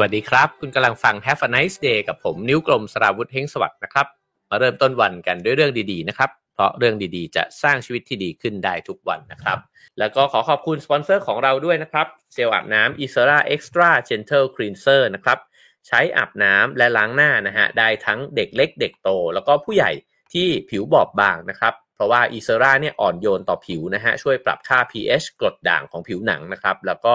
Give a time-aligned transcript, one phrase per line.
[0.00, 4.06] วัสดีครับ คุณกำลังฟัง Have a nice day กับผมนิ้วกลมสราวุธเฮงสวัสดิ์นะครับ
[4.50, 9.58] มาเริ่มต้นวันกันด้วยเรื่องดีๆนะครับ เพราะเรื่องดีๆ จะสร้างชีวิตที่ดีขึ้นได้ทุกวันนะครับ
[9.98, 15.38] แล้วก็ขอขอบคุณสปอนเซอร์ของเราด้วยนะครับเจลอาบน้ำ Isera Extra Gentle Cleanser นะครับ
[15.86, 19.90] ใช้อาบน้ำและล้างหน้านะฮะได้ทั้งเด็กเล็กเด็กโต แล้วก็ผู้ใหญ่
[20.32, 27.14] ที่ผิวบอบบางนะครับ เพราะว่า i s e r a เนี่ยอ่อนโยนต่อผิวนะฮะช่วยปรับค่า pH กรดด่างของผิวหนังนะครับ แล้วก็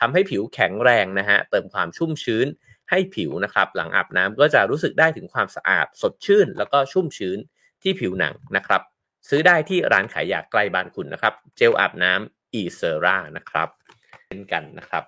[0.00, 2.46] ทำให้ผิวแข็งแรงนะฮะเติมความชุ่มชื้น
[2.90, 7.38] ให้ผิวนะครับ หลังอาบน้ำก็จะรู้สึกได้ถึงความสะอาดสดชื่น แล้วก็ชุ่มชื้น
[7.82, 8.82] ที่ผิวหนังนะครับ
[9.28, 13.68] ซื้อได้ที่ร้านขายยาใกล้บ้านคุณนะครับ เจลอาบน้ำ e s e r a นะครับ
[14.26, 15.04] เช่นกันนะครับ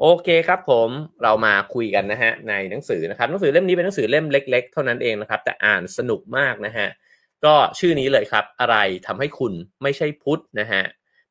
[0.00, 0.88] โอเคครับผม
[1.22, 6.88] เรามาคุยกันนะฮะในหนังสือนะครับหนังสือเล่มนี้เป็นหนังสือเล่มเล็ก ๆ เท่านั้นเองนะครับ แต่อ่านสนุกมากนะฮะ
[7.44, 8.76] ก็ชื่อนี้เลยครับ อะไร
[9.06, 10.82] ทำให้คุณไม่ใช่พุทธนะฮะ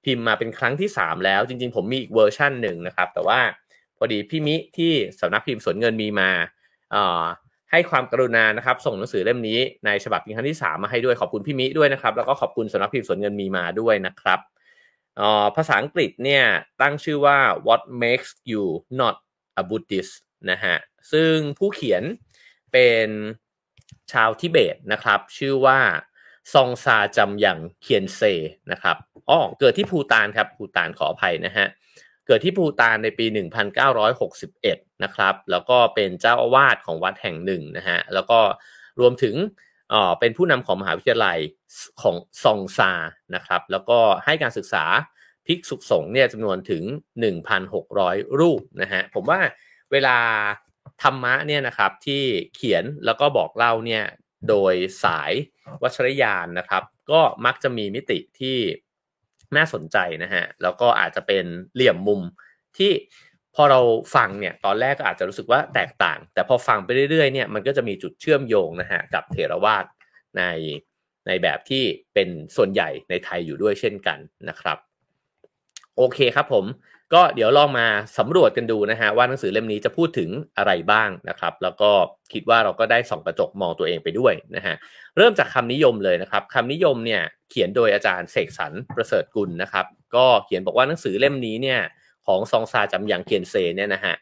[0.06, 3.40] พิมพ์มาเป็นครั้งที่ 3 แล้ว จริงๆ ผมมีอีกเวอร์ชั่นหนึ่งนะครับ แต่ว่า
[3.98, 6.30] พอดีพี่มิที่สำนักพิมพ์สวนเงินมีมา
[7.72, 14.40] ให้ความกรุณานะครับ ส่งหนังสือเล่มนี้ในฉบับพิมพ์ครั้งที่ 3 มาให้ด้วยขอบคุณพี่มิด้วยนะครับ แล้วก็ขอบคุณสำนักพิมพ์สวนเงินมีมาด้วยนะครับ
[15.56, 16.44] ภาษาอังกฤษเนี่ย
[16.82, 18.66] ตั้งชื่อว่า what makes you
[19.00, 19.16] not
[19.62, 20.14] a Buddhist
[20.52, 20.76] นะฮะ
[21.12, 22.04] ซึ่งผู้เขียน
[22.72, 23.08] เป็น
[24.12, 25.80] ชาวทิเบตนะครับ ชื่อว่า
[26.54, 28.22] ซองซาจำยังเคียนเซ
[28.72, 28.98] นะครับ
[29.30, 31.68] อ๋อเกิดที่ภูตานครับภูตานขออภัยนะฮะ
[32.28, 33.26] เกิดที่ภูตานในปี
[34.14, 38.40] 1961 นะครับแล้วก็เป็นเจ้าอาวาสของวัดแห่งหนึ่งนะฮะแล้วก็
[39.00, 39.36] รวมถึง
[39.94, 41.40] อ๋อเป็นผู้นำของมหาวิทยาลัย
[42.02, 42.92] ของซองซา
[43.36, 44.86] นะครับแล้วก็ให้การศึกษา
[45.48, 46.84] ภิกษุสงฆ์เนี่ยจำนวนถึง
[47.62, 49.40] 1,600 รูปนะฮะผมว่า
[49.92, 50.18] เวลา
[51.04, 52.24] ธรรมะเนี่ยนะครับที่
[52.56, 54.04] เขียนแล้วก็บอกเล่าเนี่ย
[54.50, 55.32] โดยสาย
[55.84, 58.58] วัชรยานนะครับ ก็มักจะมีมิติที่
[59.58, 62.22] น่าสนใจนะฮะแล้วก็อาจจะเป็นเหลี่ยมมุม
[62.78, 62.92] ที่
[63.56, 63.80] พอเรา
[64.16, 69.86] ฟังเนี่ยตอนแรกก็อาจจะรู้สึกว่าแตกต่าง แต่พอฟังไปเรื่อยๆเนี่ยมันก็จะมีจุดเชื่อมโยงนะฮะกับเทรวาส
[70.38, 70.44] ใน
[71.28, 71.84] ในแบบที่
[72.14, 74.78] เป็นส่วนใหญ่ในไทยอยู่ด้วยเช่นกันนะครับ
[75.98, 76.66] โอเคครับผม
[77.14, 81.92] ก็เดี๋ยวลองมาสำรวจกันดูนะฮะว่าหนังสือเล่มนี้จะพูดถึงอะไรบ้างนะครับ แล้วก็
[82.34, 84.76] คิดว่าเราก็ได้ส่องกระจกมองตัวเองไปด้วยนะฮะ
[85.18, 89.86] เริ่มจากคำนิยมเลยนะครับคำนิยมเนี่ยเขียนโดยอาจารย์เสกสรรประเสริฐกุลนะครับ
[90.16, 91.80] ก็เขียนบอกว่าหนังสือเล่มนี้เนี่ย
[92.28, 94.16] ของซองซาจำยังเคียนเซเนี่ยนะฮะ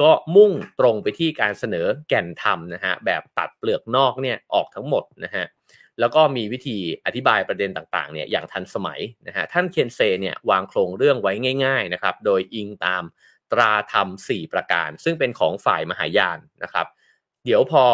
[0.00, 5.44] ก็มุ่งตรงไปที่การเสนอแก่นธรรมนะฮะแบบตัดเปลือกนอกเนี่ยออกทั้งหมดนะฮะ
[6.00, 11.32] แล้วก็มีวิธีอธิบายประเด็นต่างๆเนี่ยอย่างทันสมัยนะฮะท่านเคนเซเนี่ยวางโครงเรื่องไว้
[11.64, 13.02] ง่ายๆนะครับโดยอิงตาม
[13.52, 16.86] ตราธรรม 4 ประการ ซึ่งเป็นของฝ่ายมหายานนะครับ
[17.44, 17.84] เดี๋ยวพอ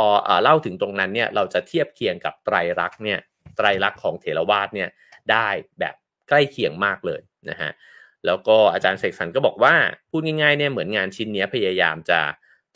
[0.42, 3.18] เล่าถึงตรงนั้นเนี่ยเราจะเทียบเคียงกับไตรลักษณ์เนี่ย
[3.56, 4.88] ไตรลักษณ์ของเถรวาทเนี่ย
[5.30, 5.48] ได้
[5.80, 5.94] แบบ
[6.28, 7.70] ใกล้เคียงมากเลยนะฮะ
[8.26, 9.74] แล้วก็อาจารย์เสกสรรก็บอกว่า
[10.10, 12.20] พูดง่ายๆเนี่ยเหมือนงานชิ้นนี้พยายามจะ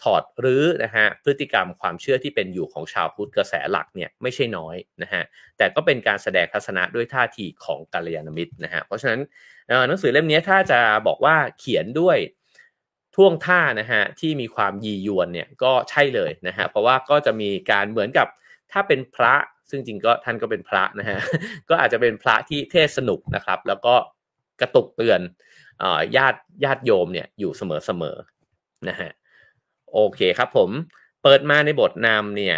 [0.03, 5.23] ถอดหรือนะฮะพฤติกรรมความเชื่อที่เป็นอยู่ของชาวพุทธกระแสหลักเนี่ยไม่ใช่น้อยนะฮะ
[5.57, 9.21] แต่ก็เป็นการแสดงทัศนะด้วยท่าทีของกัลยาณมิตรนะฮะเพราะฉะนั้น
[9.89, 12.19] หนังสือเล่มนี้ถ้าจะบอกว่าเขียนด้วย
[13.15, 18.27] ท่วงท่านะฮะที่มีความยียวนเนี่ยก็ใช่เลยนะฮะเพราะว่าก็จะมีการเหมือนกับ
[18.73, 19.35] ถ้าเป็นพระ
[19.71, 21.19] ซึ่งจริงก็ท่านก็เป็นพระนะฮะ
[21.69, 23.95] ก็อาจจะเป็นพระที่เทศสนุกนะครับ แล้วก็
[24.61, 25.21] กระตุกเตือน
[26.17, 29.11] ญาติญาติโยมเนี่ยอยู่เสมอๆนะฮะ
[29.95, 30.71] โอเคครับผม
[31.23, 32.57] เปิดมาในบทนำเนี่ย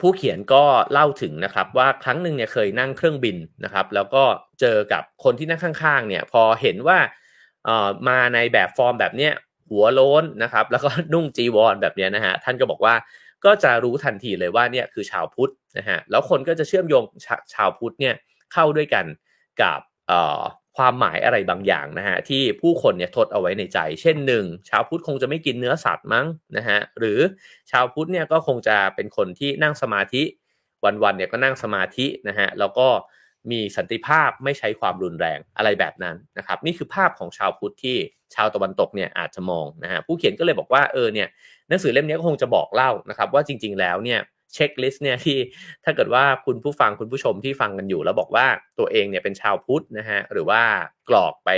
[0.00, 4.24] ผู้เขียนก็เล่าถึงนะครับว่าครั้งหนึ่งเนี่ยเคยนั่งเครื่องบินนะครับ แล้วก็
[4.60, 6.98] เจอกับคนที่นั่งข้างๆเนี่ยพอเห็นว่า
[8.08, 9.32] มาในแบบฟอร์มแบบเนี้ย
[9.70, 12.94] หัวโล้นนะครับ แล้วก็นุ่งจีวรแบบนี้นะฮะท่านก็บอกว่า
[13.44, 18.14] ก็จะรู้ทันทีเลยว่าเนี่ยคือชาวพุทธนะฮะแล้วคนก็จะเชื่อมโยงชชาวพุทธเนี่ย
[18.52, 19.04] เข้าด้วยกัน
[19.62, 19.80] กับ
[20.80, 26.26] ความหมายอะไรบางอย่างนะฮะที่ผู้คนเนี่ยทดเอาไว้ในใจ เช่นหนึ่งชาวพุทธคงจะไม่กินเนื้อสัตว์มั้ง
[26.56, 27.18] นะฮะหรือ
[27.70, 30.22] ชาวพุทธเนี่ยก็คงจะเป็นคนที่นั่งสมาธิ
[30.84, 32.88] วันๆเนี่ยก็นั่งสมาธินะฮะแล้วก็
[33.50, 37.96] มีสันติภาพไม่ใช้ความรุนแรงอะไรแบบนั้นนะครับ นี่คือภาพของชาวพุทธที่
[38.34, 41.28] ชาวตะวันตกเนี่ยอาจจะมองนะฮะผู้เขียนก็เลยบอกว่าเออเนี่ย
[41.68, 44.20] หนังสือเล่มนี้ก็คงจะบอกเล่านะครับ ว่าจริง ๆ แล้วเนี่ย
[44.54, 45.38] checklist เนี่ยที่
[45.84, 48.46] ถ้าเกิดว่าคุณผู้ฟังคุณผู้ชมที่ฟังกันอยู่ แล้วบอกว่า
[48.78, 50.62] ตัวเองเนี่ยเป็นชาวพุทธนะฮะหรือว่า
[51.08, 51.50] กรอกไป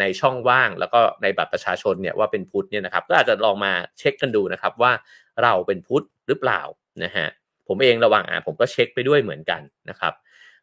[0.00, 4.92] ในช่องว่าง แล้วก็ในบัตรประชาชนเนี่ยว่าเป็นพุทธเนี่ยนะครับก็อาจจะลองมาเช็คกันดูนะครับว่า
[5.42, 6.60] เราเป็นพุทธหรือเปล่า
[7.04, 7.26] นะฮะ
[7.68, 9.60] ผมเองระหว่างอ่านผมก็เช็คไปด้วยเหมือนกัน
[9.90, 10.12] นะครับ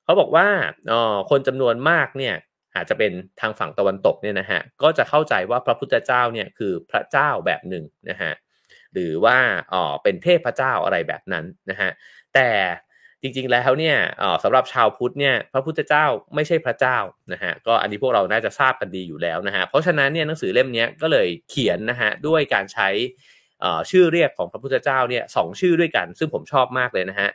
[0.04, 0.48] เขาบอกว่า
[0.92, 2.36] อ๋อคนจำนวนมากเนี่ย
[2.76, 3.12] อาจจะเป็น
[3.42, 8.32] ทางฝั่งตะวันตกเนี่ยนะฮะก็จะเข้าใจว่าพระพุทธเจ้าเนี่ยคือพระเจ้าแบบหนึ่งนะฮะ
[8.94, 9.38] หรือว่า
[9.74, 11.90] อ๋อเป็นเทพเจ้าอะไรแบบนั้นนะฮะ
[12.34, 12.50] แต่
[13.22, 16.06] จริงๆแล้วเนี่ยอ๋อสำหรับชาวพุทธเนี่ยพระพุทธเจ้า
[16.36, 16.98] ไม่ใช่พระเจ้า
[17.34, 22.90] นะฮะก็อันนี้พวกเราน่าจะทราบกันดีอยู่แล้วนะฮะเพราะฉะนั้นเนี่ยหนังสือเล่มนี้ก็เลยเขียนนะฮะด้วยการใช้
[23.92, 27.30] ชื่อเรียกของพระพุทธเจ้าเนี่ยสองชื่อด้วยกัน ซึ่งผมชอบมากเลยนะฮะ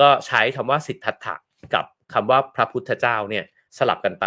[0.00, 1.34] ก็ใช้คำว่าสิทธัตถะ
[1.74, 1.84] กับ
[2.14, 3.44] คำว่าพระพุทธเจ้าเนี่ย
[3.78, 4.26] สลับกันไป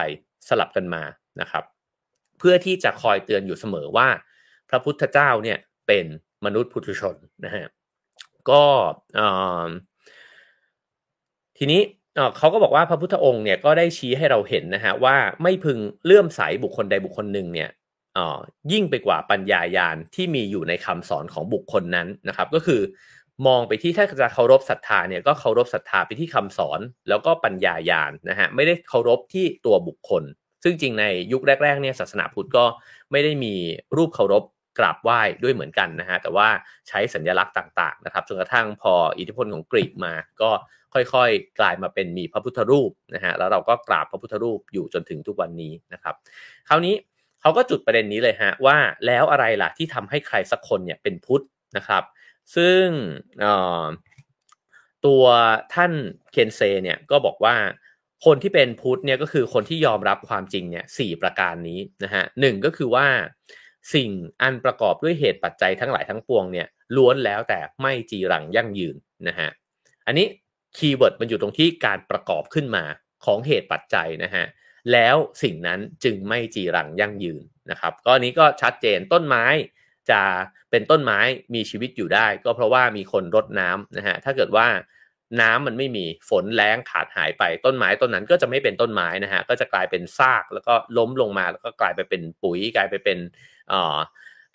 [0.50, 1.04] สลับกันมา
[1.42, 1.64] นะครับ
[2.40, 4.08] เพื่อที่จะคอยเตือนอยู่เสมอว่า
[4.70, 5.58] พระพุทธเจ้าเนี่ย
[5.88, 6.06] เป็น
[6.46, 7.16] มนุษย์พุทุชน
[7.46, 7.66] นะฮะ
[8.50, 8.64] ก็
[11.58, 11.82] ทีนี้
[12.38, 17.70] เขาก็บอกว่าพระพุทธองค์เนี่ยก็ได้ชี้ให้เราเห็นนะฮะว่าไม่พึงเลื่อมใสบุคคลใดบุคคลหนึ่งเนี่ย
[18.72, 22.82] ยิ่งไปกว่าปัญญายาณที่มีอยู่ในคำสอนของบุคคลนั้นนะครับ ก็คือ
[23.48, 26.80] มองไปที่ถ้าจะเคารพศรัทธาเนี่ยก็เคารพศรัทธาไปที่คำสอน
[27.10, 30.24] แล้วก็ปัญญายาณนะฮะไม่ได้เคารพที่ตัวบุคคล
[30.64, 32.66] ซึ่งจริงในยุคแรกๆเนี่ยศาสนาพุทธก็
[33.12, 33.54] ไม่ได้มี
[33.98, 34.44] รูปเคารพ
[34.82, 36.48] กราบไหว้ด้วยเหมือนกันนะฮะแต่ว่า
[36.88, 40.52] ใช้สัญลักษณ์ต่างๆนะครับจนกระทั่งพออิทธิพลของกรีกมาก็
[40.94, 46.16] ค่อยๆ กลายมาเป็นมีพระพุทธรูปนะฮะแล้วเราก็กราบพระพุทธรูปอยู่จนถึงทุกวันนี้นะครับ
[46.68, 46.96] คราวนี้
[47.42, 51.44] เขาก็จุดประเด็นนี้เลยฮะว่าแล้วอะไรล่ะที่ทำให้ใครสักคนเนี่ยเป็นพุทธ
[51.78, 52.04] นะครับ
[52.56, 52.86] ซึ่ง
[55.06, 55.24] ตัว
[55.74, 55.92] ท่าน
[56.32, 57.56] เคนเซเนี่ยก็บอกว่า
[58.26, 63.08] คนที่เป็นพุทธเนี่ยก็คือคนที่ยอมรับความจริงเนี่ยสประการนี้นะฮะหนึ่งก็คือว่า
[63.94, 64.10] สิ่ง
[64.42, 68.96] อันประกอบด้วยเหตุปัจจัยทั้งหลายทั้งปวงเนี่ยล้วนแล้วแต่ไม่จีรังยั่งยืน
[69.28, 69.50] นะฮะ
[70.08, 70.28] อันนี้
[70.78, 72.84] keyword มันอยู่ตรงที่การประกอบขึ้นมา
[73.26, 74.46] ของเหตุปัจจัยนะฮะ
[74.92, 79.46] แล้วสิ่งนั้นจึงไม่จีรังยั่งยืนนะครับก็นี้ก็ชัดเจนต้นไม้
[80.12, 80.22] จะ
[80.72, 81.20] เป็นต้นไม้
[81.56, 84.68] มีชีวิตอยู่ได้ ก็เพราะว่ามีคนรดน้ำนะฮะถ้าเกิดว่า
[85.42, 93.18] น้ำมันไม่มีฝนแรงขาดหายไปต้นไม้ต้นนั้นก็จะไม่เป็นต้นไม้นะฮะก็จะกลายเป็นซากแล้วก็ล้มลงมาแล้วก็กลายไปเป็นปุ๋ยกลายไปเป็น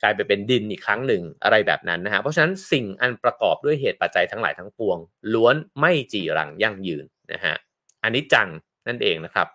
[0.02, 4.98] กลายไปเป็นดินอีกครั้งหนึ่งอะไรแบบนั้นนะฮะเพราะฉะนั้นสิ่งอันประกอบด้วยเหตุปัจจัยทั้งหลายทั้งปวง
[5.34, 7.54] ล้วนไม่จีรังยั่งยืนนะฮะ
[8.02, 8.48] อันนี้จัง
[8.88, 9.48] นั่นเองนะครับ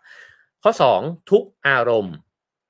[0.63, 2.15] ข้อ 2 ทุกอารมณ์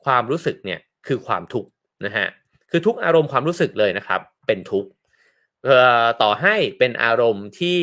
[0.05, 1.69] ความรู้สึกเนี่ยคือความทุกข์
[2.05, 2.27] นะฮะ
[2.71, 4.89] คือทุกอารมณ์ความรู้สึกเลยนะครับ เป็นทุกข์
[6.21, 7.79] ต่อให้เป็นอารมณ์ที่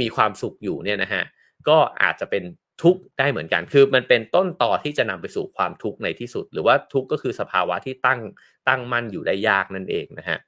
[0.00, 1.22] มีความสุขอยู่เนี่ยนะฮะ
[1.68, 2.44] ก็อาจจะเป็น
[2.82, 8.20] ทุกข์ได้เหมือนกัน คือมันเป็นต้นต่อที่จะนำไปสู่ความทุกข์ในที่สุด หรือว่าทุกข์ก็คือสภาวะที่ตั้ง
[8.68, 10.38] ตั้งมั่นอยู่ได้ยากนั่นเองนะฮะ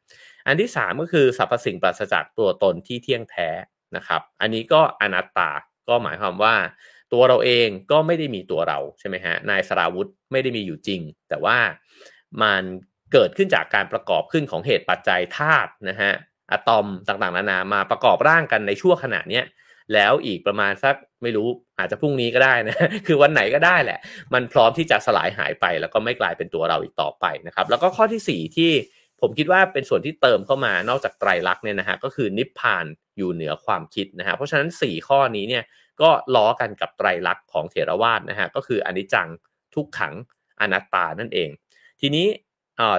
[0.46, 3.48] อันที่ 3 ก็คือสรรพสิ่งปราศจากตัวตนที่เที่ยงแท้
[3.96, 5.50] นะครับ อันนี้ก็อนัตตา
[5.88, 6.54] ก็หมายความว่า
[7.12, 11.58] ตัวเราเองก็ไม่ได้มีตัวเราใช่ไหมฮะ นายสราวุธไม่ได้มีอยู่จริง แต่ว่า
[12.42, 12.62] มัน
[13.12, 16.12] เกิดขึ้นจากการประกอบขึ้นของเหตุปัจจัยธาตุนะฮะ
[16.50, 19.44] อะตอมต่างๆนานามาประกอบร่างกันในช่วงขณะเนี้ย
[19.94, 21.48] แล้วอีกประมาณสักไม่รู้
[21.78, 22.76] อาจจะพรุ่งนี้ก็ได้นะ
[23.06, 23.98] คือวันไหนก็ได้แหละ
[24.34, 28.72] มันพร้อมที่จะสลายหายไป แล้วก็ไม่กลายเป็นตัวเราอีกต่อไปนะครับ แล้วก็ข้อที่ 4 ที่
[29.20, 32.86] ผมคิดว่าเป็นส่วนที่เติมเข้ามานอกจากไตรลักษณ์เนี่ยนะฮะก็คือนิพพาน
[33.16, 35.64] อยู่เหนือความคิดนะฮะเพราะฉะนั้น 4 ข้อนี้เนี่ย
[36.02, 39.28] ก็ล้อกันกับไตรลักษณ์ของเถรวาทนะฮะก็คืออนิจจัง
[39.74, 40.14] ทุกขัง
[40.60, 41.50] อนัตตานั่นเอง
[42.00, 42.26] ทีนี้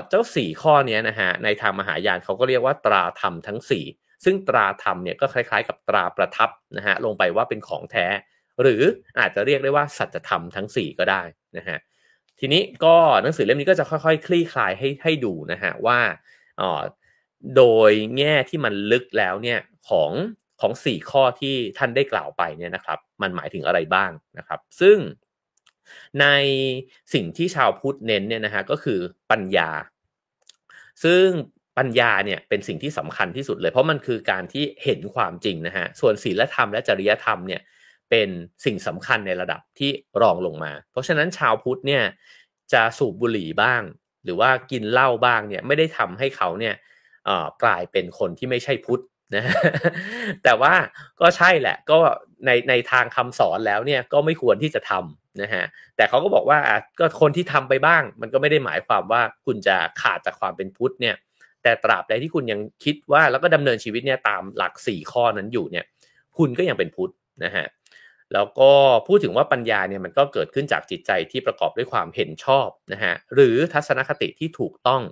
[0.09, 8.07] เจ้า 4 ข้อนี้นะฮะในทางมหายานเขาก็เรียกว่าตราธรรมทั้ง 4 ซึ่งตราธรรมเนี่ยก็คล้ายๆ กับตราประทับนะฮะลงไปว่าเป็นของแท้
[8.61, 8.83] หรือ
[9.19, 11.21] อาจจะเรียกได้ว่าสัจธรรมทั้ง 4 ก็ได้
[11.57, 11.77] นะฮะ
[12.39, 15.99] ทีนี้ก็หนังสือเล่มนี้ก็จะค่อยๆ คลี่คลายให้ให้ดูนะฮะว่า
[16.61, 16.81] อ๋อ
[17.57, 19.59] โดยแง่ที่มันลึกแล้วเนี่ย
[19.89, 20.11] ของ
[20.61, 24.97] ของสี่ข้อที่ท่านได้กล่าวไปเนี่ยนะครับ มันหมายถึงอะไรบ้างนะครับ ซึ่ง
[26.21, 26.25] ใน
[27.13, 28.99] สิ่งที่ชาวพุทธเน้นเนี่ยนะฮะก็คือ
[29.31, 29.69] ปัญญา
[31.03, 31.25] ซึ่ง
[31.77, 37.61] ปัญญาเนี่ยเป็นสิ่งที่สำคัญที่สุดเลย เพราะมันคือการที่เห็นความจริงนะฮะส่วนศีลธรรมและจริยธรรมเนี่ย
[38.09, 38.29] เป็น
[38.65, 42.03] สิ่งสำคัญในระดับที่รองลงมา เพราะฉะนั้นชาวพุทธเนี่ย
[42.73, 43.81] จะสูบบุหรี่บ้าง
[44.23, 46.75] หรือว่ากินเหล้าบ้างเนี่ยไม่ได้ทำให้เขาเนี่ย
[47.63, 49.01] กลายเป็นคนที่ไม่ใช่พุทธ
[49.35, 49.43] นะ
[50.43, 50.73] แต่ว่า
[51.21, 51.97] ก็ใช่แหละก็
[52.45, 55.65] ในในทางคำสอนแล้วเนี่ยก็ไม่ควรที่จะทำนะฮะ
[55.95, 56.59] แต่เขาก็บอกว่า
[56.99, 61.15] ก็คนที่ทำไปบ้าง มันก็ไม่ได้หมายความว่าคุณจะขาดจากความเป็นพุทธเนี่ย
[61.63, 65.85] แต่ตราบใดที่คุณยังคิดว่าแล้วก็ดำเนินชีวิตเนี่ยตามหลัก 4 ข้อนั้นอยู่เนี่ย
[66.37, 67.11] คุณก็ยังเป็นพุทธ
[67.43, 67.65] นะฮะ
[68.33, 68.71] แล้วก็
[69.07, 75.03] พูดถึงว่าปัญญาเนี่ยมันก็เกิดขึ้นจากจิตใจที่ประกอบด้วยความเห็นชอบนะฮะหรือทัศนคติที่ถูกต้อง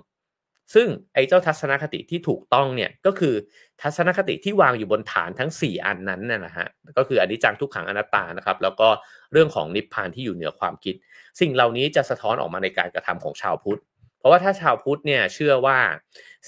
[0.74, 3.34] ซึ่งไอ้เจ้าทัศนคติที่ถูกต้องเนี่ยก็คือ
[3.82, 6.66] ทัศนคติที่วางอยู่บนฐานทั้ง 4 อันนั้นนะฮะ
[6.96, 8.88] ก็คืออนิจจังทุกขังอนัตตานะครับ แล้วก็
[9.32, 10.94] เรื่องของนิพพานที่อยู่เหนือความคิด
[11.40, 13.80] สิ่งเหล่านี้จะสะท้อนออกมาในการกระทำของชาวพุทธ
[14.22, 15.78] เพราะว่าถ้าชาวพุทธเนี่ยเชื่อว่า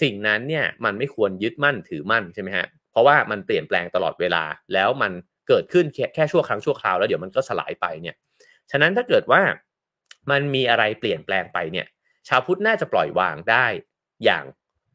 [0.03, 5.13] สิ่งนั้นเนี่ยมันไม่ควรยึดมั่นถือมั่นใช่ไหมฮะเพราะว่ามันเปลี่ยนแปลงตลอดเวลา แล้วมัน
[5.49, 8.17] เกิดขึ้นแค่แค่ชั่วครั้งชั่วคราวแล้วเดี๋ยวมันก็สลายไปเนี่ย
[8.71, 9.43] ฉะนั้นถ้าเกิดว่า
[10.31, 11.87] มันมีอะไรเปลี่ยนแปลงไปเนี่ย
[12.29, 13.67] ชาวพุทธน่าจะปล่อยวางได้
[14.25, 14.45] อย่าง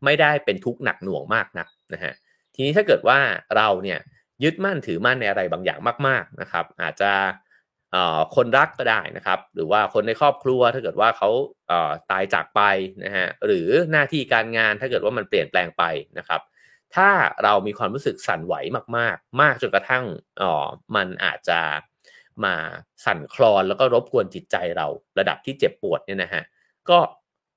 [0.05, 2.13] ไม่ได้เป็นทุกข์หนักหน่วงมากนักนะฮะ
[2.55, 3.19] ทีนี้ถ้าเกิดว่า
[3.57, 3.99] เราเนี่ย
[4.43, 7.11] ยึดมั่นถือมั่นในอะไรบางอย่างมาก ๆนะครับ อาจจะ
[8.35, 11.29] คนรักก็ได้นะครับ หรือว่าคนในครอบครัวถ้าเกิดว่าเขา
[12.11, 12.61] ตายจากไป
[13.05, 15.83] นะฮะหรือหน้าที่การงานถ้าเกิดว่ามันเปลี่ยนแปลงไป
[16.17, 16.41] นะครับ
[16.95, 17.09] ถ้า
[17.43, 18.55] เรามีความรู้สึกสั่นไหว
[18.97, 20.03] มาก ๆ มากจนกระทั่ง
[20.41, 21.59] อ๋อมันอาจจะ
[22.45, 22.55] มา
[23.05, 24.87] สั่นคลอนแล้วก็รบกวนจิตใจเรา
[25.19, 26.43] ระดับที่เจ็บปวดเนี่ยนะฮะ
[26.89, 26.99] ก็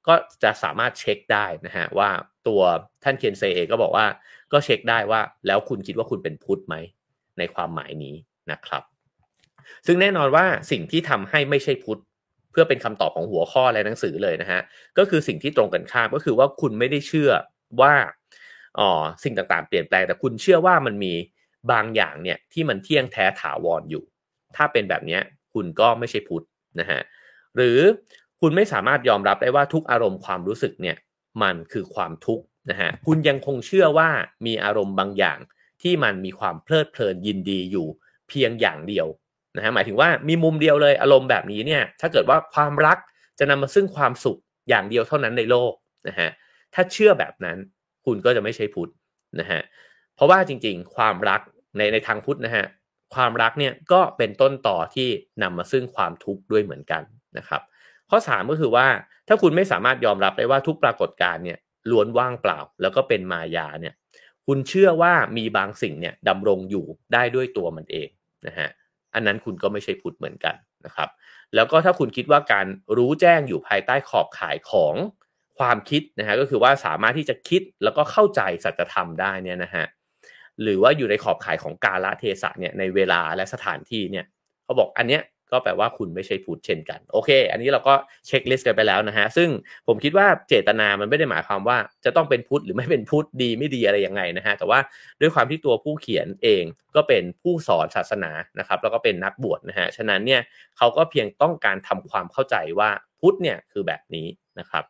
[0.09, 2.11] ก็จะสามารถเช็คได้นะฮะว่า
[2.49, 2.61] ตัว
[3.05, 4.07] ท่านเคนเซเอก็บอกว่า
[4.53, 6.77] ก็เช็คได้ว่าแล้วคุณคิดว่าคุณเป็นพุทธไหม
[7.39, 8.15] ในความหมายนี้
[8.51, 8.83] นะครับ
[9.87, 12.01] ซึ่งแน่นอนว่าสิ่งที่ทำให้ไม่ใช่พุทธ
[12.53, 14.61] เพื่อเป็นคำตอบของหัวข้อและหนังสือเลยนะฮะ
[14.99, 17.31] ก็คือสิ่งที่ตรงกันข้ามก็คือว่าคุณไม่ได้เชื่อ
[17.81, 17.95] ว่า
[18.79, 18.91] อ๋อ
[19.25, 21.15] สิ่งต่างๆเปลี่ยนแปลงแต่คุณเชื่อว่ามันมี
[21.73, 24.05] บางอย่างเนี่ยที่มันเที่ยงแท้ถาวรออยู่
[24.57, 25.19] ถ้าเป็นแบบนี้
[25.55, 26.45] คุณก็ไม่ใช่พุทธ
[26.81, 27.01] นะฮะ
[27.57, 27.79] หรือ
[28.41, 30.97] คุณไม่สามารถยอมรับได้ว่าทุกอารมณ์ความรู้สึกเนี่ย
[31.43, 34.09] มันคือความทุกข์นะฮะคุณยังคงเชื่อว่า
[34.47, 35.39] มีอารมณ์บางอย่าง
[35.83, 37.87] ที่มันมีความเพลิดเพลินยินดีอยู่
[38.29, 39.07] เพียงอย่างเดียว
[39.57, 42.99] นะฮะหมายถึงว่ามีมุมเดียวเลยอารมณ์แบบนี้เนี่ยถ้าเกิดว่าความรัก
[43.39, 45.73] จะนำมาซึ่งความสุขอย่างเดียวเท่านั้นในโลก
[46.09, 46.31] นะฮะ
[46.75, 47.57] ถ้าเชื่อแบบนั้น
[48.05, 48.91] คุณก็จะไม่ใช่พุทธ
[49.41, 49.61] นะฮะ
[50.15, 51.41] เพราะว่าจริงๆ ความรัก
[51.77, 52.65] ในในทางพุทธนะฮะ
[53.15, 55.09] ความรักเนี่ยก็เป็นต้นต่อที่
[55.43, 57.03] นำมาซึ่งความทุกข์ด้วยเหมือนกัน
[57.39, 57.63] นะครับ
[58.11, 58.87] ข้อ 3 ก็คือว่า
[59.29, 61.59] ถ้าคุณไม่สามารถยอมรับได้ว่าทุกปรากฏการณ์เนี่ย
[61.91, 63.95] ล้วนว่างเปล่า แล้วก็เป็นมายาเนี่ย
[64.47, 68.09] คุณเชื่อว่ามีบางสิ่งเนี่ยดำรงอยู่ได้ด้วยตัวมันเอง
[68.47, 68.69] นะฮะ
[69.15, 70.55] อันนั้นคุณก็ไม่ใช่พุทธเหมือนกัน
[70.87, 71.09] นะครับ
[71.55, 72.67] แล้วก็ถ้าคุณคิดว่าการ
[72.97, 74.95] รู้แจ้งอยู่ภายใต้ขอบข่ายของ
[75.59, 79.87] ความคิดนะฮะก็คือว่าสามารถที่จะคิดแล้วก็เข้าใจสัจธรรมได้เนี่ยนะฮะ
[80.63, 84.25] หรือว่าอยู่ในขอบข่ายของกาลเทศะเนี่ยในเวลาและสถานที่เนี่ย
[84.65, 87.95] เขาบอกอันเนี้ย ก็แปลว่าคุณไม่ใช่พุทธเช่นกัน โอเค อันนี้เราก็
[88.27, 89.49] เช็คลิสต์กันไปแล้วนะฮะ ซึ่ง
[89.87, 94.79] ผมคิดว่าเจตนามันไม่ได้หมายความว่าจะต้องเป็นพุทธหรือไม่เป็นพุทธดีไม่ดีอะไรยังไงนะฮะ แต่ว่า
[95.21, 96.65] ด้วยความที่ตัวผู้เขียนเอง
[96.97, 100.41] ก็เป็นผู้สอนศาสนานะครับ แล้วก็เป็นนักบวชนะฮะ ฉะนั้นเนี่ย
[100.77, 102.91] เขาก็เพียงต้องการทำความเข้าใจว่า
[103.21, 104.27] พุทธเนี่ยคือแบบนี้
[104.61, 104.85] นะครับ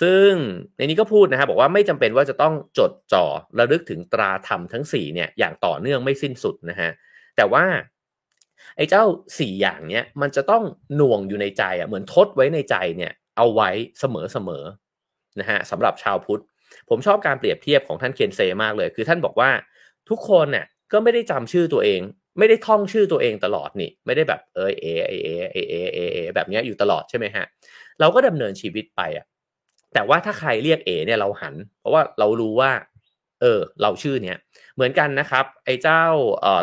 [0.00, 0.30] ซึ่ง
[0.76, 3.24] ในนี้ก็พูดนะครับบอกว่าไม่จำเป็นว่าจะต้องจดจ่อ
[3.58, 6.90] ระลึกถึงตราธรรมทั้ง4เนี่ยอย่างต่อเนื่องไม่สิ้นสุดนะฮะ
[7.36, 7.64] แต่ว่า
[8.76, 9.02] ไอ้เจ้า
[9.38, 10.62] สี่อย่างเนี้ยมันจะต้อง
[10.96, 16.42] หน่วงอยู่ในใจอะเหมือนทดไว้ในใจเนี่ย เอาไว้เสมอๆนะฮะสำหรับชาวพุทธ
[16.88, 19.50] ผมชอบการเปรียบเทียบของท่านเคนเซมากเลย คือท่านบอกว่า
[20.08, 22.00] ทุกคนเนี่ยก็ไม่ได้จำชื่อตัวเอง
[22.38, 27.44] ไม่ได้ท่องชื่อตัวเองตลอดนี่ ไม่ได้แบบเออ A A A A A A A แบบนี้อยู่ตลอดใช่ไหมฮะ
[28.00, 29.26] เราก็ดำเนินชีวิตไปอะ
[29.94, 32.72] แต่ว่าถ้าใครเรียก A เนี่ยเราหัน เพราะว่าเรารู้ว่า
[33.40, 34.36] เออ เราชื่อเนี้ย
[34.78, 36.04] เหมือนกันนะครับ ไอ้เจ้า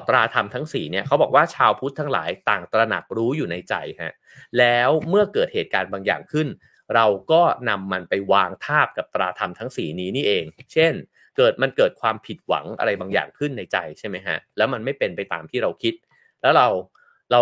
[0.07, 4.13] ตราธรรมทั้ง4เนี่ยเขาบอกว่าชาวพุทธทั้งหลายต่างตระหนักรู้อยู่ในใจฮะ
[4.59, 6.47] แล้วเมื่อเกิดเหตุการณ์บางอย่างขึ้น
[6.95, 10.43] เราก็นำมันไปวางทาบกับตราธรรมทั้ง4นี้นี่เอง
[10.73, 10.93] เช่น
[11.37, 15.93] เกิดมันเกิดความผิดหวังอะไรบางอย่างขึ้นในใจใช่ไหมฮะแล้วมันไม่เป็นไปตามที่เราคิด
[16.41, 16.67] แล้วเรา
[17.31, 17.41] เรา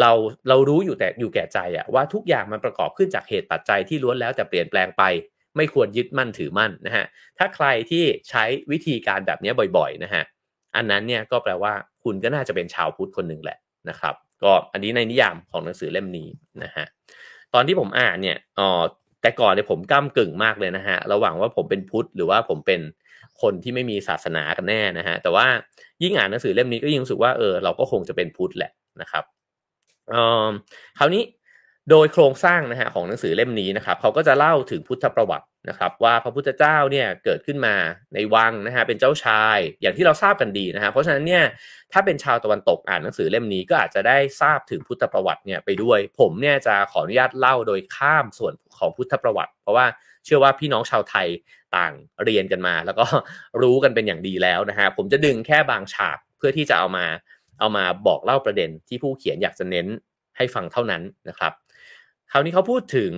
[0.00, 0.12] เรา
[0.48, 5.02] เรารู้อยู่แต่อยู่แก่ใจอะว่าทุกอย่างมันประกอบขึ้นจากเหตุปัจจัยที่ล้วนแล้วแต่เปลี่ยนแปลงไป
[5.56, 7.04] ไม่ควรยึดมั่นถือมั่นนะฮะ
[7.38, 10.22] ถ้าใครที่ใช้วิธีการแบบนี้บ่อยๆนะฮะ
[10.76, 11.72] อันนั้นเนี่ยก็แปลว่า
[12.04, 16.28] คุณก็น่าจะเป็นชาวพุทธคนหนึ่งแหละนะครับ ก็อันนี้ในนิยามของหนังสือเล่มนี้
[16.64, 16.84] นะฮะ
[17.54, 18.82] ตอนที่ผมอ่านเนี่ยอ๋อ
[19.22, 22.80] แต่ก่อนเนี่ยผมก้ากึ่งมากเลยนะฮะระหว่างว่าผมเป็นพุทธหรือว่าผมเป็น
[23.42, 25.46] คนที่ไม่มีศาสนากันแน่นะฮะแต่ว่า
[26.02, 29.24] ยิ่งอ่านหนังสือเล่มนี้ก็ยิ่งรู้สึกว่าเออเราก็คงจะเป็นพุทธแหละนะครับ
[30.12, 30.14] อ
[30.46, 30.48] อ
[30.98, 31.22] คราวนี้
[31.90, 37.74] โดยโครงสร้างนะฮะของหนังสือเล่มนี้นะครับเขาก็จะเล่าถึงพุทธประวัตินะครับว่าพระพุทธเจ้าเนี่ยเกิดขึ้นมา
[38.14, 41.44] ในวังนะฮะเป็นเจ้าชายอย่างที่เราทราบกันดีนะฮะเพราะฉะนั้นเนี่ย
[41.92, 49.86] ถ้าเป็นชาวตะวันตกอ่านหนังสือเล่มนี้ก็อาจจะได้ทราบถึงพุทธประวัติเนี่ยไปด้วย ผมเนี่ยจะขออนุญาตเล่าโดยข้ามส่วนของพุทธประวัติ เพราะว่า
[50.24, 51.28] เชื่อว่าพี่น้องชาวไทย
[51.76, 51.92] ต่าง
[52.24, 53.04] เรียนกันมา แล้วก็
[53.62, 57.06] รู้กันเป็นอย่างดีแล้วนะฮะผมจะดึงแค่บางฉากเพื่อที่จะเอามา
[57.60, 59.86] เอามาบอกเล่าประเด็นที่ผู้เขียนอยากจะเน้น
[60.36, 61.52] ให้ฟังเท่านั้นนะครับ
[62.32, 63.12] คราวนี้เขาพูดถึง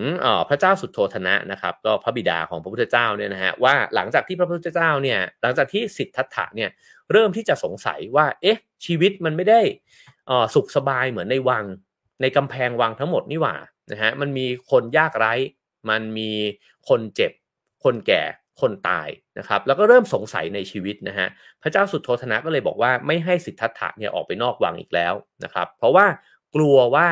[0.49, 6.71] พระเจ้าสุดโทธนะนะครับก็พระบิดาของพระพุทธเจ้าเนี่ยนะฮะว่าหลังจากที่พระพุทธเจ้าเนี่ยหลังจากที่สิทธัตถะเนี่ย
[7.13, 9.61] เริ่มที่จะสงสัยว่าเอ๊ะชีวิตมันไม่ได้
[10.55, 11.65] สุขสบายเหมือนในวัง
[12.21, 13.57] ในกำแพงวังทั้งหมดนี่หว่า
[13.93, 15.35] นะฮะมันมีคนยากไร้
[15.91, 16.31] มันมี
[16.89, 17.33] คนเจ็บ
[17.85, 18.23] คนแก่
[18.61, 21.29] คนตายนะครับแล้วก็เริ่มสงสัยในชีวิตนะฮะ
[21.63, 26.07] พระเจ้าสุดโทธนะก็เลยบอกว่าไม่ให้สิทธัตถะเนี่ยออกไปนอกวังอีกแล้วนะครับเพราะว่า
[26.55, 27.09] กลัวว่า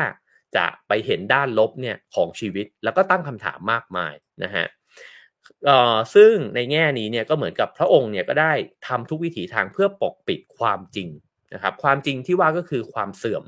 [0.57, 4.65] จะไปเห็นด้านลบเนี่ยของชีวิตแล้วก็ตั้งคำถามมากมายนะฮะ
[6.15, 8.53] ซึ่งในแง่นี้เนี่ยก็เหมือนกับพระองค์เนี่ยก็ได้
[8.87, 11.09] ทำทุกวิถีทางเพื่อปกปิดความจริง
[11.53, 13.43] นะครับความจริงที่ว่าก็คือความเสื่อม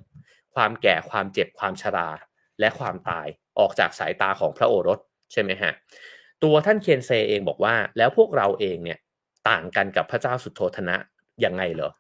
[0.56, 2.10] ความแก่ความเจ็บความชรา
[2.60, 3.28] และความตาย
[3.60, 5.00] ออกจากสายตาของพระโอรส
[5.32, 5.72] ใช่ไหมฮะ
[6.44, 9.00] ตัวท่านเคนเซเองบอกว่า แล้วพวกเราเองเนี่ย
[9.50, 10.96] ต่างกันกับพระเจ้าสุโธธนะ
[11.46, 11.92] ยังไงเหรอ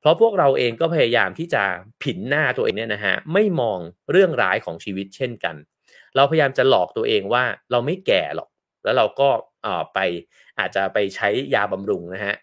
[0.00, 1.62] เพราะพวกเราเองก็พยายามที่จะ
[2.02, 3.78] ผินหน้าตัวเองเนี่ยนะฮะไม่มอง
[4.10, 5.56] เรื่องร้ายของชีวิตเช่นกัน
[6.16, 8.48] เราพยายามจะหลอกตัวเองว่าเราไม่แก่หรอก
[8.84, 9.28] แล้วเราก็
[9.94, 9.98] ไป
[10.58, 12.34] อาจจะไปใช้ยาบำรุงนะฮะ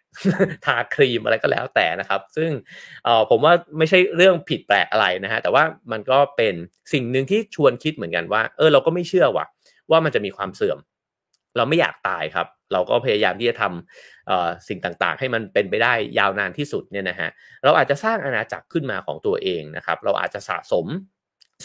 [0.66, 2.52] ทาครีมอะไรก็แล้วแต่นะครับ ซึ่ง
[3.30, 6.56] ผมว่าไม่ใช่เรื่องผิดแปลกอะไรนะฮะแต่ว่ามันก็เป็น
[6.94, 9.46] สิ่งหนึ่งที่ชวนคิดเหมือนกันว่าเออเราก็ไม่เชื่อว่ะ
[9.92, 10.78] ว่ามันจะมีความเสื่อม
[11.58, 17.30] เราไม่อยากตายครับ เราก็พยายามที่จะทำสิ่งต่างๆ ให้มันเป็นไปได้ยาวนานที่สุดเนี่ยนะฮะ
[17.64, 20.86] เราอาจจะสร้างอาณาจักรขึ้นมาของตัวเองนะครับ เราอาจจะสะสม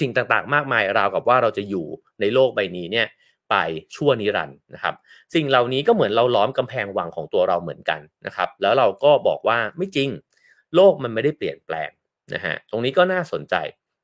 [0.01, 1.87] สิ่งต่างๆ มากมายราวกับว่าเราจะอยู่
[2.21, 3.07] ในโลกใบนี้เนี่ย
[3.51, 3.55] ไป
[3.95, 4.95] ชั่วนิรันด์นะครับ
[5.35, 10.09] สิ่งเหล่านี้ก็เหมือนเราล้อมกำแพงวังของตัวเราเหมือนกันนะครับ แล้วเราก็บอกว่าไม่จริง
[10.75, 11.91] โลกมันไม่ได้เปลี่ยนแปลง
[12.35, 13.55] นะฮะตรงนี้ก็น่าสนใจ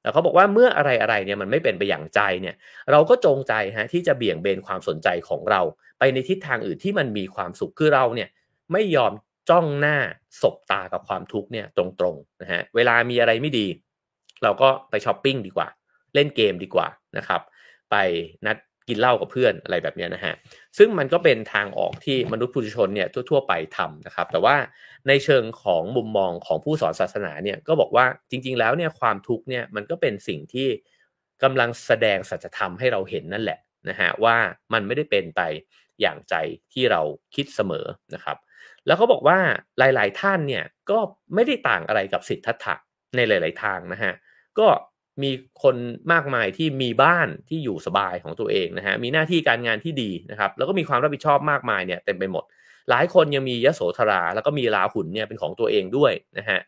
[0.06, 2.54] แล้วเขาบอกว่าเมื่ออะไรอะไรเนี่ยมันไม่เป็นไปอย่างใจเนี่ย
[2.92, 5.60] เราก็จงใจฮะที่จะเบี่ยงเบนความสนใจของเรา
[5.98, 8.28] ไปในทิศทางอื่นที่มันมีความสุขคือเราเนี่ย
[8.72, 9.12] ไม่ยอม
[9.50, 9.96] จ้องหน้า
[10.42, 13.66] สบตากับความทุกข์เนี่ยตรงๆนะฮะเวลามีอะไรไม่ดี
[14.42, 15.68] เราก็ไปช้อปปิ้งดีกว่า
[16.14, 17.40] เล่นเกมดีกว่านะครับ
[17.90, 17.96] ไป
[18.46, 18.56] นัด
[18.88, 20.34] กินเหล้ากับเพื่อนอะไรแบบนี้นะฮะ
[20.78, 24.56] ซึ่งมันก็เป็นทางออกที่มนุษย์ผู้ชนเนี่ยทั่ว ๆ ไปทำนะครับ แต่ว่า
[25.08, 30.68] ในเชิงของมุมมองของผู้สอนศาสนาเนี่ยก็บอกว่าจริง ๆ แล้วเนี่ยความทุกข์เนี่ยมันก็เป็นสิ่งที่
[31.42, 34.36] กำลังแสดงสัจธรรมให้เราเห็นนั่นแหละนะฮะว่า
[34.72, 35.40] มันไม่ได้เป็นไป
[36.00, 36.34] อย่างใจ
[36.72, 37.00] ที่เรา
[37.34, 38.36] คิดเสมอนะครับ
[38.86, 39.38] แล้วเขาบอกว่า
[39.78, 40.98] หลาย ๆ ท่านเนี่ยก็
[41.34, 42.74] ไม่ได้ต่างอะไรกับสิทธัตถะ
[43.16, 44.12] ในหลาย ๆ ทางนะฮะ
[44.58, 44.66] ก็
[45.22, 45.30] มี
[45.62, 45.76] คน
[46.12, 52.44] มากมายที่มีบ้านที่อยู่สบายของตัวเองนะฮะมีหน้าที่การงานที่ดีนะครับแล้วก็มีความรับผิดชอบมากมายเนี่ยเต็มไปหมด
[52.90, 56.60] หลายคนยังมียโสธรา แล้วก็มีลาหุ่นเนี่ยเป็นของตัวเองด้วยนะฮะ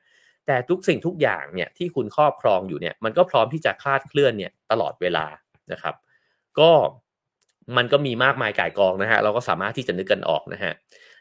[0.47, 5.27] แต่ทุกสิ่งทุกอย่างเนี่ยที่คุณครอบครองอยู่เนี่ยมันก็พร้อมที่จะคลาดเคลื่อนเนี่ยตลอดเวลา
[5.73, 5.95] นะครับ
[6.59, 6.71] ก็
[7.77, 10.73] มันก็มีมากมายก่ายกองนะฮะเราก็สามารถที่จะนึกกันออกนะฮะ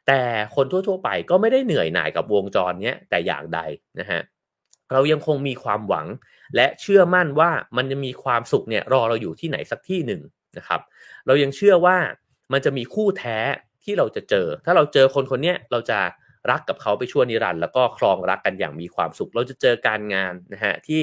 [0.07, 0.21] แต่
[0.55, 3.59] คนทั่วๆไปก็ไม่ได้เหนื่อยหน่ายกับวงจรเนี้ยแต่อย่างใด
[3.99, 6.07] นะฮะเเรายังคงมีความหวัง
[6.55, 10.21] และเชื่อมั่นว่ามันจะมีความสุขเนี่ยรอเราอยู่ที่ไหนสักที่หนึ่ง
[10.57, 10.81] นะครับ
[11.27, 11.97] เรายังเชื่อว่า
[12.53, 13.37] มันจะมีคู่แท้
[13.83, 15.99] ที่เราจะเจอ ถ้าเราเจอคนคนนี้เราจะ
[16.49, 21.01] รักกับเขาไปชั่วนิรันดร์แล้วก็ครองรักกันอย่างมีความสุข เราจะเจอการงานนะฮะที่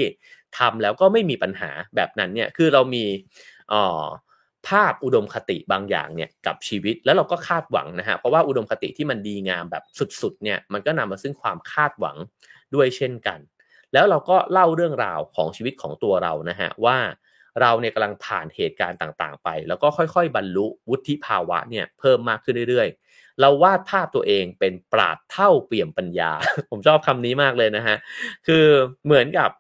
[0.59, 3.05] ทำแล้วก็ไม่มีปัญหาแบบนั้นเนี่ยคือเรามี
[3.73, 4.07] ออ
[4.69, 9.85] ภาพอุดมคติบางอย่างเนี่ยกับชีวิตแล้วเราก็คาดหวังนะฮะเพราะว่าอุดมคติที่มันดีงามแบบ
[10.23, 12.17] สุดๆเนี่ยมันก็นำมาซึ่งความคาดหวัง
[12.75, 13.39] ด้วยเช่นกัน
[13.95, 16.99] แล้วเราก็เล่าเรื่องราวของชีวิตของตัวเรานะฮะว่า
[17.63, 26.33] เราเนี่ยกำลังผ่านเหตุการณ์ต่างๆ ไป แล้วก็ค่อยๆ บรรลุวุฒิภาวะเนี่ยเพิ่มมากขึ้นเรื่อยๆ เราวาดภาพตัวเองเป็นปราดเท่าเปี่ยมปัญญา
[26.71, 27.97] ผมชอบคำนี้มากเลยนะฮะ
[28.47, 28.67] คือ
[29.05, 29.51] เหมือนกับ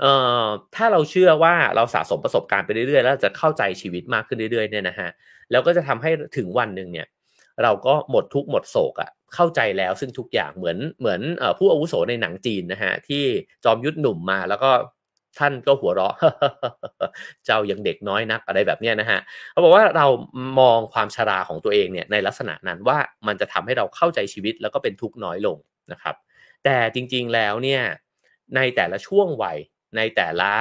[0.00, 0.12] เอ่
[0.44, 5.08] อถ้าเราเชื่อว่าเราสะสมประสบการณ์ไปเรื่อยๆ แล้วจะเข้าใจชีวิตมากขึ้นเรื่อยๆเนี่ยนะฮะ
[5.50, 7.06] แล้วก็จะทำให้ถึงวันหนึ่งเนี่ย
[7.62, 11.20] เราก็หมดทุกหมดโศกอะ เข้าใจแล้วซึ่งทุกอย่างเหมือนเหมือน
[11.58, 13.24] ผู้อาวุโสในหนังจีนนะฮะที่
[13.64, 14.70] จอมยุทธหนุ่มมาแล้วก็
[15.38, 16.14] ท่านก็หัวเราะ
[17.44, 19.20] เจ้ายังเด็กน้อยนักอะไรแบบนี้นะฮะ
[19.52, 20.06] เขาบอกว่าเรา
[20.60, 25.58] มองความชราของตัวเองเนี่ยในลักษณะนั้นว่ามันจะทำให้เราเข้าใจชีวิตแล้วก็เป็นทุกข์น้อยลง
[25.92, 26.14] นะครับ
[26.64, 27.82] แต่จริงๆแล้วเนี่ย
[28.56, 29.58] ในแต่ละช่วงวัย
[29.96, 30.52] ในแต่ละ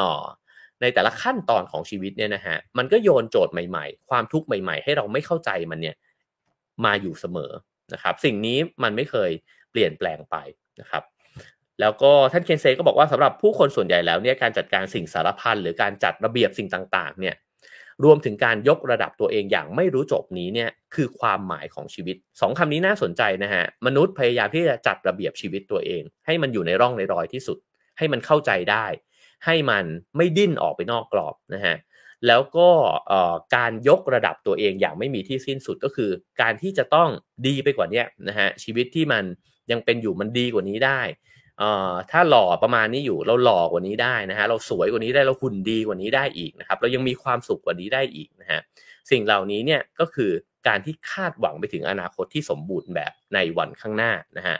[0.00, 0.10] อ๋อ
[0.82, 5.96] ในแต่ละขั้นตอนของชีวิตเนี่ยนะฮะมันก็โยนโจทย์ใหม่ๆ ความทุกข์ใหม่ๆ ให้เราไม่เข้าใจมันเนี่ย
[6.84, 7.50] มาอยู่เสมอ
[7.92, 9.30] นะครับ สิ่งนี้มันไม่เคย
[9.70, 10.36] เปลี่ยนแปลงไป
[10.80, 11.02] นะครับ
[11.80, 17.34] แล้วก็ท่านเคนเซก็บอกว่าสำหรับผู้คนส่วนใหญ่แล้วเนี่ยการจัดการสิ่งสารพันหรือการจัดระเบียบสิ่งต่างๆ เนี่ย
[18.04, 27.58] รวมถึงการยกระดับตัวเองอย่างไม่รู้จบนี้เนี่ยคือความหมายของชีวิตสองคำนี้น่าสนใจนะฮะมนุษย์พยายามที่จะจัดระเบียบชีวิตตัวเอง ให้มันอยู่ในร่องในรอยที่สุด
[27.98, 28.86] ให้มันเข้าใจได้
[29.46, 29.84] ให้มัน
[30.16, 31.76] ไม่ดิ้นออกไปนอกกรอบนะฮะ
[32.26, 32.68] แล้วก็
[33.56, 36.10] การยกระดับตัวเองอย่างไม่มีที่สิ้นสุดก็คือ
[36.42, 37.08] การที่จะต้อง
[37.46, 39.24] ดีไปกว่านี้นะฮะชีวิตที่มัน
[39.70, 41.00] ยังเป็นอยู่มันดีกว่านี้ได้
[42.10, 48.60] ถ้าหล่อประมาณนี้อยู่เราหล่อกว่านี้ได้นะฮะเราสวยกว่านี้ได้เราหุ่นดีกว่านี้ได้อีกนะครับเรายังมีความสุขกว่านี้ได้อีกนะฮะ
[49.10, 50.30] สิ่งเหล่านี้เนี่ยก็คือ
[50.68, 54.56] การที่คาดหวังไปถึงอนาคตที่สมบูรณ์แบบในวันข้างหน้านะฮะ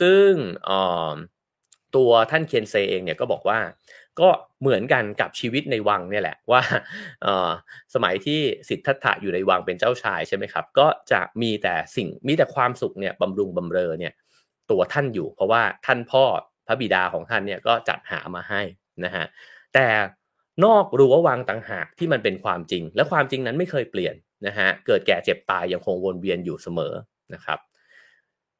[0.00, 0.30] ซึ่ง
[1.96, 3.58] ตัวท่านเคียนเซเองเนี่ยก็บอกว่า
[4.20, 4.28] ก็
[4.60, 6.60] เหมือนกันกับชีวิตในวังเนี่ยแหละว่า
[7.94, 14.12] สมัยที่สิทธัตถะอยู่ในวังเป็นเจ้าชายใช่ไหมครับ ก็จะมีแต่สิ่งมีแต่ความสุขเนี่ยบำรุงบำเรอเนี่ย
[14.70, 16.24] ตัวท่านอยู่ เพราะว่าท่านพ่อ
[16.66, 18.62] พระบิดาของท่านเนี่ยก็จัดหามาให้
[19.04, 19.24] นะฮะ
[19.74, 19.86] แต่
[20.64, 24.14] นอกรั้ววังต่างหากที่มันเป็นความจริง และความจริงนั้นไม่เคยเปลี่ยน
[24.46, 26.94] นะฮะเกิดแก่เจ็บตายยังคงวนเวียนอยู่เสมอ
[27.34, 27.58] นะครับ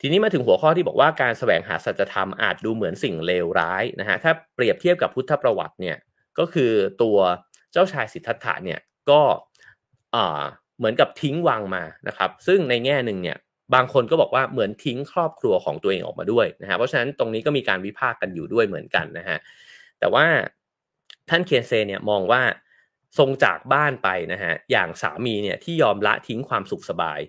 [0.00, 5.96] ทีนี้มาถึงหัวข้อที่บอกว่าการแสวงหาสัจธรรมอาจดูเหมือนสิ่งเลวร้ายนะฮะถ้าเปรียบเทียบกับพุทธประวัติเนี่ย
[6.38, 7.18] ก็คือตัว
[7.72, 8.80] เจ้าชายสิทธัตถะเนี่ย
[9.10, 9.20] ก็
[10.78, 13.38] เหมือนกับทิ้งวังมานะครับ ซึ่งในแง่หนึ่งเนี่ย
[13.74, 19.38] บางคนก็บอกว่าเหมือนทิ้งครอบครัวของตัวเองออกมาด้วยนะฮะเพราะฉะนั้นตรงนี้ก็มีการวิพากษ์กันอยู่ด้วยเหมือนกันนะฮะ
[19.98, 20.26] แต่ว่า
[21.28, 22.42] ท่านเคียนเซเนี่ยมองว่า
[23.18, 27.20] ทรงจากบ้านไปนะฮะอย่างสามีเนี่ยที่ยอมละทิ้งความสุขสบาย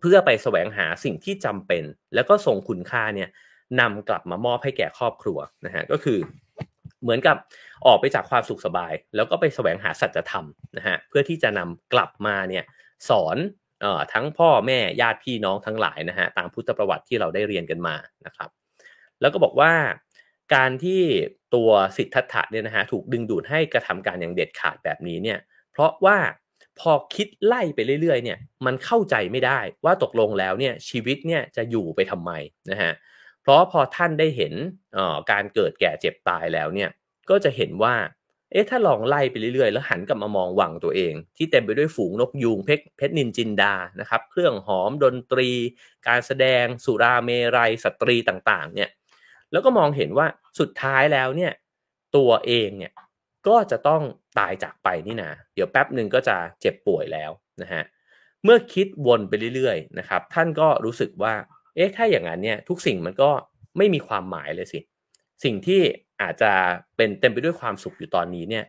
[0.00, 1.84] เพื่อไปแสวงหาสิ่งที่จำเป็น
[2.14, 3.28] แล้วก็ทรงคุณค่าเนี่ย
[3.80, 6.18] นำกลับมามอบให้แก่ครอบครัวนะฮะก็คือ
[7.02, 7.36] เหมือนกับ
[7.86, 12.64] ออกไปจากความสุขสบาย แล้วก็ไปแสวงหาสัจธรรมนะฮะเพื่อที่จะนำกลับมาเนี่ย
[13.08, 13.36] สอน
[13.80, 18.50] เอ่อทั้งพ่อแม่ญาติพี่น้องทั้งหลายนะฮะตามพุทธประวัติที่เราได้เรียนกันมานะครับ
[19.20, 19.72] แล้วก็บอกว่า
[20.54, 21.02] การที่
[21.54, 25.38] ตัวสิทธัตถะเนี่ยนะฮะถูกดึงดูดให้กระทำการอย่างเด็ดขาดแบบนี้เนี่ย
[25.72, 26.16] เพราะว่า
[26.80, 32.30] พอคิดไล่ไปเรื่อยๆเนี่ยมันเข้าใจไม่ได้ว่าตกลงแล้วเนี่ยชีวิตเนี่ยจะอยู่ไปทำไม
[32.70, 32.92] นะฮะ
[33.42, 34.54] เพราะพอท่านได้เห็น
[35.30, 36.90] การเกิดแก่เจ็บตายแล้วเนี่ย
[37.30, 37.94] ก็จะเห็นว่า
[38.52, 45.50] เอ๊ะถ้าลองไล่ไปเรื่อยๆ แล้วหันกลับมามองวังตัวเอง ที่เต็มไปด้วยฝูงนกยูงเพชรเพชรนินจินดานะครับเครื่องหอมดนตรี
[46.08, 48.90] การแสดง สุราเมรัยสตรีต่างๆเนี่ย
[49.52, 50.26] แล้วก็มองเห็นว่า
[50.60, 51.52] สุดท้ายแล้วเนี่ย
[52.16, 52.92] ตัวเองเนี่ย
[53.48, 54.02] ก็จะต้อง
[54.38, 57.30] ตายจากไปนี่นะเดี๋ยวแป๊บหนึ่งก็จะเจ็บป่วยแล้ว
[57.62, 57.82] นะฮะ
[58.44, 61.34] เมื่อคิดวนไปเรื่อยๆนะครับ ท่านก็รู้สึกว่า
[61.74, 63.30] เอ๊ะถ้าอย่างนั้นเนี่ยทุกสิ่งมันก็
[63.78, 64.80] ไม่มีความหมายเลยสิ
[65.44, 65.80] สิ่งที่
[66.22, 66.52] อาจจะ
[66.96, 68.64] เป็นเต็มไปด้วยความสุขอยู่ตอนนี้เนี่ย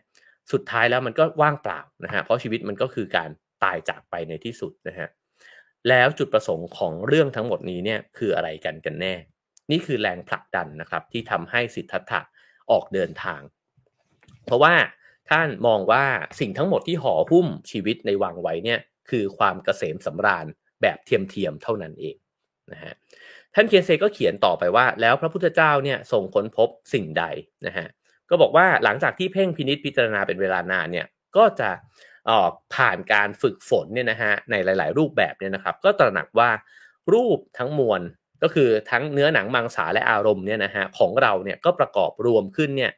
[0.52, 3.30] สุดท้ายแล้วมันก็ว่างเปล่านะฮะเพราะชีวิตมันก็คือการ
[3.64, 5.08] ตายจากไปในที่สุดนะฮะ
[5.90, 9.14] แล้วจุดประสงค์ของเรื่องทั้งหมดนี้เนี่ยคืออะไรกันกันแน่
[9.72, 12.22] นี่คือแรงผลักดันนะครับที่ทำให้สิทธัตถะ
[12.72, 13.42] ออกเดินทาง
[14.50, 14.76] เพราะว่า
[15.30, 16.04] ท่านมองว่า
[16.40, 20.46] สิ่งทั้งหมดที่ห่อหุ้มชีวิตในวังไว้เนี่ยคือความเกษมสำราญ
[20.82, 22.16] แบบเทียมๆเท่านั้นเอง
[22.72, 22.94] นะฮะ
[23.56, 27.24] ท่านเคียนเซก็เขียนต่อไปว่า แล้วพระพุทธเจ้าเนี่ยทรงค้นพบสิ่งใด
[27.66, 27.88] นะฮะ
[28.30, 31.08] ก็บอกว่าหลังจากที่เพ่งพินิษพิจารณาเป็นเวลานานเนี่ย
[31.38, 31.70] ก็จะ
[32.32, 36.50] ออกผ่านการฝึกฝนเนี่ยนะฮะในหลาย ๆ รูปแบบเนี่ยนะครับ ก็ตระหนักว่า
[37.14, 38.02] รูปทั้งมวล
[38.44, 42.92] ก็คือทั้งเนื้อหนังมังสาและอารมณ์เนี่ยนะฮะของเราเนี่ยก็ประกอบรวมขึ้นเนี่ย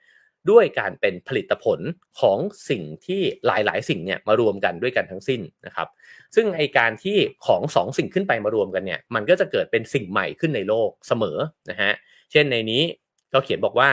[0.49, 1.79] ด้วยการเป็นผลิตผล
[2.19, 2.37] ของ
[2.69, 5.87] สิ่งที่หลาย ๆ สิ่งเนี่ยมารวมกันด้วยกันทั้งสิ้นนะครับ
[6.35, 11.37] ซึ่งไอการที่ของสองสิ่งขึ้นไปมารวมกันเนี่ย มันก็จะเกิดเป็นสิ่งใหม่ขึ้นในโลกเสมอ
[11.69, 11.93] นะฮะ
[12.31, 12.83] เช่นในนี้
[13.33, 13.89] ก็เขียนบอกว่า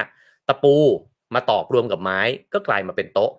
[0.49, 0.77] ตะปู
[1.35, 2.21] มาตอกรวมกับไม้
[2.53, 3.33] ก็กลายมาเป็นโต๊ะ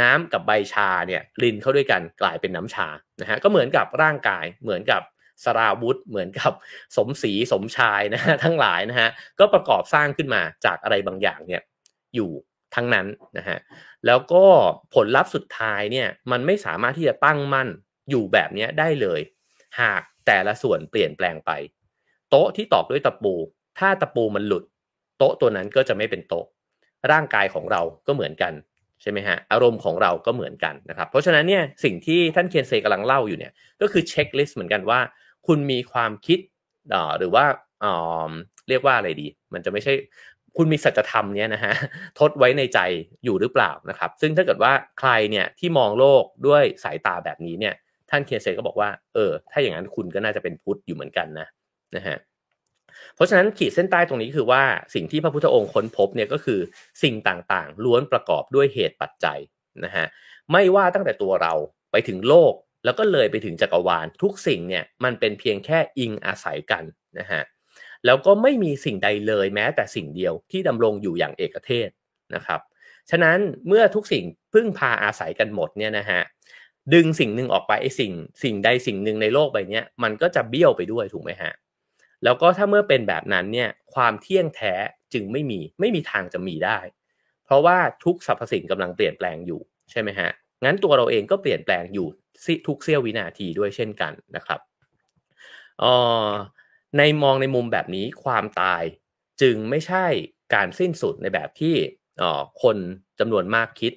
[0.00, 2.88] น้ำกับใบชาเนี่ยลินเข้าด้วยกันกลายเป็นน้ำชา
[3.20, 5.02] นะฮะก็เหมือนกับร่างกายเหมือนกับ
[5.44, 6.52] สราวุธเหมือนกับ
[6.96, 11.62] สมศรีสมชายนะฮะทั้งหลายนะฮะก็ประกอบสร้างขึ้นมาจากอะไรบางอย่างเนี่ย
[12.14, 12.30] อยู่
[12.74, 13.06] ทั้งนั้น
[13.38, 13.58] นะฮะ
[14.06, 14.44] แล้วก็
[14.94, 17.68] ผลลัพธ์สุดท้ายเนี่ยมันไม่สามารถที่จะตั้งมั่น
[18.10, 19.20] อยู่แบบนี้ได้เลย
[19.80, 21.50] หากแต่ละส่วนเปลี่ยนแปลงไป
[22.30, 23.34] โต๊ะที่ตอกด้วยตะปู
[23.78, 24.64] ถ้าตะปูมันหลุด
[25.18, 26.46] โต๊ะตัวนั้นก็จะไม่เป็นโต๊ะ
[27.12, 28.52] ร่างกายของเราก็เหมือนกัน
[29.02, 35.00] ใช่ไหมฮะอารมณ์ของเราก็เหมือนกันนะครับเพราะฉะนั้นเนี่ยสิ่งที่ท่านเคียนเซกำลังเล่าอยู่เนี่ยก็คือเช็คลิสต์เหมือนกันว่า
[35.46, 36.38] คุณมีความคิด
[37.18, 37.44] หรือว่า
[38.68, 39.92] เรียกว่าอะไรดี มันจะไม่ใช่
[40.56, 41.72] คุณมีสัจธรรมเนี้ยนะฮะ
[42.18, 42.78] ทดไว้ในใจ
[43.24, 47.74] อยู่หรือเปล่านะครับ ซึ่งถ้าเกิดว่าใครเนี่ยที่มองโลกด้วยสายตาแบบนี้เนี่ย
[48.10, 51.46] ท่านเคียเซก็บอกว่าเออ ถ้าอย่างนั้นคุณก็น่าจะเป็นพุทธอยู่เหมือนกันนะ
[51.96, 52.16] นะฮะ
[53.14, 54.62] เพราะฉะนั้นขีดเส้นใต้ตรงนี้คือว่า
[54.94, 56.60] สิ่งที่พระพุทธองค์ค้นพบเนี่ยก็คือ
[57.02, 59.38] สิ่งต่างๆ ล้วนประกอบด้วยเหตุปัจจัย
[59.84, 60.06] นะฮะ
[60.52, 61.54] ไม่ว่าตั้งแต่ตัวเรา
[61.92, 62.52] ไปถึงโลก
[62.84, 66.84] แล้วก็เลยไปถึงจักรวาลทุกสิ่งเนี่ยมันเป็นเพียงแค่อิงอาศัยกัน
[67.18, 67.42] นะฮะ
[68.06, 71.88] แล้วก็ไม่มีสิ่งใดเลยแม้แต่สิ่งเดียวที่ดำรงอยู่อย่างเอกเทศ
[72.34, 72.60] นะครับ
[73.10, 76.20] ฉะนั้นเมื่อทุกสิ่งพึ่งพาอาศัยกันหมดเนี่ยนะฮะ
[76.94, 81.52] ดึงสิ่งหนึ่งออกไปไอ้สิ่ง สิ่งใดสิ่งหนึ่งในโลกใบนี้มันก็จะเบี้ยวไปด้วยถูกไหมฮะ
[82.24, 84.74] แล้วก็ถ้าเมื่อเป็นแบบนั้นเนี่ยความเที่ยงแท้
[85.12, 86.78] จึงไม่มีไม่มีทางจะมีได้
[87.44, 89.60] เพราะว่าทุกสรรพสิ่งกำลังเปลี่ยนแปลงอยู่
[89.90, 90.30] ใช่ไหมฮะ
[90.64, 92.08] งั้นตัวเราเองก็เปลี่ยนแปลงอยู่
[92.66, 94.60] ทุกเสี้ยววินาทีด้วยเช่นกันนะครับ
[95.82, 96.28] ออ
[96.98, 98.82] ในมองในมุมแบบนี้ความตาย
[99.40, 100.06] จึงไม่ใช่
[100.54, 101.74] การสิ้นสุดในแบบที่
[102.62, 102.76] คน
[103.20, 103.92] จำนวนมากคิด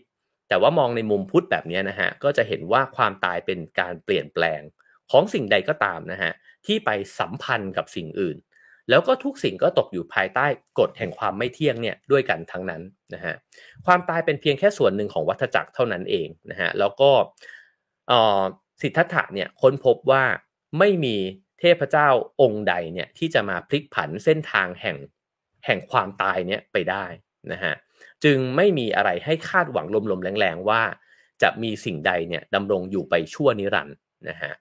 [0.49, 4.61] แต่ว่ามองในมุมพุทธแบบนี้นะฮะก็จะเห็นว่าความตายเป็นการเปลี่ยนแปลง
[5.11, 6.31] ของสิ่งใดก็ตามนะฮะ
[6.65, 8.37] ที่ไปสัมพันธ์กับสิ่งอื่น
[8.89, 10.45] แล้วก็ทุกสิ่งก็ตกอยู่ภายใต้
[10.79, 12.81] กฎแห่งความไม่เที่ยงเนี่ยด้วยกันทั้งนั้น
[13.13, 13.35] นะฮะ
[13.85, 17.09] ความตายเป็นเพียงแค่ส่วนหนึ่งของวัฏจักรเท่านั้นเองนะฮะแล้วก็
[18.81, 20.23] สิทธัตถะเนี่ยค้นพบว่า
[20.79, 21.15] ไม่มี
[21.63, 22.07] ทพเจ้า
[22.41, 24.97] องค์ใดเนี่ยที่จะมาพลิกผันเส้นทางแห่ง
[25.65, 27.05] แห่งความตายเนี่ยไปได้
[27.51, 27.73] นะฮะ
[28.23, 30.81] จึงไม่มีอะไรให้คาดหวังลมๆแรงๆว่า
[31.41, 33.95] จะมีสิ่งใดเนี่ยดำรงอยู่ไปชั่วนิรันด์
[34.29, 34.53] นะฮะ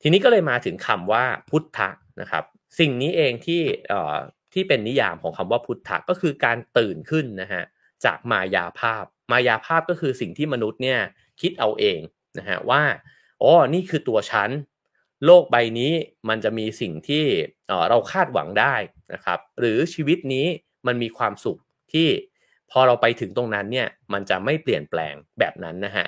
[0.00, 2.44] ทีนี้ก็เลยมาถึงคำว่าพุทธะนะครับ
[2.78, 4.16] สิ่งนี้เองที่เอ่อ
[4.54, 7.62] ที่เป็นนิยามของคำว่าพุทธะก็คือการตื่นขึ้นนะฮะ
[8.04, 10.98] จากมายาภาพ มายาภาพก็คือสิ่งที่มนุษย์เนี่ย
[11.40, 12.00] คิดเอาเอง
[12.38, 12.82] นะฮะว่า
[13.42, 14.50] อ๋อนี่คือตัวฉัน
[15.24, 15.92] โลกใบนี้
[16.28, 17.24] มันจะมีสิ่งที่
[17.88, 18.74] เราคาดหวังได้
[19.12, 20.46] นะครับ หรือชีวิตนี้
[20.86, 21.58] มันมีความสุข
[21.92, 22.08] ที่
[22.70, 26.06] พอเราไปถึงตรงนั้นเนี่ยมันจะไม่เปลี่ยนแปลงแบบนั้นนะฮะ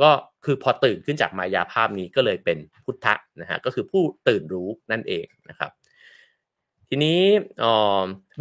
[0.00, 0.10] ก็
[0.44, 5.70] คือพอตื่นขึ้นจากมายาภาพนี้ก็เลยเป็นพุทธะนะฮะก็คือผู้ตื่นรู้นั่นเองนะครับ
[6.88, 7.20] ทีนี้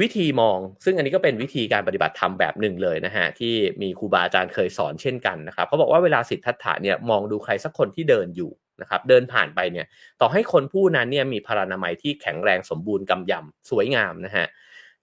[0.01, 9.85] วิธีมองซึ่งอันนี้ก็เป็นวิธีการปฏิบัติธรรมแบบหนึ่งเลยนะฮะที่มีครูบาอาจารย์เคยสอนเช่นกันนะครับเขาบอกว่าเวลาสิทธัตถะเนี่ยมองดูใครสักคนที่เดินอยู่ นะครับเดินผ่านไปเนี่ย
[10.21, 14.47] ต่อให้คนผู้นั้นเนี่ยมีพรานามัยที่แข็งแรงสมบูรณ์กำยำสวยงามนะฮะ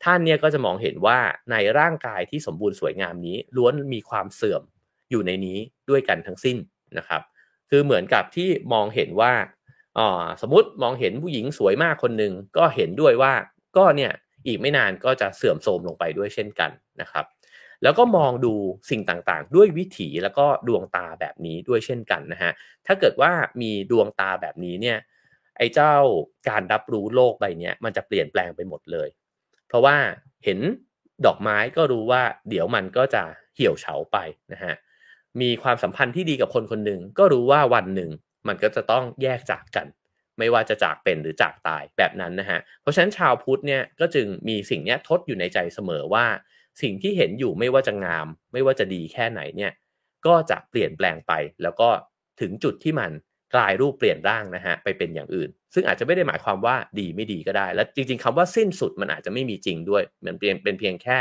[0.04, 1.18] ท่านเนี่ยก็จะมองเห็นว่า
[1.50, 4.62] ในร่างกายที่สมบูรณ์สวยงามนี้ล้วนมีความเสื่อม
[5.10, 5.58] อยู่ในนี้
[5.90, 6.56] ด้วยกันทั้งสิ้น
[6.98, 7.22] นะครับ
[7.70, 9.32] คือเหมือนกับที่มองเห็นว่า
[9.98, 13.32] อ๋อสมมติมองเห็นผู้หญิงสวยมากคนหนึ่งก็เห็นด้วยว่า
[13.76, 14.12] ก็เนี่ย
[14.46, 17.24] อีกไม่นานก็จะเสื่อมโทรมลงไปด้วยเช่นกันนะครับ
[17.82, 18.54] แล้วก็มองดู
[18.90, 22.52] สิ่งต่างๆ ด้วยวิถีแล้วก็ดวงตาแบบนี้ด้วยเช่นกันนะฮะ
[22.86, 24.98] ถ้าเกิดว่ามีดวงตาแบบนี้เนี่ย
[25.58, 25.94] ไอ้เจ้า
[26.48, 29.08] การรับรู้โลกใบนี้มันจะเปลี่ยนแปลงไปหมดเลย
[29.68, 29.96] เพราะว่า
[30.44, 30.58] เห็น
[31.26, 33.22] ดอกไม้ก็รู้ว่าเดี๋ยวมันก็จะ
[33.54, 34.16] เหี่ยวเฉาไป
[34.52, 34.74] นะฮะ
[35.40, 38.10] มีความสัมพันธ์ที่ดีกับคนคนหนึ่งก็รู้ว่าวันหนึ่ง
[38.48, 39.86] มันก็จะต้องแยกจากกัน
[40.38, 46.26] ไม่ว่าจะจากเป็นหรือจากตายแบบนั้นนะฮะเพราะฉะนั้นชาวพุทธเนี่ยก็จึงมีสิ่งนี้ทดอยู่ในใจเสมอว่า
[46.82, 49.72] สิ่งที่เห็นอยู่ไม่ว่าจะงาม ไม่ว่าจะดีแค่ไหนเนี่ย
[50.26, 51.88] ก็จะเปลี่ยนแปลงไป แล้วก็
[52.40, 53.10] ถึงจุดที่มัน
[53.54, 61.18] กลายรูปเปลี่ยนร่างนะฮะไปเป็นอย่างอื่น ซึ่งอาจจะไม่ได้หมายความว่าดีไม่ดีก็ได้ และจริง ๆคำว่าสิ้นสุดมันอาจจะไม่มีจริงด้วยมันเป็นเป็นเพียงแค่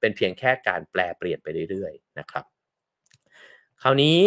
[0.00, 2.44] เป็นเพียงแค่การแปลเปลี่ยนไปเรื่อยๆนะครับ
[3.82, 4.18] คราวนี้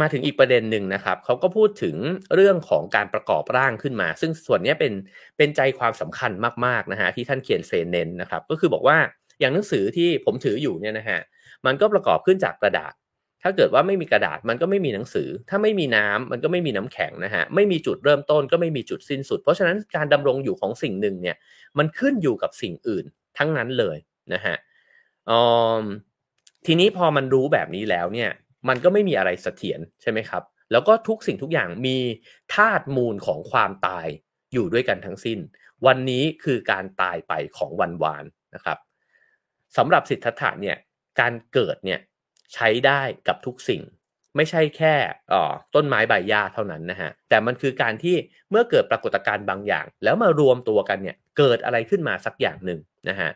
[0.00, 1.96] มาถึงอีกประเด็นหนึ่งนะครับเขาก็พูดถึง
[2.34, 4.92] เรื่องของการประกอบร่างขึ้นมา ซึ่งส่วนนี้เป็น
[5.36, 6.32] เป็นใจความสำคัญ
[6.66, 8.98] มากๆนะฮะที่ท่านเขียนเซนเน้นนะครับ ก็คือบอกว่า
[9.40, 11.20] อย่างหนังสือที่ผมถืออยู่เนี่ยนะฮะ
[11.66, 12.94] มันก็ประกอบขึ้นจากกระดาษ
[13.42, 21.36] ถ้าเกิดว่าไม่มีกระดาษมันก็ไม่มีหนังสือ ถ้าไม่มีน้ำมันก็ไม่มีน้ำแข็งนะฮะไม่มีจุดเริ่มต้นก็ไม่มีจุดสิ้นสุด เพราะฉะนั้นการดำรงอยู่ของสิ่งหนึ่งเนี่ย
[21.78, 23.04] มันขึ้นอยู่กับสิ่งอื่น
[23.38, 23.98] ทั้งนั้นเลย
[24.34, 24.56] นะฮะ
[26.66, 28.30] ทีนี้พอมันรู้แบบนี้แล้วเนี่ย
[28.68, 31.96] มันก็ไม่มีอะไรเสถียรใช่ไหมครับ แล้วก็ทุกสิ่งทุกอย่างมี
[32.54, 34.06] ธาตุมูลของความตาย
[34.52, 35.38] อยู่ด้วยกันทั้งสิ้น
[35.86, 38.78] วันนี้คือการตายไปของวันวานนะครับ
[39.76, 40.76] สำหรับสิทธัตถะเนี่ย
[41.20, 42.00] การเกิดเนี่ย
[42.54, 43.82] ใช้ได้กับทุกสิ่ง
[44.36, 44.94] ไม่ใช่แค่
[45.74, 48.16] ต้นไม้ใบหญ้าเท่านั้นนะฮะแต่มันคือการที่
[48.50, 53.30] เมื่อเกิดปรากฏการณ์บางอย่าง แล้วมารวมตัวกันเนี่ยเกิดอะไรขึ้นมาสักอย่างหนึ่งนะฮะ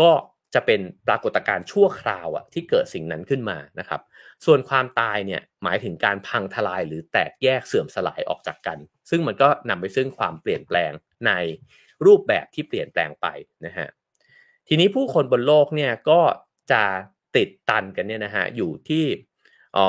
[0.00, 0.10] ก็
[0.54, 4.00] จะเป็นปรากฏการณ์ชั่วคราวอะที่เกิดสิ่งนั้นขึ้นมานะครับ
[4.46, 8.78] ส่วนความตายเนี่ยหมายถึงการพังทลายหรือแตกแยกเสื่อมสลายออกจากกัน
[9.10, 10.92] ซึ่งมันก็นำไปซึ่งความเปลี่ยนแปลง
[11.26, 11.32] ใน
[12.06, 13.26] รูปแบบที่เปลี่ยนแปลงไป
[13.66, 13.88] นะฮะ
[14.68, 16.20] ทีนี้ผู้คนบนโลกเนี่ยก็
[16.72, 16.82] จะ
[17.36, 19.04] ติดตันกันเนี่ยนะฮะอยู่ที่
[19.76, 19.88] อ๋อ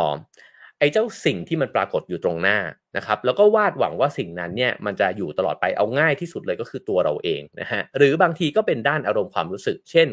[0.79, 2.57] ไอ้เจ้าสิ่งที่มันปรากฏอยู่ตรงหน้า
[2.97, 10.07] นะครับ แล้วก็วาดหวังว่าสิ่งนั้นเนี่ยมันจะอยู่ตลอดไปเอาง่ายที่สุดเลยก็คือตัวเราเองนะฮะหรือบางทีก็เป็นด้านอารมณ์ความรู้สึก เช่น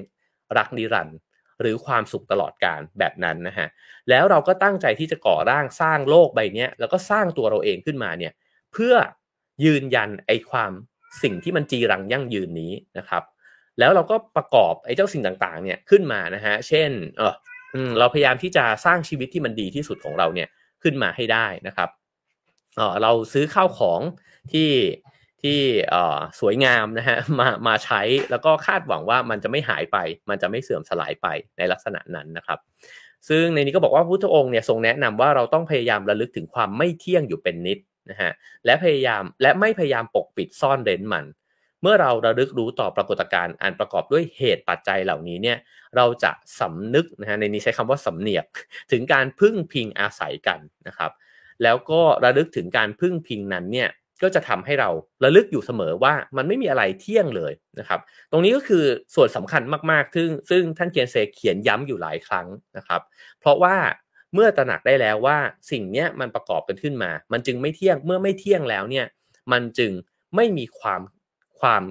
[0.57, 1.19] รักนิรันดร์
[1.61, 3.67] หรือความสุขตลอดการแบบนั้นนะฮะ
[4.11, 8.33] แล้วเราก็ตั้งใจที่จะก่อร่างสร้างโลกใบนี้แล้วก็สร้างตัวเราเองขึ้นมาเนี่ย
[8.73, 8.95] เพื่อ
[9.65, 10.73] ยืนยันไอ้ความ
[11.23, 13.23] สิ่งที่มันจีรังยั่งยืนนี้นะครับ
[13.79, 17.35] แล้วเราก็ประกอบไอ้เจ้าสิ่งต่างๆ เนี่ยขึ้นมานะฮะ เช่น เออ
[17.99, 20.49] เราพยายามที่จะสร้างชีวิตที่มันดีที่สุดของเราเนี่ย
[20.83, 21.89] ขึ้นมาให้ได้นะครับ
[22.77, 24.01] เออเราซื้อข้าวของ
[24.53, 24.71] ที่
[25.43, 25.59] ที่
[26.41, 29.99] สวยงามนะฮะมามาใช้แล้วก็คาดหวังว่ามันจะไม่หายไป
[30.31, 31.27] มันจะไม่เสื่อมสลายไป
[31.59, 32.59] ในลักษณะนั้นนะครับ
[33.29, 37.79] ซึ่งในนี้ก็บอกว่าพุทธองค์เนี่ยทรงแนะนำว่าเราต้องพยายามระลึกถึงความไม่เที่ยงอยู่เป็นนิด
[38.11, 38.33] นะฮะ
[38.65, 41.25] และพยายามและไม่พยายามปกปิดซ่อนเร้นมัน
[41.83, 45.59] เมื่อเราระลึกรู้ต่อปรากฏการณ์อันประกอบด้วยเหตุปัจจัยเหล่านี้เนี่ย
[45.97, 48.47] เราจะสำนึกนะฮะในนี้ใช้คำว่าสำเนียก
[48.93, 51.13] ถึงการพึ่งพิงอาศัยกันนะครับ
[51.63, 53.91] แล้วก็ระลึกถึงการพึ่งพิงนั้นเนี่ย
[54.23, 54.91] ก็จะทำให้เรา
[55.25, 58.85] ระลึกอยู่เสมอว่ามันไม่มีอะไรเที่ยงเลยนะครับ ตรงนี้ก็คือ
[59.15, 63.01] ส่วนสำคัญมากๆ ซึ่งซึ่งท่านเคียนเซเขียนย้ำอยู่หลายครั้งนะครับ
[63.41, 63.77] เพราะว่า
[64.35, 65.39] เมื่อตระหนักได้แล้วว่า
[65.71, 69.07] สิ่งนี้มันประกอบกันขึ้นมา มันจึงไม่เที่ยงเมื่อไม่เที่ยงแล้วเนี่ย
[69.53, 69.93] มันจึง
[70.37, 71.01] ไม่มีความ
[71.61, 71.83] ความ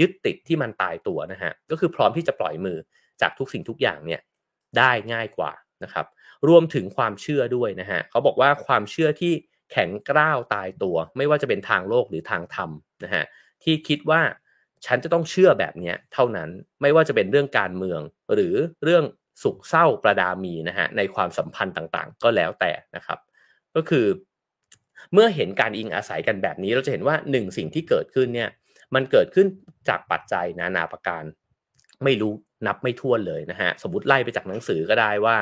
[0.00, 2.78] ยึดติดที่มันตายตัวนะฮะก็คือพร้อมที่จะปล่อยมือ
[3.20, 4.20] จากทุกสิ่งทุกอย่างเนี่ย
[4.78, 6.06] ได้ง่ายกว่านะครับ
[6.48, 9.32] รวมถึงความเชื่อด้วยนะฮะเขาบอกว่าความเชื่อที่
[9.72, 12.70] แข็งกร้าวตายตัว ไม่ว่าจะเป็นทางโลกหรือทางธรรม
[13.04, 13.24] นะฮะ
[13.62, 14.20] ที่คิดว่า
[14.86, 16.48] ฉันจะต้องเชื่อแบบนี้เท่านั้น
[16.82, 18.00] ไม่ว่าจะเป็นเรื่องการเมือง
[18.34, 18.54] หรือ
[18.84, 19.04] เรื่อง
[19.42, 23.18] สุขเศร้าประดามีนะฮะในความสัมพันธ์ต่างๆ ก็แล้วแต่นะครับ
[23.76, 24.06] ก็คือ
[25.12, 28.50] เมื่อเห็นการอิงอาศัยกันแบบนี้เราจะเห็นว่าหนึ่งสิ่งที่เกิดขึ้นเนี่ย
[28.94, 29.46] มันเกิดขึ้น
[29.88, 31.24] จากปัจจัยนานาประการ
[32.04, 32.32] ไม่รู้
[32.66, 35.36] นับไม่ถ้วนเลยนะฮะสมมติไล่ไปจากหนังสือก็ได้ว่า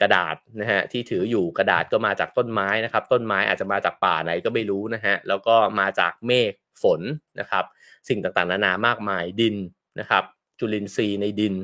[0.00, 7.00] กระดาษนะฮะที่ถืออยู่กระดาษก็มาจากต้นไม้นะครับ ต้นไม้อาจจะมาจากป่าไหนก็ไม่รู้นะฮะแล้วก็มาจากเมฆฝน
[7.40, 7.64] นะครับ
[8.08, 9.56] สิ่งต่างๆ นานามากมายดิน
[10.00, 10.24] นะครับ
[10.58, 11.54] จุลินทรีย์ในดิน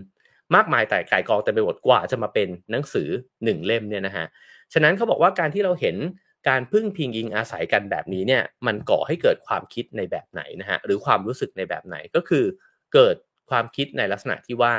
[0.55, 3.09] มากมายแต่ไก่กองแต่ไปหมดกว่าจะมาเป็นหนังสือ
[3.44, 4.27] หนึ่งเล่มเนี่ยนะฮะ
[4.72, 5.96] ฉะนั้นเขาบอกว่าการที่เราเห็น
[6.48, 12.44] การพึ่งพิงอิงอาศัยกันแบบนี้เนี่ยมันก่อให้เกิดความคิดในแบบไหนนะฮะหรือความรู้สึกในแบบไหนก็คือ
[12.94, 13.16] เกิด
[13.50, 14.74] ความคิดในลักษณะที่ว่า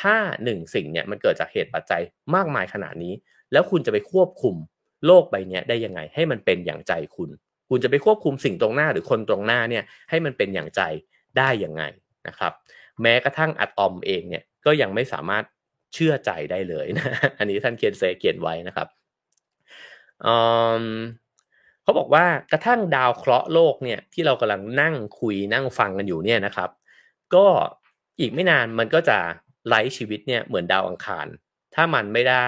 [0.00, 2.02] ถ้าหนึ่งสิ่งเนี่ยมันเกิดจากเหตุปัจจัย
[2.34, 3.14] มากมายขนาดนี้
[3.52, 4.54] แล้วคุณจะไปควบคุม
[5.06, 7.30] โลกใบนี้ได้ยังไง ให้มันเป็นอย่างใจคุณ
[7.68, 10.82] คุณจะไปควบคุมสิ่งตรงหน้าหรือคนตรงหน้าเนี่ยให้มันเป็นอย่างใจ
[11.38, 11.82] ได้ยังไง
[12.28, 12.52] นะครับ
[13.02, 15.44] แม้กระทั่งอะตอมเองเนี่ยก็ยังไม่สามารถ
[15.94, 17.06] เชื่อใจได้เลยนะ
[17.38, 18.88] อันนี้ท่านเคียนเซเขียนไว้นะครับ
[21.82, 26.70] เขาบอกว่ากระทั่งดาวเคราะห์โลกเนี่ยที่เรากำลังนั่งคุยนั่งฟังกันอยู่เนี่ยนะครับ
[27.34, 27.46] ก็
[28.20, 29.18] อีกไม่นานมันก็จะ
[29.68, 31.26] ไลฟ์ชีวิตเนี่ยเหมือนดาวอังคาร
[31.74, 32.46] ถ้ามันไม่ได้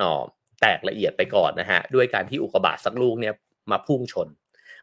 [0.00, 0.22] อ๋อ
[0.60, 3.34] แตกละเอียดไปก่อนนะฮะด้วยการที่อุกกาบาตสักลูกเนี่ย
[3.70, 4.28] มาพุ่งชน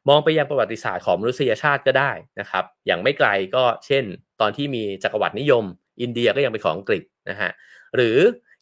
[0.10, 4.04] มองไปยังประวัติศาสตร์ของมนุษยชาติก็ได้นะครับ อย่างไม่ไกลก็เช่น
[4.41, 5.63] ตอนที่มีจักรวรรดินิยม
[6.01, 7.51] อินเดียก็ยังเป็นของอังกฤษนะฮะ
[7.95, 8.17] หรือ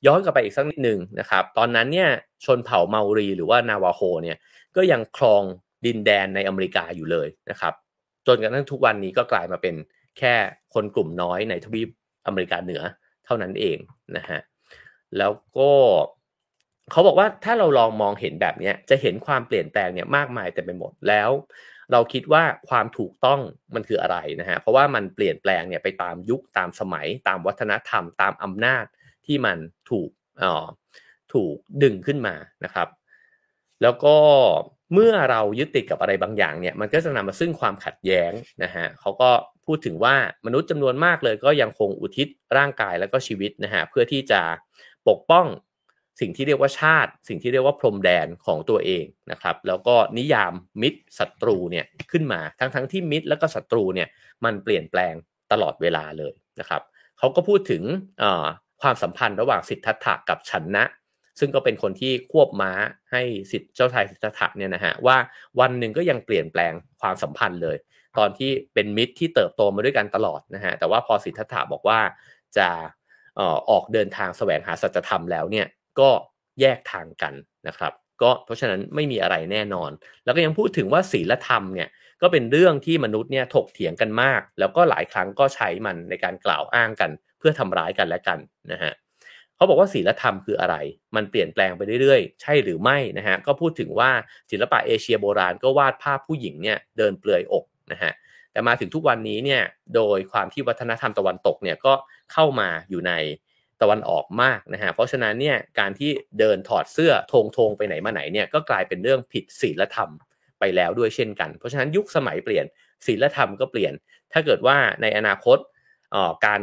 [0.05, 2.09] ย้อนกลับไปอีกสักนิดหนึ่งนะครับ ตอนนั้นเนี่ย
[2.45, 4.37] ชนเผ่าเมารีหรือว่านาวาโฮเนี่ย
[4.75, 5.43] ก็ยังครอง
[5.85, 7.73] ดินแดนในอเมริกาอยู่เลยนะครับ
[8.27, 9.75] จนกระทั่งทุกวันนี้ก็กลายมาเป็น
[10.17, 10.33] แค่
[10.73, 11.89] คนกลุ่มน้อยในทวีป
[12.27, 12.81] อเมริกาเหนือ
[13.25, 13.77] เท่านั้นเอง
[14.17, 14.39] นะฮะ
[15.17, 15.71] แล้วก็
[16.91, 21.29] เขาบอกว่าถ้าเราลองมองเห็นแบบนี้จะเห็นความเปลี่ยนแปลงเนี่ยมากมายแต่ไปหมดแล้ว
[21.91, 23.39] เราคิดว่าความถูกต้อง
[23.75, 28.85] มันคืออะไรนะฮะเพราะว่ามันเปลี่ยนแปลงเนี่ยไปตามยุคตามสมัย ตามวัฒนธรรม ตามอำนาจ
[29.29, 29.57] ที่มัน
[29.91, 30.09] ถูก
[30.43, 30.65] อ่อ
[31.33, 32.87] ถูกดึงขึ้นมานะครับ
[33.81, 34.15] แล้วก็
[34.93, 38.31] เมื่อเรายึดติดกับอะไรบางอย่างเนี่ย มันก็จะนำมาซึ่งความขัดแย้ง
[38.63, 39.29] นะฮะเขาก็
[39.65, 40.15] พูดถึงว่า
[40.45, 44.41] มนุษย์จำนวนมากเลย ก็ยังคงอุทิศร่างกายแล้วก็ชีวิตนะฮะเพื่อที่จะ
[45.07, 45.45] ปกป้อง
[46.19, 54.07] สิ่งที่เรียกว่าชาติ สิ่งที่เรียกว่าพรมแดนของตัวเองนะครับ แล้วก็นิยามมิตรศัตรูเนี่ยขึ้นมาทั้งๆทที่มิตรแล้วก็ศัตรูเนี่ย
[54.45, 55.13] มันเปลี่ยนแปลง
[55.51, 56.81] ตลอดเวลาเลยนะครับ
[57.17, 57.83] เขาก็พูดถึง
[58.81, 60.83] ความสัมพันธ์ระหว่างสิทธัตถะกับชันนะ
[61.39, 62.71] ซึ่งก็เป็นคนที่ควบม้า
[63.11, 65.17] ให้สิทธิเจ้าชายสิทธัตถะเนี่ยนะฮะว่า
[65.59, 67.77] วันหนึ่งก็ยังเปลี่ยนแปลงความสัมพันธ์เลย
[68.17, 71.99] ตอนที่เป็นมิตรที่เติบโตมาด้วยกันตลอดนะฮะแต่ว่าพอสิทธัตถะบอกว่า
[72.57, 72.69] จะ
[73.69, 75.67] ออกเดินทางแสวงหาสัจธรรมแล้วเนี่ย
[75.99, 76.09] ก็
[76.61, 77.33] แยกทางกัน
[77.67, 79.91] นะครับ ก็เพราะฉะนั้นไม่มีอะไรแน่นอน
[80.23, 81.89] แล้วก็ยังพูดถึงว่าศีลธรรมเนี่ย
[82.21, 88.39] ก็เป็นเรื่องที่มนุษย์เนี่ยถกเถียงกันมาก แล้วก็หลายครั้งก็ใช้มันในการกล่าวอ้างกัน เพื่อทำร้ายกันและกัน
[88.71, 88.93] นะฮะ
[89.55, 90.75] เขาบอกว่าศีลธรรมคืออะไร
[91.15, 94.11] มันเปลี่ยนแปลงไปเรื่อยๆ ใช่หรือไม่นะฮะก็พูดถึงว่า
[94.51, 98.11] ศิลปะเอเชียโบราณก็วาดภาพผู้หญิงเนี่ยเดินเปลือยอกนะฮะ
[98.51, 99.61] แต่มาถึงทุกวันนี้เนี่ย
[99.95, 101.93] โดยความที่วัฒนธรรมตะวันตกเนี่ยก็
[102.33, 103.13] เข้ามาอยู่ใน
[103.81, 110.09] ตะวันออกมากนะฮะเพราะฉะนั้นเนี่ยการที่เดินถอดเสื้อทงทงไปไหนมาไหนเนี่ยก็กลายเป็นเรื่องผิดศีลธรรม
[110.59, 112.65] ไปแล้วด้วยเช่นกัน เพราะฉะนั้นยุคสมัยเปลี่ยน
[113.05, 113.93] ศีลธรรมก็เปลี่ยน
[114.33, 115.57] ถ้าเกิดว่าในอนาคต
[116.45, 116.61] การ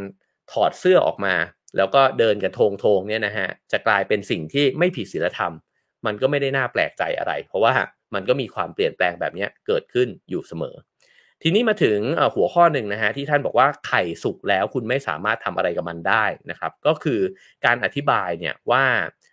[0.53, 1.35] ถอดเสื้อออกมา
[1.77, 5.53] แล้วก็เดินกันโทงโทงเนี่ยนะฮะจะกลายเป็นสิ่งที่ไม่ผิดศีลธรรม
[6.07, 7.75] มันก็ไม่ได้น่าแปลกใจอะไร เพราะว่า
[8.15, 10.77] มันก็มีความเปลี่ยนแปลงแบบนี้เกิดขึ้นอยู่เสมอ
[11.43, 11.99] ทีนี้มาถึง
[12.35, 17.21] หัวข้อหนึ่งนะฮะที่ท่านบอกว่าไข่สุกแล้วคุณไม่สามารถทำอะไรกับมันได้นะครับ ก็คือ
[17.65, 18.85] การอธิบายเนี่ยว่า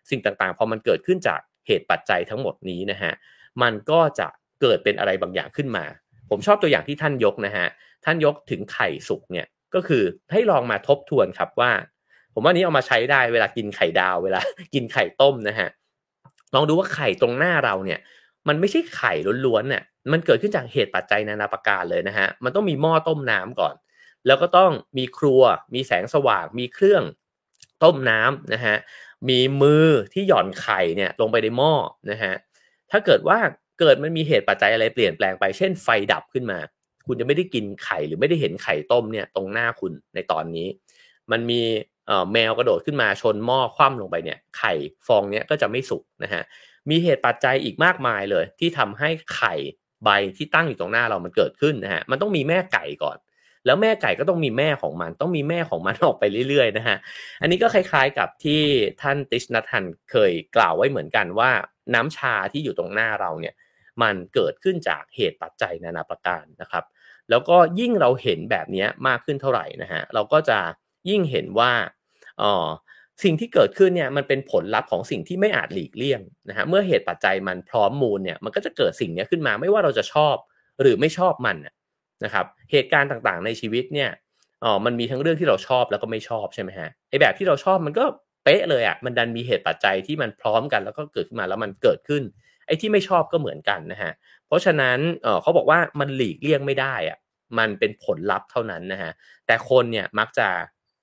[0.10, 3.13] สิ่งต่างๆพอมันเกิดขึ้นจากเหตุปัจจัยทั้งหมดนี้นะฮะ
[3.62, 4.28] มันก็จะ
[4.62, 5.86] เกิดเป็นอะไรบางอย่างขึ้นมา
[6.30, 7.67] ผมชอบตัวอย่างที่ท่านยกนะฮะ
[8.06, 11.71] ท่านยกถึงไข่สุกเนี่ย ก็คือให้ลองมาทบทวนครับว่า
[12.33, 14.39] ผมว่านี้เอามาใช้ได้เวลากินไข่ดาวเวลา
[14.73, 15.69] กินไข่ต้มนะฮะ
[16.55, 17.99] ลองดูว่าไข่ตรงหน้าเราเนี่ย
[18.47, 19.13] มันไม่ใช่ไข่
[19.45, 23.75] ล้วนๆเนี่ยมันเกิดขึ้นจากเหตุปัจจัยนานาประการเลยนะฮะมันต้องมีหม้อต้มน้ำก่อน
[24.27, 25.41] แล้วก็ต้องมีครัว
[25.73, 27.03] มีแสงสว่าง มีเครื่อง
[27.83, 28.75] ต้มน้ำนะฮะ
[29.29, 31.73] มีมือที่หย่อนไข่เนี่ยลงไปในหม้อ
[32.12, 32.33] นะฮะ
[32.91, 33.38] ถ้าเกิดว่า
[33.79, 36.59] เกิดมันมีเหตุปัจจัยอะไรเปลี่ยนแปลงไป เช่นไฟดับขึ้นมา
[37.08, 40.68] คุณจะไม่ได้กินไข่หรือไม่ได้เห็นไข่ต้มเนี่ยตรงหน้าคุณในตอนนี้
[41.32, 41.62] มันมี
[42.34, 44.74] แมวกระโดดขึ้นมาชนหม้อคว่ำลงไปเนี่ยไข่
[45.08, 46.44] ฟองเนี้ยก็จะไม่สุกนะฮะ
[46.89, 49.54] มีเหตุปัจจัยอีกมากมายเลย ที่ทำให้ไข่
[50.04, 53.18] ใบที่ตั้งอยู่ตรงหน้าเรามันเกิดขึ้นนะฮะมันต้องมีแม่ไก่ก่อน
[53.66, 56.97] แล้วแม่ไก่ก็ต้องมีแม่ของมัน ต้องมีแม่ของมันออกไปเรื่อยๆนะฮะ
[57.41, 58.62] อันนี้ก็คล้ายๆกับที่
[59.01, 61.51] ท่านติชนัทันเคยกล่าวไว้เหมือนกันว่า
[61.93, 63.54] น้ำชาที่อยู่ตรงหน้าเราเนี่ย
[64.02, 66.84] มันเกิดขึ้นจากเหตุปัจจัยนานาประการนะครับ
[67.30, 70.60] แล้วก็ยิ่งเราเห็นแบบนี้มากขึ้นเท่าไหร่นะฮะเราก็จะ
[71.10, 71.72] ยิ่งเห็นว่า
[72.41, 72.70] อ๋อ
[73.24, 80.36] สิ่งที่เกิดขึ้นเนี่ยมันเป็นผลลัพธ์ของสิ่งที่ไม่อาจหลีกเลี่ยงนะฮะเมื่อเหตุปัจจัยมันพร้อมมูลเนี่ยมันก็จะเกิดสิ่งนี้ขึ้นมาไม่ว่าเราจะชอบ
[80.82, 81.58] หรือไม่ชอบมัน
[82.24, 84.10] นะครับเหตุการณ์ต่างๆในชีวิตเนี่ย
[84.64, 88.06] อ๋อมันมีทั้งเรื่องที่เราชอบแล้วก็ไม่ชอบใช่ไหมฮะไอแบบที่เราชอบมันก็
[88.44, 92.24] เป๊ะเลยอะมันดันมีเหตุปัจจัยที่มันพร้อมกันแล้วก็เกิดขึ้นมาแล้วมันเกิดขึ้น
[92.74, 94.11] อ้ที่ไม่ชอบก็เหมือนกันนะฮะ
[94.47, 94.99] เพราะฉะนั้น
[95.41, 97.17] เขาบอกว่ามันหลีกเลี่ยงไม่ได้อะ
[97.57, 99.11] มันเป็นผลลัพธ์เท่านั้นนะฮะ
[99.45, 100.47] แต่คนเนี่ยมักจะ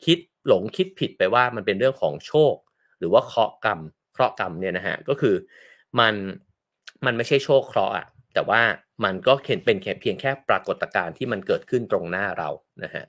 [0.04, 2.54] คิดหลงคิดผิดไปว่ามันเป็นเรื่องของโชค
[2.98, 3.80] หรือว่าเคราะห์กรรม
[4.12, 5.34] เคราะห์กรรมเนี่ยนะฮะก็คือ
[6.00, 6.14] มัน
[7.06, 8.60] มันไม่ใช่โชคเคราะห์อะแต่ว่า
[9.04, 12.48] มันก็เเป็นเพียงแค่ปรากฏการณ์ที่มันเกิดขึ้นตรงหน้าเรา
[12.84, 13.04] นะฮะ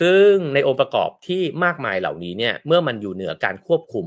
[0.00, 4.06] ซึ่งในองค์ประกอบที่มากมายเหล่านี้เนี่ยเมื่อมันอยู่เหนือการควบคุม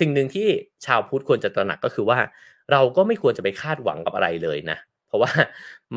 [0.00, 0.48] สิ่งหนึ่งที่
[0.86, 2.18] ชาวพุทธควรจะตระหนักก็คือว่า
[2.72, 5.30] เราก็ไม่ควรจะไปคาดหวังกับอะไรเลยนะ เพราะว่า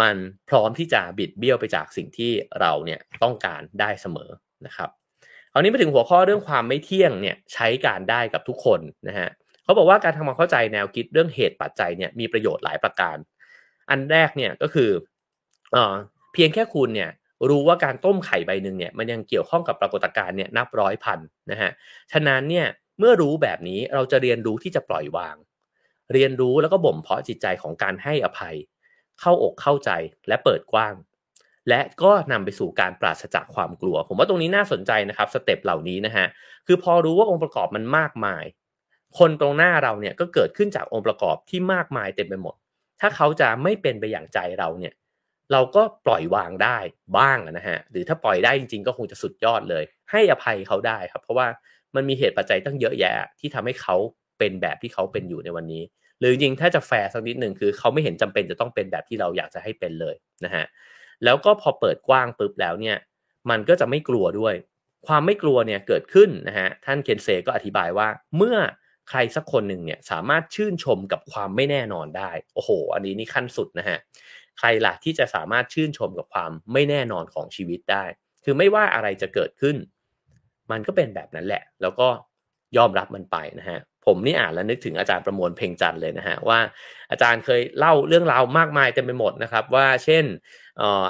[0.01, 0.15] มัน
[0.49, 4.30] พร้อมที่จะบิดเบี้ยวไปจากสิ่งที่เราเนี่ยต้องการได้เสมอ
[4.65, 4.89] นะครับ
[5.53, 9.30] ครานี้มาถึงหัวข้อเรื่องความไม่เที่ยงเนี่ยใช้การได้กับทุกคนนะฮะ
[9.63, 13.17] เขาบอกว่าการทำความเข้าใจแนวคิดเรื่องเหตุปัจจัยเนี่ยมีประโยชน์หลายประการ
[13.89, 14.89] อันแรกเนี่ยก็คือ
[15.71, 15.93] เออ
[16.34, 17.09] เพียงแค่คุณเนี่ย
[17.49, 21.19] รู้ว่าการต้มไข่ใบหนึ่งเนี่ยมันยังเกี่ยวข้องกับปรากฏการณ์เนี่ยนับร้อยพัน
[21.51, 21.71] นะฮะ
[22.11, 22.67] ฉะนั้นเนี่ย
[22.99, 25.36] เมื่อรู้แบบนี้เราจะเรียนรู้ที่จะปล่อยวาง
[26.14, 28.55] เรียนรู้แล้วก็บ่มเพาะจิตใจของการให้อภัย
[29.20, 29.91] เข้าอกเข้าใจ
[30.28, 30.95] และเปิดกว้าง
[31.70, 36.26] และก็นำไปสู่การปราศจากความกลัว ผมว่าตรงนี้น่าสนใจนะครับสเต็ปเหล่านี้นะฮะ
[36.68, 38.43] คือพอรู้ว่าองค์ประกอบมันมากมาย
[39.20, 42.55] คนตรงหน้าเราเนี่ยก็เกิดขึ้นจากองค์ประกอบที่มากมายเต็มไปหมด
[43.01, 44.93] ถ้าเขาจะไม่เป็นไปอย่างใจเราเนี่ย
[45.51, 46.78] เราก็ปล่อยวางได้
[47.18, 51.47] บ้างนะฮะหรือถ้าปล่อยได้จริง ๆ ก็คงจะสุดยอดเลย ให้อภัยเขาได้ครับ เพราะว่า
[51.95, 53.95] มันมีเหตุปัจจัยตั้งเยอะแยะ ที่ทำให้เขา
[54.39, 55.84] เป็นแบบที่เขาเป็นอยู่ในวันนี้
[56.20, 60.66] หรือจริงถ้าจะแฟร์สักนิดหนึ่งคือเขาไม่เห็นจำเป็นจะต้องเป็นแบบที่เราอยากจะให้เป็นเลยนะฮะ
[61.24, 62.97] แล้วก็พอเปิดกว้างปุ๊บแล้วเนี่ย
[63.49, 64.55] มันก็จะไม่กลัวด้วย
[65.07, 68.07] ความไม่กลัวเนี่ยเกิดขึ้นนะฮะท่านเคนเซก็อธิบายว่า
[68.38, 68.57] เมื่อ
[69.09, 73.97] ใครสักคนหนึ่งเนี่ยสามารถชื่นชมกับความไม่แน่นอนได้โอ้โห อันนี้นี่ขั้นสุดนะฮะ
[74.59, 78.05] ใครล่ะที่จะสามารถชื่นชมกับความไม่แน่นอนของชีวิตได้
[78.43, 79.76] คือไม่ว่าอะไรจะเกิดขึ้น
[80.72, 82.07] มันก็เป็นแบบนั้นแหละ แล้วก็
[82.78, 86.60] ยอมรับมันไปนะฮะ ผมนี่อ่านแล้วนึกถึงอาจารย์ประมวลเพ่งจันเลยนะฮะว่า
[87.12, 90.26] อาจารย์เคยเล่าเรื่องราวมากมายเต็มไปหมดนะครับ ว่าเช่น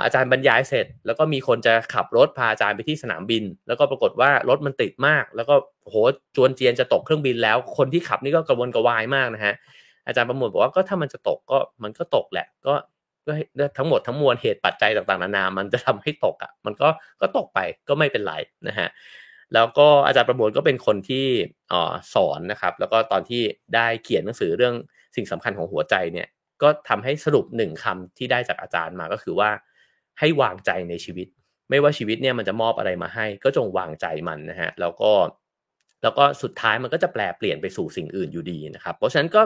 [0.04, 5.96] อาจารย์บรรยายเสร็จ แล้วก็มีคนจะขับรถพาอาจารย์ไปที่สนามบิน แล้วก็ปรากฏว่ารถมันติดมาก แล้วก็โห
[6.36, 9.54] จวนเจียนจะตกเครื่องบินแล้ว คนที่ขับนี่ก็กระวนกระวายมากนะฮะ
[10.08, 12.74] อาจารย์ประมวลบอกว่าก็ถ้ามันจะตกก็มันก็ตกแหละก็
[13.28, 13.34] ก็
[13.78, 16.90] ทั้งหมดทั้งมวลเหตุปัจจัยต่างๆนานา มันจะทำให้ตกอะ มันก็
[17.22, 18.34] ก็ตกไปก็ไม่เป็นไร
[18.68, 18.88] นะฮะ
[19.54, 21.26] แล้วก็อาจารย์ประมวลก็เป็นคนที่
[21.72, 21.74] อ
[22.14, 23.42] สอนนะครับ แล้วก็ตอนที่
[23.76, 24.76] ได้เขียนหนังสือเรื่อง
[25.16, 26.28] สิ่งสำคัญของหัวใจเนี่ย
[26.62, 29.50] ก็ทำให้สรุปหนึ่งคำที่ได้จากอาจารย์มาก็คือว่า
[30.20, 31.28] ให้วางใจในชีวิต
[31.70, 35.12] ไม่ว่าชีวิตเนี่ยมันจะมอบอะไรมาให้ ก็จงวางใจมันนะฮะแล้วก็
[36.04, 39.42] แล้วก็สุดท้ายมันก็จะแปลเปลี่ยนไปสู่สิ่งอื่นอยู่ดีนะครับ เพราะฉะนั้นก็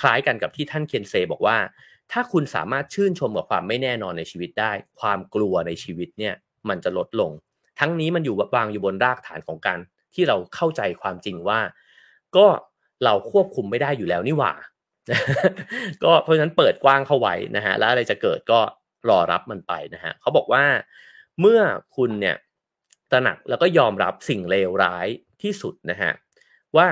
[0.00, 1.56] คล้ายกันกับที่ท่านเคนเซบอกว่า
[2.12, 6.34] ถ้าคุณสามารถชื่นชมกับความไม่แน่นอนในชีวิตได้ ความกลัวในชีวิตเนี่ย
[6.68, 7.30] มันจะลดลง
[7.80, 9.78] ทั้งนี้มันอยู่วางอยู่บนรากฐานของการ
[10.14, 11.60] ที่เราเข้าใจความจริงว่า
[12.36, 12.46] ก็
[13.04, 14.52] เราควบคุมไม่ได้อยู่แล้วนี่หว่า
[16.04, 18.60] ก็เพราะฉะนั้นเปิดกว้างเข้าไว้นะฮะแล้วอะไรจะเกิดก็
[19.08, 20.64] รอรับมันไปนะฮะเขาบอกว่า
[21.40, 21.60] เมื่อ
[21.96, 22.36] คุณเนี่ย
[23.10, 25.08] ตระหนักแล้วก็ยอมรับสิ่งเลวร้าย
[25.42, 26.12] ที่สุดนะฮะ
[26.76, 26.86] ว่า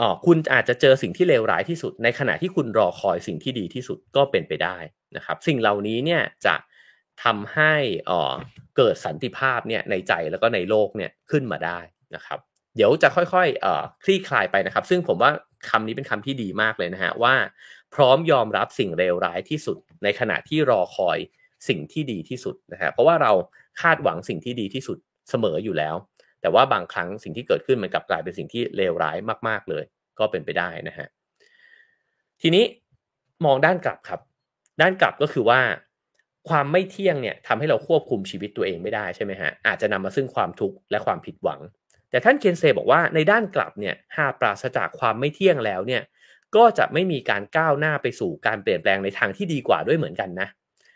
[0.00, 4.76] อ๋อคุณอาจจะเจอสิ่งที่เลวร้ายที่สุด ในขณะที่คุณรอคอยสิ่งที่ดีที่สุดก็เป็นไปได้
[5.16, 6.54] นะครับ สิ่งเหล่านี้เนี่ยจะ
[7.24, 7.74] ทำให้
[8.10, 8.32] อ่อ
[8.76, 11.78] เกิดสันติภาพเนี่ยในใจแล้วก็ในโลกเนี่ยขึ้นมาได้
[12.14, 12.38] นะครับ
[12.76, 15.30] เดี๋ยวจะค่อยๆเอ่อคลี่คลายไปนะครับ ซึ่งผมว่า
[15.70, 17.34] คำนี้เป็นคำที่ดีมากเลยนะฮะว่า
[17.94, 21.18] พร้อมยอมรับสิ่งเลวร้ายที่สุด ในขณะที่รอคอย
[21.68, 23.32] สิ่งที่ดีที่สุดนะฮะเพราะว่าเรา
[23.80, 24.98] คาดหวังสิ่งที่ดีที่สุด
[25.30, 25.94] เสมออยู่แล้ว
[26.40, 29.16] แต่ว่าบางครั้งสิ่งที่เกิดขึ้นมันกลับกลายเป็นสิ่งที่เลวร้าย
[29.48, 29.84] มาก ๆเลย
[30.18, 31.06] ก็เป็นไปได้นะฮะ
[32.42, 32.64] ทีนี้
[33.44, 34.20] มองด้านกลับครับ
[34.80, 35.60] ด้านกลับก็คือว่า
[36.48, 41.60] ความไม่เที่ยงเนี่ยทำให้เราควบคุมชีวิตตัวเองไม่ได้ใช่ไหมฮะอาจจะนำมาซึ่งความทุกข์และความผิดหวัง
[42.10, 46.02] แต่ท่านเคนเซบอกว่าในด้านกลับเนี่ยหากปราศจากความไม่เที่ยงแล้วเนี่ย
[46.56, 50.48] ก็จะไม่มีการก้าวหน้าไปสู่การเปลี่ยนแปลงในทางที่ดีกว่าด้วยเหมือนกันนะ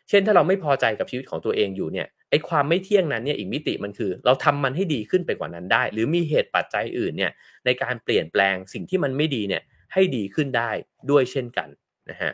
[0.09, 7.32] เช่นถ้าเราไม่พอใจกับชีวิตของตัวเองอยู่เนี่ยไอ้ความไม่เที่ยงนั้นเนี่ยอีกมิติมันคือ เราทำมันให้ดีขึ้นไปกว่านั้นได้ หรือมีเหตุปัจจัยอื่นเนี่ย
[7.64, 10.70] ในการเปลี่ยนแปลงสิ่งที่มันไม่ดีเนี่ยให้ดีขึ้นได้
[11.11, 11.68] ด้วยเช่นกัน
[12.11, 12.32] นะฮะ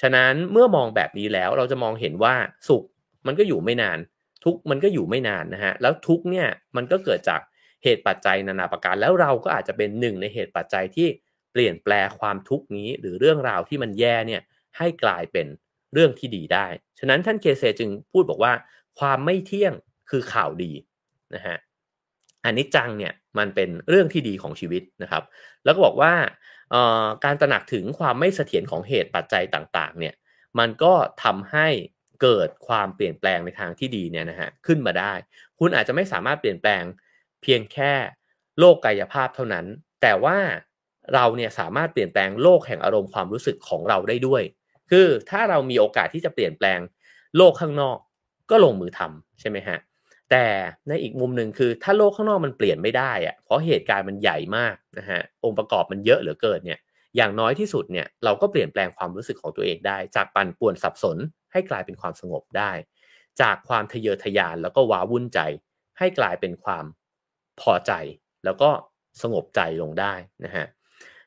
[0.00, 2.34] ฉะนั้นเมื่อมองแบบนี้แล้วเราจะมองเห็นว่า
[2.68, 2.84] สุข
[3.26, 3.98] มันก็อยู่ไม่นาน
[4.44, 7.40] ทุกมันก็อยู่ไม่นานนะฮะแล้วทุกเนี่ยมันก็เกิดจาก
[7.82, 11.08] เหตุปัจจัยนานาประการแล้วเราก็อาจจะเป็นหนึ่งในเหตุปัจจัยที่
[11.52, 14.42] เปลี่ยนแปลความทุกนี้หรือเรื่องราวที่มันแย่เนี่ย
[14.78, 15.46] ให้กลายเป็น
[15.94, 16.66] เรื่องที่ดีได้
[16.98, 18.52] ฉะนั้นท่านเคเซจึงพูดบอกว่า
[18.98, 19.72] ความไม่เที่ยง
[20.10, 20.72] คือข่าวดี
[21.34, 21.56] นะฮะ
[22.44, 25.24] อันนี้จังเนี่ยมันเป็นเรื่องที่ดีของชีวิตนะครับ
[25.64, 26.12] แล้วก็บอกว่า
[27.24, 30.14] การตระหนักถึงความไม่เสถียรของเหตุปัจจัยต่างๆเนี่ย
[30.58, 31.68] มันก็ทำให้
[32.22, 35.12] เกิดความเปลี่ยนแปลงในทางที่ดีเนี่ยนะฮะขึ้นมาได้
[35.58, 36.82] คุณอาจจะไม่สามารถเปลี่ยนแปลง
[37.42, 37.92] เพียงแค่
[38.58, 39.66] โลกกายภาพเท่านั้น
[40.02, 40.38] แต่ว่า
[41.14, 44.42] เราเนี่ยสามารถเปลี่ยนแปลงโลกแห่งอารมณ์ความรู้สึกของเราได้ด้วย
[44.90, 46.80] คือถ้าเรามีโอกาสที่จะเปลี่ยนแปลง
[47.36, 47.98] โลกข้างนอก
[48.50, 49.78] ก็ลงมือทำใช่ไหมฮะ
[50.30, 50.46] แต่
[50.88, 56.80] ในอีกมุมหนึ่งคือถ้าโลกข้างนอกมันเปลี่ยนไม่ได้อะเพราะเหตุการณ์มันใหญ่มากนะฮะองค์ประกอบมันเยอะเหลือเกินเนี่ย
[57.16, 61.18] อย่างน้อยที่สุดเนี่ยเราก็เปลี่ยนแปลงความรู้สึกของตัวเองได้ จากปั่นป่วนสับสน
[61.52, 62.72] ให้กลายเป็นความสงบได้
[63.40, 65.40] จากความทะเยอทะยานแล้วก็ว้าวุ่นใจ
[65.98, 66.84] ให้กลายเป็นความ
[67.60, 67.92] พอใจ
[68.44, 68.70] แล้วก็
[69.22, 70.14] สงบใจลงได้
[70.44, 70.66] นะฮะ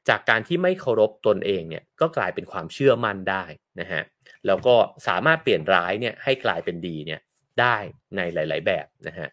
[0.09, 3.43] จากการที่ไม่เคารพตนเองเนี่ยก็กลายเป็นความเชื่อมั่นได้
[3.79, 4.03] นะฮะ
[4.45, 4.75] แล้วก็
[5.07, 7.19] สามารถเปลี่ยนร้ายเนี่ยให้กลายเป็นดีเนี่ย
[7.61, 7.75] ได้
[8.15, 9.29] ในหลาย ๆ แบบนะฮะ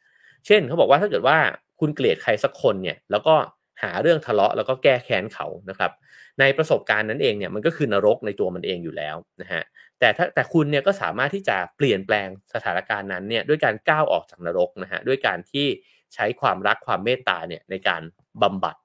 [0.46, 1.38] เช่นเขาบอกว่าถ้าเกิดว่า
[1.80, 3.34] คุณเกลียดใครสักคนเนี่ยแล้วก็
[3.82, 5.92] หาเรื่องทะเลาะแล้วก็แก้แค้นเขานะครับ
[6.40, 9.62] ในประสบการณ์นั้นเองเนี่ยมันก็คือนรกในตัวมันเองอยู่แล้วนะฮะ
[10.00, 15.66] แต่ถ้าแต่คุณเนี่ยก็สามารถที่จะเปลี่ยนแปลงสถานการณ์นั้นเนี่ยด้วยการก้าวออกจากนรกนะฮะด้วยการที่
[16.14, 18.02] ใช้ความรักความเมตตาเนี่ยในการ
[18.42, 18.76] บำบัด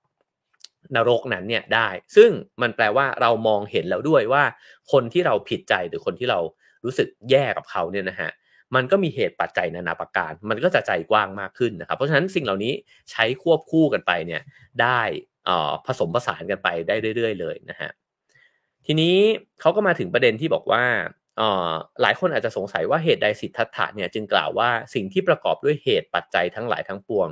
[0.96, 2.32] นรกนั้นเนี่ยได้ ซึ่ง
[2.62, 4.44] มันแปลว่าเรามองเห็นแล้วด้วยว่า
[4.92, 6.40] คนที่เราผิดใจหรือคนที่เรา
[6.86, 8.32] รู้สึกแย่กับเขาเนี่ยนะฮะ
[8.76, 12.74] มันก็มีเหตุปัจจัยนานาประการ มันก็จะใจกว้างมากขึ้นนะครับ เพราะฉะนั้นสิ่งเหล่านี้
[13.12, 14.42] ใช้ควบคู่กันไปเนี่ย
[14.82, 15.02] ได้
[15.86, 17.92] ผสมผสานกันไปได้เรื่อย ๆ เลยนะฮะ
[18.86, 19.16] ทีนี้
[19.62, 20.84] เขาก็มาถึงประเด็นที่บอกว่า
[22.02, 27.28] หลายคนอาจจะสงสัยว่าเหตุใดสิทธัตถะเนี่ยจึงกล่าวว่าสิ่งที่ประกอบด้วยเหตุปัจจัยทั้งหลายทั้งปวง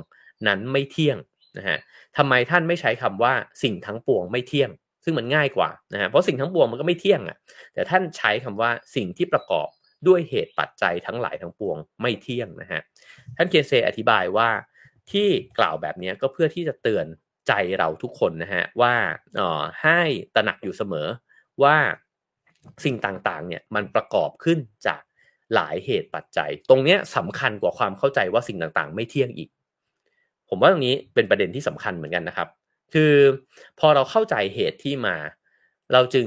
[0.46, 1.18] นั้นไม่เที่ยง
[1.56, 1.78] นะฮะ
[2.16, 3.32] ทำไมท่านไม่ใช้คำว่า
[3.62, 4.70] สิ่งทั้งปวงไม่เที่ยง
[5.04, 7.38] ซึ่งมันง่ายกว่านะฮะเพราะสิ่งทั้งปวงมันก็ไม่เที่ยงอะ
[7.74, 9.68] แต่ท่านใช้คำว่าสิ่งที่ประกอบ
[10.08, 12.80] ด้วยเหตุปัจจัยทั้งหลายทั้งปวงไม่เที่ยงนะฮะ
[13.36, 14.48] ท่านเกเซอธิบายว่า
[15.10, 15.28] ที่
[15.58, 17.06] กล่าวแบบนี้ก็เพื่อที่จะเตือน
[17.48, 18.94] ใจเราทุกคนนะฮะว่า
[19.38, 20.00] ออให้
[20.34, 21.06] ตระหนักอยู่เสมอ
[21.62, 21.76] ว่า
[22.84, 25.02] สิ่งต่างๆเนี่ยมันประกอบขึ้นจาก
[25.54, 29.48] หลายเหตุปัจจัย ตรงนี้สำคัญกว่าความเข้าใจว่าสิ่งต่างๆ ไม่เที่ยงอีก
[30.48, 32.48] ผมว่าตรงนี้เป็นประเด็นที่สำคัญเหมือนกันนะครับ
[32.94, 33.12] คือ
[33.80, 35.16] พอเราเข้าใจเหตุที่มา
[35.92, 36.26] เราจึง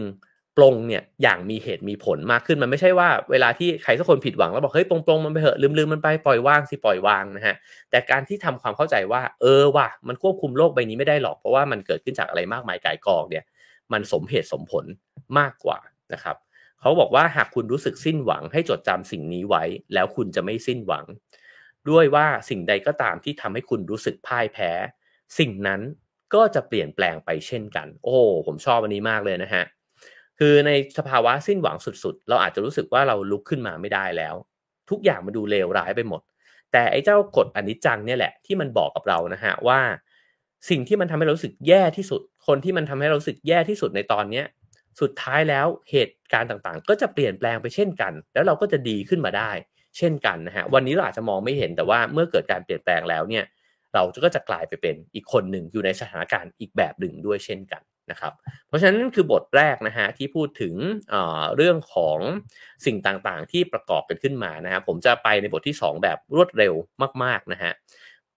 [0.57, 7.55] ปรงเนี่ยอย่างมีเหตุมีผลมากขึ้นมันไม่ใช่ว่าเวลาที่ใครสักคนผิดหวังแล้วบอกเฮ้ยปรงปรงมันไปเหอะลืมลืมมันไปปล่อยว่างสิปล่อยวางนะฮะ
[7.89, 13.43] แต่การที่ทำความเข้าใจว่า เออว่ะมันควบคุมโลกใบนี้ไม่ได้หรอกเพราะว่ามันเกิดขึ้นจากอะไรมากมายกายกองเนี่ย
[13.93, 14.85] มันสมเหตุสมผล
[15.37, 15.79] มากกว่า
[16.13, 16.37] นะครับ
[16.81, 21.05] เขาบอกว่าหากคุณรู้สึกสิ้นหวังให้จดจำสิ่งนี้ไว้ แล้วคุณจะไม่สิ้นหวัง
[21.89, 24.71] ด้วยว่าสิ่งใดก็ตามที่ทำให้คุณรู้สึกพ่ายแพ้
[25.39, 25.81] สิ่งนั้น
[26.33, 29.63] ก็จะเปลี่ยนแปลงไปเช่นกัน โอ้ผมชอบอันนี้มากเลยนะฮะ
[30.39, 34.35] คือในสภาวะสิ้นหวังสุดๆ เราอาจจะรู้สึกว่าเราลุกขึ้นมาไม่ได้แล้ว
[34.89, 36.21] ทุกอย่างมันดูเลวร้ายไปหมด
[36.71, 39.79] แต่ไอ้เจ้ากฎอนิจจังเนี่ยแหละที่มันบอกกับเรานะฮะว่า
[40.69, 44.45] สิ่งที่มันทำให้เรารู้สึกแย่ที่สุด คนที่มันทำให้เรารู้สึกแย่ที่สุดในตอนเนี้ย
[45.01, 49.51] สุดท้ายแล้วเหตุการณ์ต่างๆ ก็จะเปลี่ยนแปลงไปเช่นกัน แล้วเราก็จะดีขึ้นมาได้
[49.97, 53.45] เช่นกันนะฮะวันนี้เราอาจจะมองไม่เห็นแต่ว่าเมื่อเกิดการเปลี่ยนแปลงแล้วเนี่ย
[53.93, 57.81] เราก็จะกลายไปเป็นอีกคนหนึ่งอยู่ในสถานการณ์อีกแบบหนึ่งด้วยเช่นกัน
[58.11, 58.33] นะครับ
[58.67, 60.73] เพราะฉะนั้นคือบทแรกนะฮะที่พูดถึง
[61.09, 62.19] เเรื่องของ
[62.85, 66.73] สิ่งต่างๆ ที่ประกอบกันขึ้นมานะฮะผมจะไปในบทที่ 2 แบบรวดเร็ว
[67.23, 67.73] มากๆนะฮะ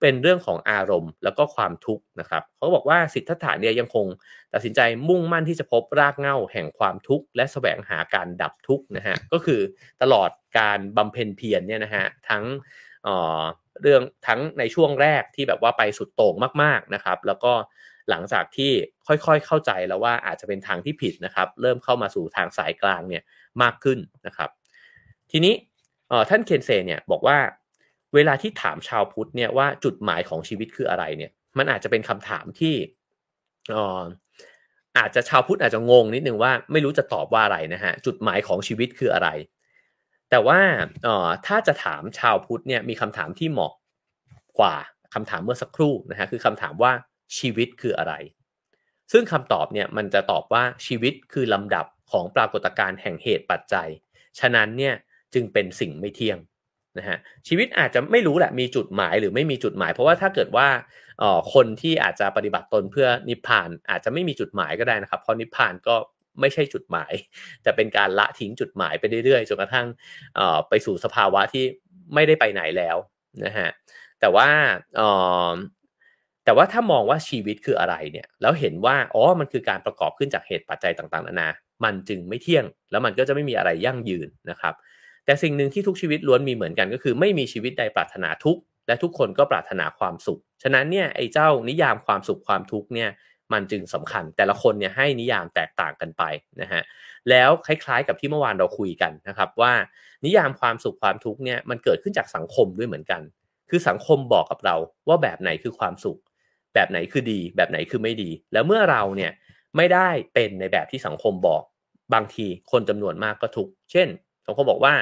[0.00, 4.06] เป็นเรื่องของอารมณ์แล้วก็ความทุกข์นะครับเขาบอกว่าสิทธัตถะเนี่ยยังคง
[4.54, 9.60] ตัดสินใจมุ่งมั่นที่จะพบรากเหง้าแห่งความทุกข์และแสวงหาการดับทุกข์นะฮะก็คือ
[10.02, 12.44] ตลอดการบำเพ็ญเพียรเนี่ยนะฮะทั้ง
[13.82, 17.52] เรื่องทั้งในช่วงแรกที่แบบว่าไปสุดโต่งมากๆนะครับ แล้วก็
[18.10, 18.72] หลังจากที่
[19.06, 23.22] ค่อยๆเข้าใจแล้วว่าอาจจะเป็นทางที่ผิดนะครับ เริ่มเข้ามาสู่ทางสายกลางเนี่ย
[23.62, 24.50] มากขึ้นนะครับ
[25.30, 25.54] ทีนี้
[26.28, 27.38] ท่านเคนเซเนี่ยบอกว่า
[28.14, 32.74] เวลาที่ถามชาวพุทธเนี่ยว่าจุดหมายของชีวิตคืออะไรเนี่ย มันอาจจะเป็นคำถามที่
[34.98, 39.28] อาจจะชาวพุทธอาจจะงงนิดนึงว่าไม่รู้จะตอบว่าอะไรนะฮะจุดหมายของชีวิตคืออะไร
[40.30, 40.60] แต่ว่า
[41.46, 43.72] ถ้าจะถามชาวพุทธเนี่ยมีคำถามที่เหมาะ
[44.58, 44.74] กว่า
[45.14, 46.92] คำถามเมื่อสักครู่นะฮะคือคำถามว่า
[47.38, 48.14] ชีวิตคืออะไร
[49.12, 53.88] ซึ่งคำตอบเนี่ยมันจะตอบว่าชีวิตคือลำดับของปรากฏการณ์แห่งเหตุปัจจัย
[54.40, 54.94] ฉะนั้นเนี่ย
[55.34, 56.38] จึงเป็นสิ่งไม่เที่ยง
[56.98, 57.18] นะฮะ
[57.48, 60.68] ชีวิตอาจจะไม่รู้แหละมีจุดหมายหรือไม่มีจุดหมาย เพราะว่าถ้าเกิดว่า
[61.54, 65.96] คนที่อาจจะปฏิบัติตนเพื่อนิพพานอาจจะไม่มีจุดหมายก็ได้นะครับเพราะนิพพานก็
[66.40, 67.12] ไม่ใช่จุดหมาย
[67.62, 69.86] แต่เป็นการละทิ้งจุดหมายไปเรื่อยๆจนกระทั่ง
[70.68, 71.64] ไปสู่สภาวะที่
[72.14, 72.96] ไม่ได้ไปไหนแล้ว
[73.44, 73.68] นะฮะ
[74.20, 74.48] แต่ว่า
[76.44, 81.48] แต่ว่าถ้ามองว่าชีวิตคืออะไรเนี่ยแล้วเห็นว่าอ๋อมันคือการประกอบขึ้นจากเหตุปัจจัยต่างๆนานา
[81.84, 84.74] มันจึงไม่เที่ยง แล้วมันก็จะไม่มีอะไรยั่งยืนนะครับ
[85.24, 93.10] แต่สิ่งหนึ่งที่ทุกชีวิตล้วนมีเหมือนกันก็คือ ไม่มีชีวิตใดปรารถนาทุกข์และทุกคนก็ปรารถนาความสุข ฉะนั้นเนี่ยไอ้เจ้านิยามความสุขความทุกข์เนี่ย
[93.52, 96.22] มันจึงสำคัญแต่ละคนเนี่ยให้นิยามแตกต่างกันไป
[96.60, 96.82] นะฮะ
[97.30, 99.72] แล้วคล้ายๆกับที่เมื่อวานเราคุยกันนะครับว่า
[100.24, 103.20] นิยามความสุขความทุกข์เนี่ยมันเกิดขึ้นจากสังคมด้วยเหมือนกัน
[103.70, 104.76] คือสังคมบอกกับเรา
[105.08, 106.18] ว่าแบบไหนคือความสุข
[106.74, 109.32] แบบไหนคือดี แบบไหนคือไม่ดี แล้วเมื่อเราเนี่ย
[109.76, 111.62] ไม่ได้เป็นในแบบที่สังคมบอก
[112.14, 114.08] บางทีคนจำนวนมากก็ทุกเช่น
[114.46, 114.94] สังคมบอกว่า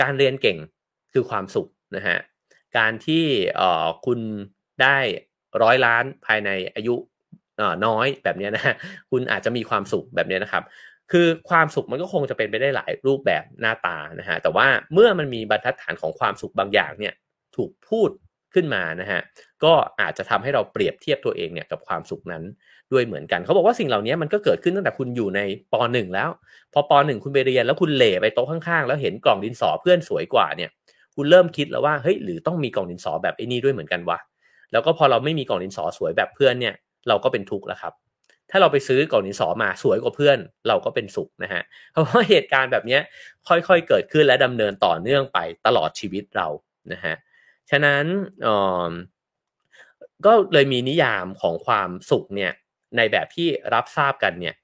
[0.00, 0.58] การเรียนเก่ง
[1.12, 2.18] คือความสุขนะฮะ
[2.78, 3.24] การที่
[4.06, 4.18] คุณ
[4.82, 4.98] ได้
[5.62, 6.94] ร้อยล้านภายในอายุ
[7.86, 8.74] น้อยแบบนี้นะ
[9.10, 10.64] คุณอาจจะมีความสุขแบบนี้นะครับ
[11.12, 17.14] คือความสุขมันก็คงจะเป็นไปได้หลายรูปแบบหน้าตานะฮะแต่ว่าเมื่อมันมีบรรทัดฐานของความสุขบางอย่างเนี่ย
[17.56, 18.10] ถูกพูด
[18.54, 19.20] ขึ้นมานะฮะ
[19.64, 22.42] ก็อาจจะทำให้เราเปรียบเทียบตัวเองเนี่ยกับความสุขนั้น
[22.92, 25.40] ด้วยเหมือนกัน เขาบอกว่าสิ่งเหล่านี้มันก็เกิดขึ้นตั้งแต่คุณอยู่ใน
[25.72, 26.30] ป .1 แล้ว
[26.72, 30.70] พอป .1 คุณไปเรียนแล้วคุณเหล่ไปโต๊ะข้างๆ แล้วเห็นกล่องดินสอเพื่อนสวยกว่าเนี่ย
[31.16, 34.18] คุณเริ่มคิดแล้วว่าเฮ้ยหรือต้องมีกล่องดินสอแบบไอ้นี่ด้วยเหมือนกันวะ
[34.72, 36.74] แล้วก็พอเราไม่มีกล่องดินสอสวยแบบเพื่อนเนี่ย
[37.08, 37.92] เราก็เป็นทุกข์แล้วครับ
[38.50, 40.38] ถ้าเราไปซื้อกล่องดินสอมาสวยกว่าเพื่อน
[40.68, 42.98] เราก็เป็นสุขนะฮะเพราะว่าเหตุการณ์แบบนี้
[43.48, 46.48] ค่อยๆเกิดขึ้นและดำเนินต่อเนื่องไปตลอดชีวิตเรา
[46.92, 47.14] นะฮะ
[47.70, 48.04] ฉะนั้น
[50.26, 52.52] ก็เลยมีนิยามของความสุขเนี่ย
[52.96, 54.54] ในแบบที่รับทราบกันเนี่ย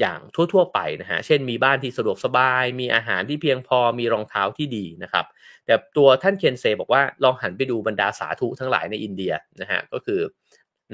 [0.00, 0.20] อย่าง
[0.52, 5.26] ทั่ว ๆ ไปนะฮะ เช่นมีบ้านที่สะดวกสบาย มีอาหารที่เพียงพอ มีรองเท้าที่ดีนะครับ
[5.66, 10.20] แต่ตัวท่านเคนเซบอกว่าลองหันไปดูบรรดาสาธุทั้งหลายในอินเดียนะฮะ ก็คือ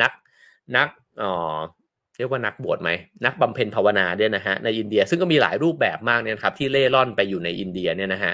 [0.03, 0.13] นัก
[0.77, 0.89] นัก
[1.19, 1.57] เอ่อ
[2.19, 2.91] เรียกว่านักบวชไหม
[3.25, 8.33] นักบำเพ็ญภาวนาเนี่ยนะฮะในอินเดียซึ่งก็มีหลายรูปแบบมากเนี่ยครับที่เล่ร่อนไปอยู่ในอินเดียเนี่ยนะฮะ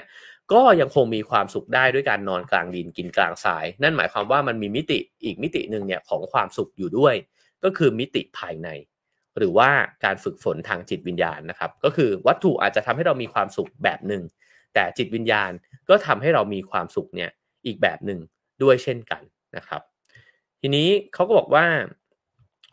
[0.51, 7.15] ก็ยังคงมีความสุขได้ด้วยการนอนกลางดินกินกลางทราย นั่นหมายความว่ามันมีมิติอีกมิติหนึ่งเนี่ยของความสุขอยู่ด้วย
[7.63, 8.69] ก็คือมิติภายใน
[9.37, 9.69] หรือว่า
[10.03, 14.23] การฝึกฝนทางจิตวิญญาณนะครับ ก็คือวัตถุอาจจะทำให้เรามีความสุขแบบหนึ่ง
[14.73, 15.51] แต่จิตวิญญาณ
[15.89, 17.29] ก็ทำให้เรามีความสุขเนี่ย
[17.65, 18.19] อีกแบบหนึ่ง
[18.63, 19.21] ด้วยเช่นกัน
[19.57, 19.81] นะครับ
[20.61, 21.65] ทีนี้เขาก็บอกว่า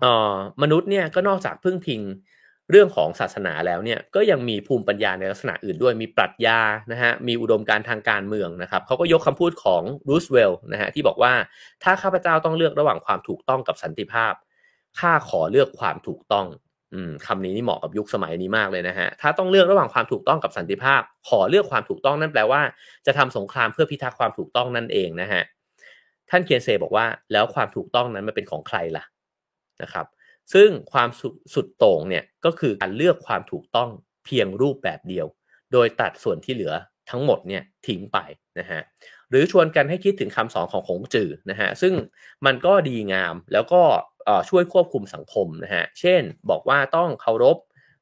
[0.05, 2.01] ออมนุษย์เนี่ยก็นอกจากพึ่งพิง
[2.71, 6.59] เรื่องของศาสนาแล้วเนี่ยก็ยังมีภูมิปัญญาในลักษณะอื่นด้วยมีปรัชญา
[6.93, 11.33] นะฮะมีอุดมการทางการเมืองนะครับเขาก็ยกคำพูดของรูสเวลล์นะฮะที่บอกว่า
[11.83, 14.33] ถ้าข้าพเจ้าต้องเลือกระหว่างความถูกต้องกับสันติภาพ
[15.01, 16.47] ข้าขอเลือกความถูกต้อง
[16.95, 22.63] อืมคำนี้นี่เหมาะกับยุคสมัยนี้มากเลยนะฮะถ้าต้องเลือกระหว่างความถูกต้องกับสันติภาพ ขอเลือกความถูกต้องนั่นแปลว่า
[23.07, 25.43] จะทำสงครามเพื่อพิทักษ์ความถูกต้องนั่นเองนะฮะ
[26.31, 29.05] ท่านเคียนเซบอกว่าแล้วความถูกต้องนั้นมันเป็นของใครล่ะ
[29.83, 30.07] นะครับ
[30.55, 31.09] ซึ่งความ
[31.55, 33.91] สุดโต่งเนี่ยก็คือการเลือกความถูกต้อง
[34.25, 35.27] เพียงรูปแบบเดียว
[35.73, 36.75] โดยตัดส่วนที่เหลือ
[37.11, 38.19] ทั้งหมดเนี่ยทิ้งไป
[38.59, 38.81] นะฮะ
[39.31, 41.95] หรือชวนกันให้คิดถึงคำสอนของขงจื่อนะฮะซึ่ง
[42.47, 43.83] มันก็ดีงามแล้วก็
[44.49, 47.57] ช่วยควบคุมสังคมนะฮะเช่นบอกว่าต้องเคารพ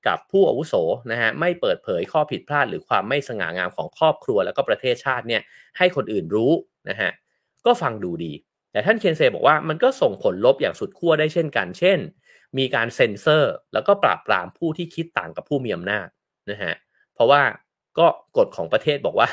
[0.06, 0.74] กับผู้อาวุโส
[1.10, 5.42] นะฮะไม่เปิดเผยข้อผิดพลาด หรือความไม่สง่างามของครอบครัวแล้วก็ประเทศชาติเนี่ย
[5.78, 6.52] ให้คนอื่นรู้
[6.88, 7.10] นะฮะ
[7.66, 8.32] ก็ฟังดูดี
[8.72, 11.98] แต่ท่านเคนเซบอกว่ามันก็ส่งผลลบอย่างสุดขั้วได้เช่นกัน เช่น
[12.58, 16.08] มีการเซ็นเซอร์ แล้วก็ปราบปรามผู้ที่คิดต่างกับผู้มีอำนาจ
[16.50, 16.74] นะฮะ
[17.14, 17.42] เพราะว่า
[17.98, 19.28] ก็กฎของประเทศบอกว่า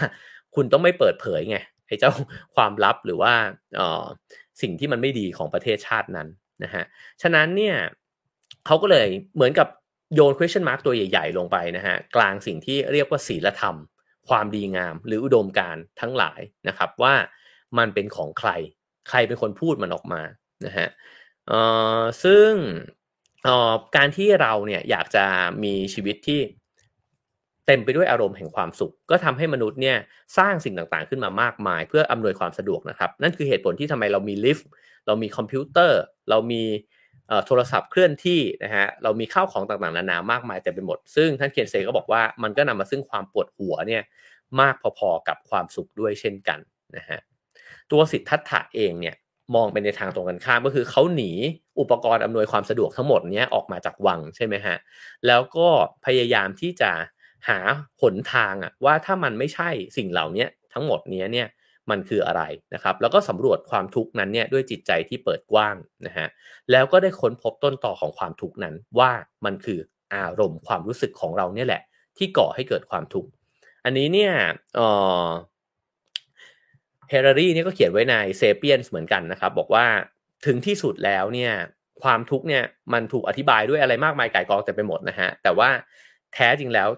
[0.56, 1.58] คุณต้องไม่เปิดเผยไง
[1.88, 2.12] ไอ้เจ้า
[2.56, 3.34] ความลับหรือว่า
[4.62, 6.28] สิ่งที่มันไม่ดีของประเทศชาตินั้น
[6.64, 6.84] นะฮะ
[7.22, 7.76] ฉะนั้นเนี่ย
[8.66, 9.68] เขาก็เลยเหมือนกับ
[10.16, 13.76] โยน question mark ตัวใหญ่ๆ ลงไปนะฮะกลางสิ่งที่เรียกว่าศีลธรรม
[14.30, 17.14] ความดีงาม หรืออุดมการทั้งหลายนะครับว่า
[17.78, 18.50] มันเป็นของใคร
[19.10, 20.22] ใครเป็นคนพูดมันออกมา
[20.66, 20.88] นะฮะ
[22.24, 22.52] ซึ่ง
[23.96, 25.26] การที่เราเนี่ยอยากจะ
[25.64, 26.42] มีชีวิตที่
[27.66, 29.98] เต็มไปด้วยอารมณ์แห่งความสุข ก็ทำให้มนุษย์เนี่ย
[30.38, 34.68] สร้างสิ่งต่างๆ ขึ้นมามากมาย เพื่ออำนวยความสะดวกนะครับ นั่นคือเหตุผลที่ทำไมเรามีลิฟต์
[35.08, 36.64] เรามีคอมพิวเตอร์ เรามี
[37.48, 44.04] โทรศัพท์เคลื่อนที่นะฮะเรามีข้าวของต่างๆนานามากมายเต็มไปหมด ซึ่งท่านเคียนเซก็บอกว่ามันก็นำมาซึ่งความปวดหัวเนี่ย
[44.62, 46.60] มากพอๆกับความสุขด้วยเช่นกัน
[46.98, 47.20] นะฮะ
[47.92, 49.16] ตัวสิทธัตถะเองเนี่ย
[49.56, 51.32] มองไปในทางตรงกันข้ามก็คือเขาหนี
[51.80, 54.78] อุปกรณ์อำนวยความสะดวกทั้งหมดนี้ออกมาจากวังใช่ไหมฮะ
[55.28, 55.68] แล้วก็
[56.06, 56.92] พยายามที่จะ
[57.48, 57.60] หา
[58.02, 61.48] หนทางอะว่าถ้ามันไม่ใช่สิ่งเหล่านี้ทั้งหมดนี้เนี่ย
[61.90, 62.44] มันคืออะไร
[62.74, 65.76] นะครับแล้วก็สำรวจความทุกข์นั้นเนี่ยด้วยจิตใจที่เปิดกว้าง
[66.06, 66.28] นะฮะ
[66.72, 69.12] แล้วก็ได้ค้นพบต้นต่อของความทุกข์นั้นว่า
[69.46, 69.80] มันคือ
[70.16, 71.82] อารมณ์ความรู้สึกของเราเนี่ยแหละ
[72.18, 73.30] ที่ก่อให้เกิดความทุกข์
[73.86, 74.34] อันนี้เนี่ย
[74.76, 79.86] เเฮรารีนี่ก็เขียนไว้ในเซเปียนเหมือนกันนะครับ บอกว่า
[80.46, 81.54] ถึงที่สุดแล้วเนี่ย
[82.04, 85.70] ความทุกข์เนี่ยมันถูกอธิบายด้วยอะไรมากมายก่ายกองแต่ไปหมดนะฮะแต่ว่า
[86.34, 86.90] แท้จริงแล้ว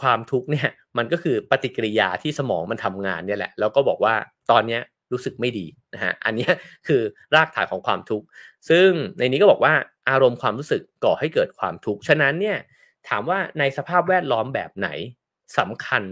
[0.00, 4.14] ความทุกข์เนี่ยมันก็คือปฏิกิริยาที่สมองมันทำงานเนี่ยแหละ แล้วก็บอกว่า
[4.50, 4.82] ตอนเนี้ย
[5.12, 6.48] รู้สึกไม่ดีนะฮะอันนี้
[6.86, 7.02] คือ
[7.34, 8.26] รากฐานของความทุกข์
[8.68, 8.88] ซึ่ง
[9.18, 9.74] ในนี้ก็บอกว่า
[10.10, 12.58] อารมณ์ความรู้สึกก่อให้เกิดความทุกข์ฉะนั้นเนี่ย
[13.08, 14.88] ถามว่าในสภาพแวดล้อมแบบไหน
[15.58, 16.02] สำคัญ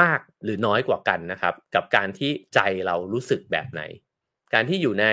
[0.00, 3.82] มากหรือน้อยกว่ากันนะครับ กับการที่ใจเรารู้สึกแบบไหน
[4.54, 5.06] การที่อยู่ใน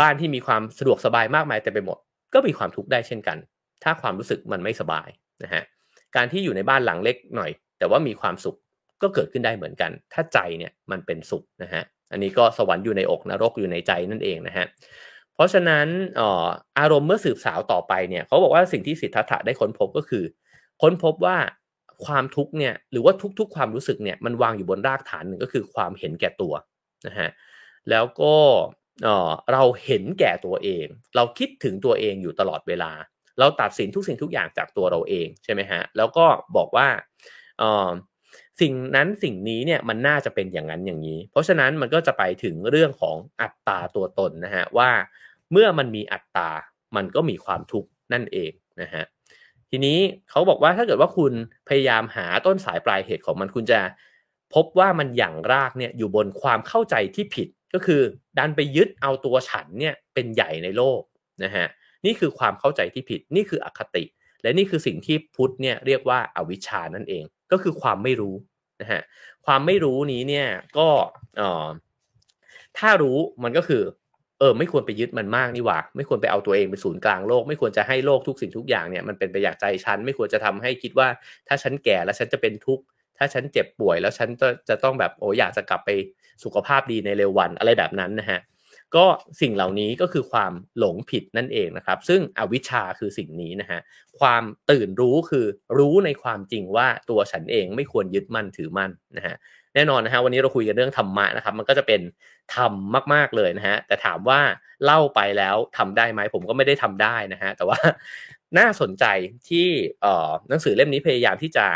[0.00, 1.98] บ้านที่มีความสะดวกสบายมากมายแต่ไปหมด
[2.34, 3.38] ก็มีความทุกข์ได้เช่นกัน
[3.84, 5.08] ถ้าความรู้สึกมันไม่สบาย
[5.42, 5.62] นะฮะ
[6.16, 8.56] การที่อยู่ในบ้านหลังเล็กหน่อย แต่ว่ามีความสุข
[9.02, 14.66] ก็เกิดขึ้นได้เหมือนกัน ถ้าใจเนี่ยมันเป็นสุขนะฮะอันนี้ก็สวรรค์อยู่ในอกนรกอยู่ในใจนั่นเองนะฮะ
[15.34, 15.86] เพราะฉะนั้น
[16.78, 20.24] อารมณ์เมื่อสืบสาวต่อไปเนี่ยเขาบอกว่าสิ่งที่สิทธัตถะได้ค้นพบก็คือ
[20.82, 21.36] ค้นพบว่า
[22.04, 26.54] ความทุกข์เนี่ยหรือว่าทุกๆ ความรู้สึกเนี่ยมันวางอยู่บนรากฐานหนึ่งก็คือความเห็นแก่ตัว
[27.06, 27.30] นะฮะ
[27.90, 28.34] แล้วก็
[29.52, 30.86] เราเห็นแก่ตัวเอง
[31.16, 32.92] เราคิดถึงตัวเองอยู่ตลอดเวลา
[33.38, 36.26] เราตัดสินทุกสิ่งทุกอย่างจากตัวเราเองใช่ไหมฮะแล้วก็
[36.56, 36.88] บอกว่า
[38.60, 44.90] สิ่งนั้นสิ่งนี้เนี่ยมันน่าจะเป็นอย่างนั้นอย่างนี้ เพราะฉะนั้นมันก็จะไปถึงเรื่องของอัตตาตัวตนนะฮะว่า
[45.52, 46.50] เมื่อมันมีอัตตา
[46.96, 49.04] มันก็มีความทุกข์นั่นเองนะฮะ
[49.78, 50.00] ทีนี้
[50.30, 51.32] เขาบอกว่าถ้าเกิดว่าคุณ
[51.68, 53.80] พยายามหาต้นสายปลายเหตุของมันคุณจะ
[54.54, 58.00] พบว่ามันอย่างรากเนี่ยอยู่บนความเข้าใจที่ผิดก็คือ
[58.38, 61.00] ดันไปยึดเอาตัวฉันเนี่ยเป็นใหญ่ในโลก
[61.44, 61.66] นะฮะ
[62.04, 64.04] นี่คือความเข้าใจที่ผิดนี่คืออคติ
[64.42, 68.34] และนี่คือสิ่งที่พุทธเนี่ยเรียกว่าอาวิชชานั่นเอง ก็คือความไม่รู้
[68.80, 69.02] นะฮะ
[69.46, 70.48] ความไม่รู้นี้เนี่ย
[70.78, 70.88] ก็
[71.40, 71.68] ออ
[72.78, 73.82] ถ้ารู้มันก็คือ
[74.40, 81.08] เออไม่ควรไปยึดมันมากนี่หว่า ไม่ควรไปเอาตัวเองเป็นศูนย์กลางโลก ไม่ควรจะให้โลกทุกสิ่งทุกอย่างเนี่ยมันเป็นไปอยางใจฉัน ไม่ควรจะทำให้คิดว่า
[81.48, 82.84] ถ้าฉันแก่แล้วฉันจะเป็นทุกข์
[83.18, 85.90] ถ้าฉันเจ็บป่วยแล้วฉันจะจะต้องแบบโอ้อยากจะกลับไป
[86.44, 88.40] สุขภาพดีในเร็ววันอะไรแบบนั้นนะฮะ
[88.96, 89.06] ก็
[89.40, 93.80] สิ่งเหล่านี้ก็คือความหลงผิดนั่นเองนะครับ ซึ่งอวิชชาคือสิ่งนี้นะฮะ
[94.20, 95.46] ความตื่นรู้คือ
[95.78, 99.36] รู้ในความจริงว่าตัวฉันเองไม่ควรยึดมั่นถือมั่นนะฮะ
[99.76, 102.00] แน่นอนนะฮะวันนี้เราคุยกันเรื่องธรรมะนะครับ มันก็จะเป็น
[102.54, 102.72] ธรรม
[103.14, 104.40] มากๆเลยนะฮะแต่ถามว่า
[104.84, 107.78] เล่าไปแล้วทำได้ไหมผมก็ไม่ได้ทำได้นะฮะแต่ว่า
[108.58, 109.04] น่าสนใจ
[109.48, 109.66] ที่
[110.48, 111.66] หนังสือเล่มนี้พยายามที่จะ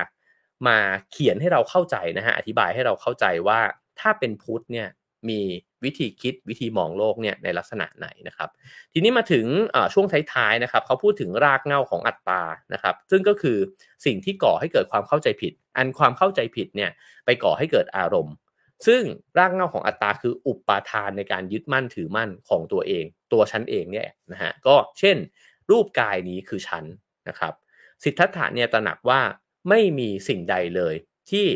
[0.68, 0.78] มา
[1.12, 3.61] เขียนให้เราเข้าใจนะฮะอธิบายให้เราเข้าใจว่า
[4.01, 4.88] ถ้าเป็นพุทธเนี่ย
[5.28, 5.40] มี
[5.84, 8.48] วิธีคิดวิธีมองโลกเนี่ยในลักษณะไหนนะครับ
[8.92, 9.46] ทีนี้มาถึง
[9.94, 12.42] ช่วงท้ายๆนะครับเขาพูดถึงรากเหง้าของอัตตา
[12.72, 13.59] นะครับ ซึ่งก็คือ
[14.05, 16.91] สิ่งที่ก่อให้เกิดความเข้าใจผิด อันความเข้าใจผิดเนี่ย
[17.25, 18.35] ไปก่อให้เกิดอารมณ์
[18.87, 19.03] ซึ่ง
[19.39, 25.16] รากเหง้าของอัตตาคืออุปาทานในการยึดมั่นถือมั่นของตัวเอง ตัวฉันเองเนี่ยนะฮะก็เช่น
[25.71, 26.85] รูปกายนี้คือฉัน
[27.29, 27.53] นะครับ
[28.05, 29.21] สิทธัตถะเนี่ยตระหนักว่า
[29.68, 30.95] ไม่มีสิ่งใดเลย
[31.31, 31.47] ที่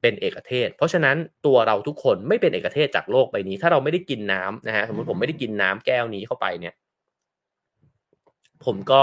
[0.00, 1.16] เป็นเอกเทศ เพราะฉะนั้น
[1.46, 6.74] ตัวเราทุกคนไม่เป็นเอกเทศจากโลกใบนี้ ถ้าเราไม่ได้กินน้ำนะฮะสมมติผมไม่ได้กินน้ำแก้วนี้เข้าไปเนี่ย
[8.66, 9.02] ผมก็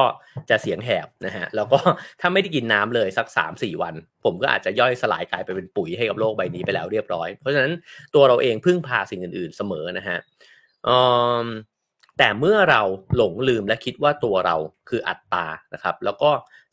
[0.49, 1.79] จะเสียงแหบนะฮะแล้วก็
[2.21, 7.73] ถ้าไม่ได้กินน้ำเลยสักสามสี่วัน ผมก็อาจจะย่อยสลายกลายไปเป็นปุ๋ยให้กับโลกใบนี้ไปแล้วเรียบร้อย เพราะฉะนั้น
[8.15, 10.17] ตัวเราเองพึ่งพาสิ่งอื่น ๆเสมอนะฮะ
[12.17, 12.81] แต่เมื่อเรา
[13.17, 14.55] หลงลืมและคิดว่าตัวเรา
[14.89, 16.31] คืออัตตานะครับ แล้วก็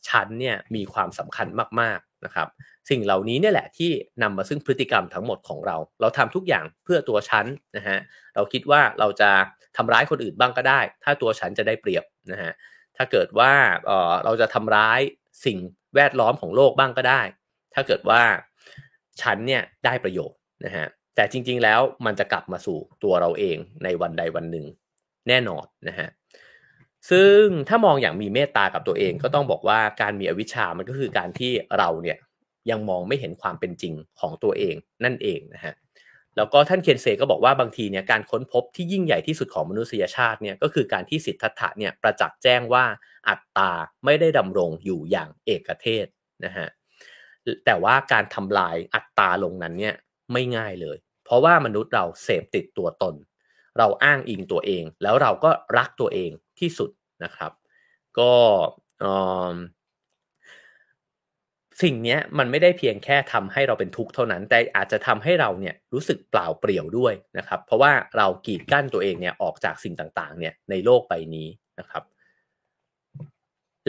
[0.09, 1.47] ฉันเนี่ยมีความสำคัญ
[1.81, 2.47] มากๆนะครับ
[2.89, 3.91] สิ่งเหล่านี้เนี่ยแหละที่
[4.23, 7.45] นำมาซึ่งพฤติกรรมทั้งหมดของเรา เราทำทุกอย่างเพื่อตัวฉัน
[7.77, 7.97] นะฮะ
[8.35, 9.29] เราคิดว่าเราจะ
[9.77, 12.51] ทำร้ายคนอื่นบ้างก็ได้ ถ้าตัวฉันจะได้เปรียบนะฮะ
[13.01, 13.53] ถ้าเกิดว่า
[13.85, 14.99] เออเราจะทำร้าย
[15.45, 15.57] สิ่ง
[15.95, 17.21] แวดล้อมของโลกบ้างก็ได้
[17.73, 18.21] ถ้าเกิดว่า
[19.21, 24.65] ฉันเนี่ยได้ประโยชน์นะฮะแต่จริงๆแล้วมันจะกลับมาสู่ตัวเราเองในวันใดวันหนึ่ง
[25.27, 26.09] แน่นอนนะฮะ
[27.09, 32.17] ซึ่งถ้ามองอย่างมีเมตตากับตัวเองก็ต้องบอกว่าการมีอวิชชามันก็คือการที่เราเนี่ย
[32.69, 35.73] ยังมองไม่เห็นความเป็นจริงของตัวเองนั่นเองนะฮะ
[36.37, 42.85] แล้วก็ท่านเคนเซก็บอกว่าบางทีเนี่ยการค้นพบที่ยิ่งใหญ่ที่สุดของมนุษยชาติเนี่ยก็คือการที่สิทธัตถะเนี่ยประจักษ์แจ้งว่า
[43.29, 43.71] อัตตา
[44.05, 46.05] ไม่ได้ดำรงอยู่อย่างเอกเทศ
[46.45, 46.67] นะฮะ
[47.65, 49.95] แต่ว่าการทำลายอัตตาลงนั้นเนี่ย
[50.33, 53.15] ไม่ง่ายเลย เพราะว่ามนุษย์เราเสพติดตัวตน
[53.77, 56.89] เราอ้างอิงตัวเอง แล้วเราก็รักตัวเองที่สุด
[57.23, 57.51] นะครับ
[58.19, 58.31] ก็
[61.81, 71.47] สิ่งนี้มันไม่ได้เพียงแค่ทำให้เราเป็นทุกข์เท่านั้น แต่อาจจะทำให้เราเนี่ยรู้สึกเปล่าเปลี่ยวด้วยนะครับ เพราะว่าเรากีดกั้นตัวเองเนี่ยออกจากสิ่งต่างๆเนี่ยในโลกใบนี้
[71.79, 72.03] นะครับ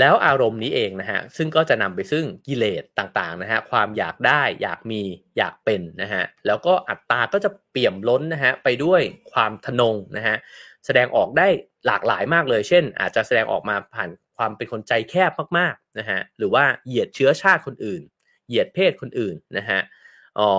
[0.01, 5.03] แล้วอารมณ์นี้เองนะฮะซึ่งก็จะนำไปซึ่งกิเลสต่างๆนะฮะความอยากได้อยากมี
[5.39, 9.01] อยากเป็นนะฮะแล้วก็อัตตาก็จะเปี่ยมล้นนะฮะไปด้วย
[9.33, 10.37] ความทนงนะฮะ
[10.87, 11.47] แสดงออกได้
[11.87, 14.11] หลากหลายมากเลย เช่น อาจจะแสดงออกมาผ่าน
[14.41, 18.03] ความเป็นคนใจแคบมากๆนะฮะหรือว่าเหยียดเชื้อชาติคนอื่น
[18.49, 19.81] เหยียดเพศคนอื่นนะฮะ
[20.39, 20.51] อ๋อ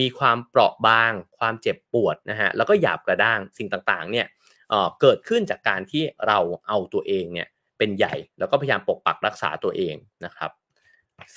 [0.00, 4.26] มีความเปราะบาง ความเจ็บปวดนะฮะแล้วก็หยาบกระด้างสิ่งต่างๆเนี่ย
[4.70, 10.50] เอ่อเกิดขึ้นจากการที่เราเอาตัวเองเนี่ยเป็นใหญ่แล้วก็พยายามปกปักรักษาตัวเองนะครับ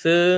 [0.04, 0.36] ซึ่ง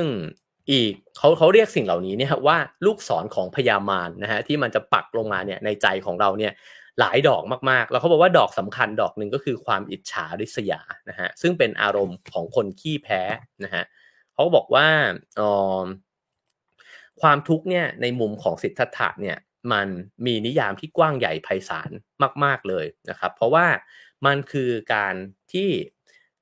[0.71, 6.53] อีกเขาเขาเรียกสิ่งเหล่านี้เนี่ยว่าลูกศรของพยามารนะฮะที่มันจะปักลงมาเนี่ยในใจของเราเนี่ย
[6.99, 13.21] หลายดอกมากๆ แล้วเขาบอกว่าดอกสำคัญดอกหนึ่งก็คือความอิจฉาริษยานะฮะซึ่งเป็นอารมณ์ของคนขี้แพ้
[13.63, 13.83] นะฮะ
[14.33, 14.87] เขาบอกว่า
[17.21, 19.37] ความทุกข์เนี่ยในมุมของสิทธัตถะเนี่ย
[19.73, 19.87] มัน
[20.25, 21.91] มีนิยามที่กว้างใหญ่ไพศาล
[22.43, 23.67] มาก ๆเลยนะครับ เพราะว่า
[24.25, 25.15] มันคือการ
[25.53, 25.69] ที่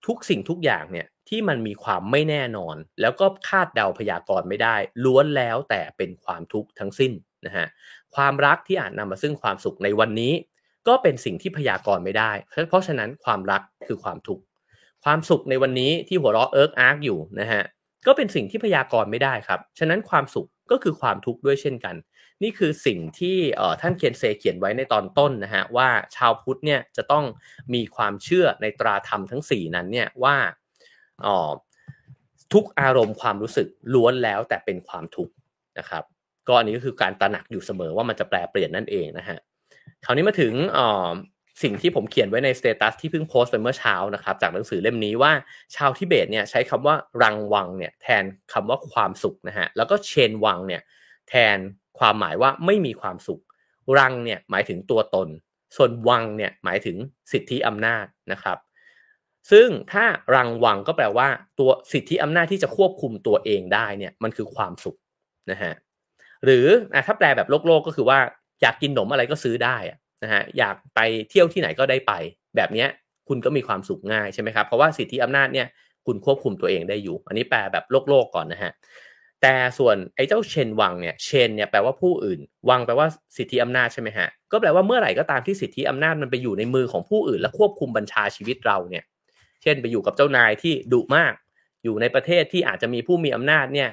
[0.05, 7.13] ทุกสิ่งทุกอย่างเนี่ยที่มันมีความไม่แน่นอน แล้วก็คาดเดาพยากรณ์ไม่ได้ ล้วนแล้วแต่เป็นความทุกข์ทั้งสิ้น
[7.45, 7.67] นะฮะ
[8.15, 10.33] ความรักที่อาจนำมาซึ่งความสุขในวันนี้
[10.87, 12.31] ก็เป็นสิ่งที่พยากรณ์ไม่ได้
[12.69, 14.43] เพราะฉะนั้นความรักคือความทุกข์
[15.03, 17.63] ความสุขในวันนี้ที่หัวเราะเอิร์กอาร์กอยู่นะฮะ
[18.07, 21.95] ก็เป็นสิ่งที่พยากรณ์ไม่ได้ครับ ฉะนั้นความสุขก็คือความทุกข์ด้วยเช่นกัน
[22.43, 23.37] นี่คือสิ่งที่
[23.81, 27.25] ท่านเคนเซเขียนไว้ในตอนต้นนะฮะว่าชาวพุทธเนี่ยจะต้อง
[27.73, 30.35] มีความเชื่อในตราธรรมทั้ง 4 นั้นเนี่ยว่า
[32.53, 35.33] ทุกอารมณ์ความรู้สึกล้วนแล้วแต่เป็นความทุกข์
[35.79, 36.03] นะครับ
[36.47, 39.39] ก็อันนี้ก็คือการตระหนักอยู่เสมอว่ามันจะแปรเปลี่ยนนั่นเองนะฮะ
[40.05, 40.53] คราวนี้มาถึง
[41.63, 45.31] สิ่งที่ผมเขียนไว้ใน status ที่เพิ่งโพสต์ไปเมื่อเช้านะครับ จากหนังสือเล่มนี้ว่า
[45.75, 48.23] ชาวทิเบตเนี่ยใช้คำว่ารังวังเนี่ยแทน
[48.53, 50.81] คำว่าความสุขนะฮะแล้วก็เชนวังเนี่ย
[51.29, 51.57] แทน
[51.99, 53.41] ความหมายว่าไม่มีความสุข
[53.97, 55.27] รังเนี่ยหมายถึงตัวตน
[55.75, 56.97] ส่วนวังเนี่ยหมายถึง
[57.31, 58.57] สิทธิอำนาจนะครับ
[59.51, 61.27] ซึ่งถ้ารังวังก็แปลว่า
[61.59, 64.97] ตัวสิทธิอำนาจที่จะควบคุมตัวเองได้เนี่ยมันคือความสุข
[65.51, 65.73] นะฮะ
[66.45, 66.65] หรือ
[67.07, 68.19] ถ้าแปลแบบโลกโลกก็คือว่า
[68.61, 69.77] อยากกินขนมอะไรก็ซื้อได้
[70.23, 72.13] นะฮะอยากไปเที่ยวที่ไหนก็ได้ไป
[72.55, 72.85] แบบนี้
[73.27, 75.67] คุณก็มีความสุขง่ายใช่ไหมครับเพราะว่าสิทธิอำนาจเนี่ย
[76.05, 78.71] คุณควบคุมตัวเองได้อยู่ อันนี้แปลแบบโลกโลกก่อนนะฮะ
[79.41, 82.39] แต่ส่วนไอ้เจ้าเชนวังเนี่ยเชนเนี่ยแปลว่าผู้อื่น
[82.69, 89.03] วังแปลว่าสิทธิอำนาจใช่ไหมฮะก็แปลว่าเมื่อไหร่ก็ตามที่สิทธิอำนาจมันไปอยู่ในมือของผู้อื่น และควบคุมบัญชาชีวิตเราเนี่ย
[89.61, 91.33] เช่นไปอยู่กับเจ้านายที่ดุมาก
[91.83, 93.89] อยู่ในประเทศที่อาจจะมีผู้มีอำนาจเนี่ย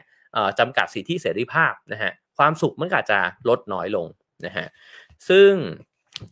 [0.58, 3.18] จำกัดสิทธิเสรีภาพนะฮะ ความสุขมันก็จะ
[3.48, 4.06] ลดน้อยลง
[4.46, 4.66] นะฮะ
[5.28, 5.52] ซึ่ง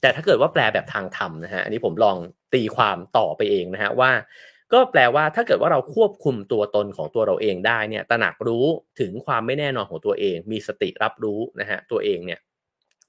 [0.01, 2.17] แต่ถ้าเกิดว่าแปลแบบทางธรรมนะฮะอันนี้ผมลอง
[2.55, 4.11] ตีความต่อไปเองนะฮะว่า
[4.73, 8.67] ก็แปลว่าถ้าเกิดว่าเราควบคุมตัวตนของตัวเราเองได้เนี่ยตระหนักรู้
[9.01, 12.41] ถึงความไม่แน่นอนของตัวเอง มีสติรับรู้นะฮะตัวเองเนี่ย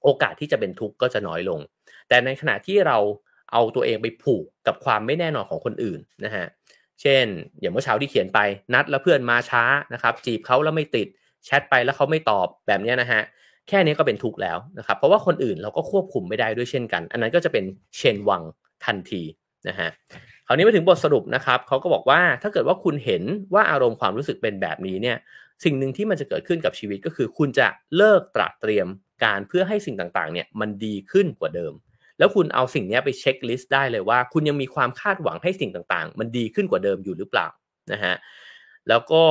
[0.04, 1.60] โอกาสที่จะเป็นทุกข์ก็จะน้อยลง
[2.08, 2.98] แต่ในขณะที่เรา
[3.52, 6.45] เอาตัวเองไปผูกกับความไม่แน่นอนของคนอื่นนะฮะ
[7.02, 7.26] เช่น
[7.60, 8.39] อย่างเมื่อเช้าที่เขียนไป
[8.74, 11.08] นัดแล้วเพื่อนมาช้านะครับจีบเขาแล้วไม่ติด
[11.48, 13.22] แชทไปแล้วเขาไม่ตอบแบบนี้นะฮะ
[13.68, 17.64] แค่นี้ก็เป็นทุกข์แล้วนะครับเพราะว่าคนอื่นเราก็ควบคุมไม่ได้ด้วยเช่นกัน อันนั้นก็จะเป็น
[17.95, 18.41] เชนวัง
[18.86, 19.22] ทันที
[19.68, 19.89] นะฮะ
[20.48, 23.24] คราวนี้มาถึงบทสรุปนะครับเขาก็บอกว่าถ้าเกิดว่าคุณเห็น
[23.54, 25.18] ว่าอารมณ์ความรู้สึกเป็นแบบนี้เนี่ย
[25.64, 27.68] สิ่งหนึ่งที่มันจะเกิดขึ้นกับชีวิตก็คือ คุณจะ
[27.98, 28.88] เลิกตระเตรียม
[29.24, 31.74] การเพื่อให้สิ่งต่างๆเนี่ยมันดีขึ้นกว่าเดิม
[32.18, 37.48] แล้วคุณเอาสิ่งนี้ไปเช็คลิสต์ได้เลยว่า คุณยังมีความคาดหวังให้สิ่งต่างๆ มันดีขึ้นกว่าเดิมอยู่หรือเปล่า
[37.91, 38.16] นะฮะ
[38.89, 39.24] แล้วก็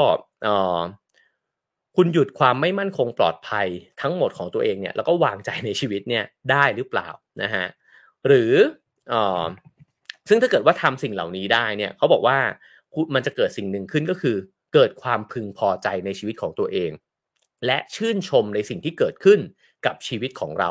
[1.97, 3.66] คุณหยุดความไม่มั่นคงปลอดภัย
[4.01, 7.09] ทั้งหมดของตัวเองเนี่ยแล้วก็วางใจในชีวิตเนี่ยได้หรือเปล่า
[7.42, 7.66] นะฮะ
[8.26, 8.53] หรือ
[9.12, 9.14] อ
[10.28, 12.38] ซึ่งถ้าเกิดว่าทำสิ่งเหล่านี้ได้เนี่ยเขาบอกว่า
[13.14, 14.36] มันจะเกิดสิ่งหนึ่งขึ้นก็คือ
[14.74, 16.90] เกิดความพึงพอใจในชีวิตของตัวเอง
[17.66, 19.40] และชื่นชมในสิ่งที่เกิดขึ้น
[19.86, 20.70] กับชีวิตของเรา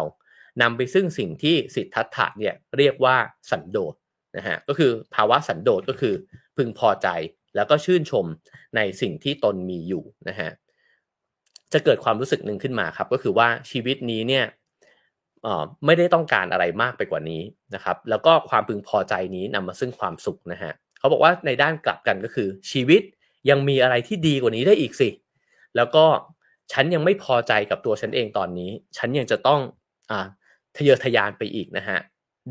[0.62, 3.16] นำไปซึ่งสิ่งที่สิทธัตถะเนี่ยเรียกว่า
[3.52, 3.96] สันโดษ
[4.38, 6.14] นะฮะก็คือภาวะสันโดษก็คือ
[6.58, 7.08] พึงพอใจ
[7.56, 8.26] แล้วก็ชื่นชม
[8.76, 10.50] ในสิ่งที่ตนมีอยู่นะฮะ
[11.74, 14.46] จะเกิดความรู้สึกหนึ่งขึ้นมาครับ ก็คือว่าชีวิตนี้เนี่ย
[15.86, 17.42] ไม่ได้ต้องการอะไรมากไปกว่านี้
[17.76, 23.02] นะครับ แล้วก็ความพึงพอใจนี้นำมาซึ่งความสุขนะฮะเขาบอกว่าในด้านกลับกันก็คือ ชีวิต
[23.50, 25.10] ยังมีอะไรที่ดีกว่านี้ได้อีกสิ
[25.76, 26.06] แล้วก็
[26.72, 29.62] ฉันยังไม่พอใจกับตัวฉันเองตอนนี้ ฉันยังจะต้อง
[30.12, 30.14] อ
[30.76, 32.00] ทะเยอทะยานไปอีกนะฮะ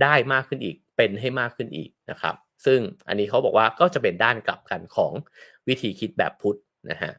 [0.03, 2.35] ได้มากขึ้นอีกเป็นให้มากขึ้นอีกนะครับ
[2.67, 5.13] ซึ่งอันนี้เขาบอกว่าก็จะเป็นด้านกลับกันของ
[5.69, 6.59] วิธีคิดแบบพุทธ
[6.91, 7.13] นะฮะ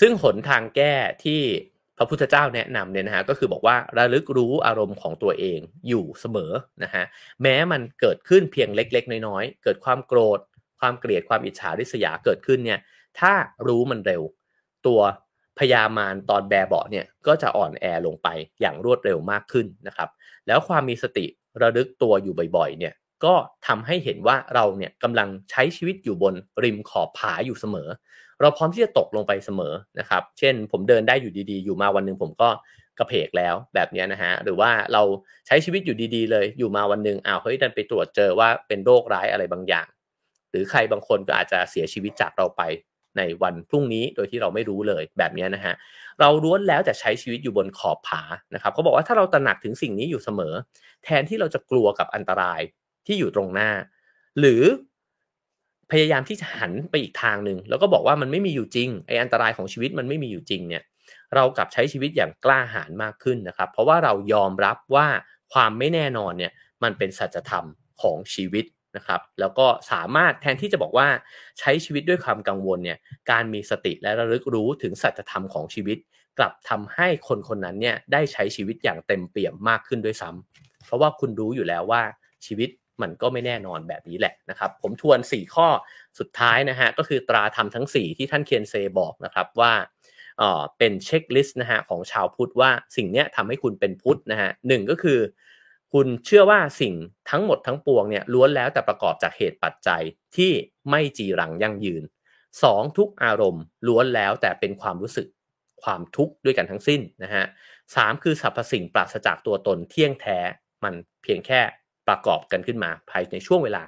[0.00, 0.94] ซึ่งหนทางแก้
[1.24, 1.40] ที่
[1.98, 7.04] พระพุทธเจ้าแนะนำเนี่ยนะฮะก็คือบอกว่าระลึกรู้อารมณ์ของตัวเองอยู่เสมอนะฮะ
[7.42, 10.40] แม้มันเกิดขึ้นเพียงเล็ก ๆ น้อยๆ เกิดความโกรธ
[10.80, 12.80] ความเกลียดความอิจฉาริษยาเกิดขึ้นเนี่ย
[13.20, 13.32] ถ้า
[13.66, 14.22] รู้มันเร็ว
[14.86, 15.00] ตัว
[15.58, 18.28] พยามารตอนแบเบาเนี่ยก็จะอ่อนแอลงไป
[18.60, 20.08] อย่างรวดเร็วมากขึ้นนะครับ
[20.46, 21.26] แล้วความมีสติ
[21.62, 22.94] ระลึกตัวอยู่บ่อยๆเนี่ย
[23.24, 23.34] ก็
[23.66, 26.34] ทำให้เห็นว่าเราเนี่ยกำลังใช้ชีวิตอยู่บน
[26.64, 27.88] ริมขอบผาอยู่เสมอ
[28.40, 32.48] เราพร้อมที่จะตกลงไปเสมอนะครับ เช่น ผมเดินได้อยู่ดีๆ อยู่มาวันหนึ่งผมก็
[32.98, 35.02] กระเพกแล้วแบบนี้นะฮะหรือว่าเรา
[35.46, 39.86] ใช้ชีวิตอยู่ดีๆ เลยอยู่มาวันหนึ่งอ้าวเฮ้ยดันไปตรวจเจอว่าเป็นโรคร้ายอะไรบางอย่าง
[40.50, 42.62] หรือใครบางคนก็อาจจะเสียชีวิตจากเราไป
[43.16, 45.74] ในวันพรุ่งนี้โดยที่เราไม่รู้เลยแบบนี้นะฮะ
[46.20, 48.22] เราล้วนแล้วแต่ใช้ชีวิตอยู่บนขอบผา
[48.54, 50.54] นะครับเขาบอกว่าถ้าเราตระหนักถึงสิ่งนี้อยู่เสมอ
[51.04, 52.60] แทนที่เราจะกลัวกับอันตราย
[53.06, 53.70] ที่อยู่ตรงหน้า
[54.40, 54.62] หรือ
[55.90, 60.82] พยายามที่จะหันไปอีกทางหนึ่งแล้วก็บอกว่ามันไม่มีอยู่จริงไออันตรายของชีวิตมันไม่มีอยู่จริงเนี่ย
[61.34, 65.06] เรากลับใช้ชีวิตอย่างกล้าหาญมากขึ้นนะครับ เพราะว่าเรายอมรับว่า
[65.52, 67.64] ความไม่แน่นอนเนี่ยมันเป็นสัจธรรม
[68.02, 68.64] ของชีวิต
[68.96, 71.08] นะครับ แล้วก็สามารถแทนที่จะบอกว่า
[71.58, 72.98] ใช้ชีวิตด้วยความกังวลเนี่ย
[73.30, 75.98] การมีสติและระลึกรู้ถึงสัจธรรมของชีวิต
[76.38, 82.02] กลับทำให้คนคนนั้นเนี่ยได้ใช้ชีวิตอย่างเต็มเปี่ยมมากขึ้นด้วยซ้ำเพราะว่าคุณรู้อยู่แล้วว่า
[82.46, 82.68] ชีวิต
[83.02, 85.68] มันก็ไม่แน่นอนแบบนี้แหละนะครับผมทวน 4 ข้อ
[86.18, 89.72] สุดท้ายนะฮะก็คือตราธรรมทั้ง 4 ที่ท่านเคียนเซบอกนะครับว่า
[90.38, 95.18] เออเป็นเช็คลิสต์นะฮะของชาวพุทธว่าสิ่งเนี้ยทำให้คุณเป็นพุทธนะฮะหนึ่งก็คือ
[95.92, 96.94] คุณเชื่อว่าสิ่ง
[97.30, 100.02] ทั้งหมดทั้งปวงเนี่ยล้วนแล้วแต่ประกอบจากเหตุปัจจัย
[100.36, 100.52] ที่
[100.90, 102.02] ไม่จีรังยั่งยืน
[102.62, 105.26] สองทุกอารมณ์ล้วนแล้วแต่เป็นความรู้สึก
[105.82, 107.44] ความทุกข์ด้วยกันทั้งสิ้นนะฮะ
[107.96, 110.38] สามคือสรรพสิ่งปราศจากตัวตนเที่ยงแท้
[110.84, 111.60] มันเพียงแค่
[112.08, 113.82] ประกอบกันขึ้นมาภายในช่วงเวลา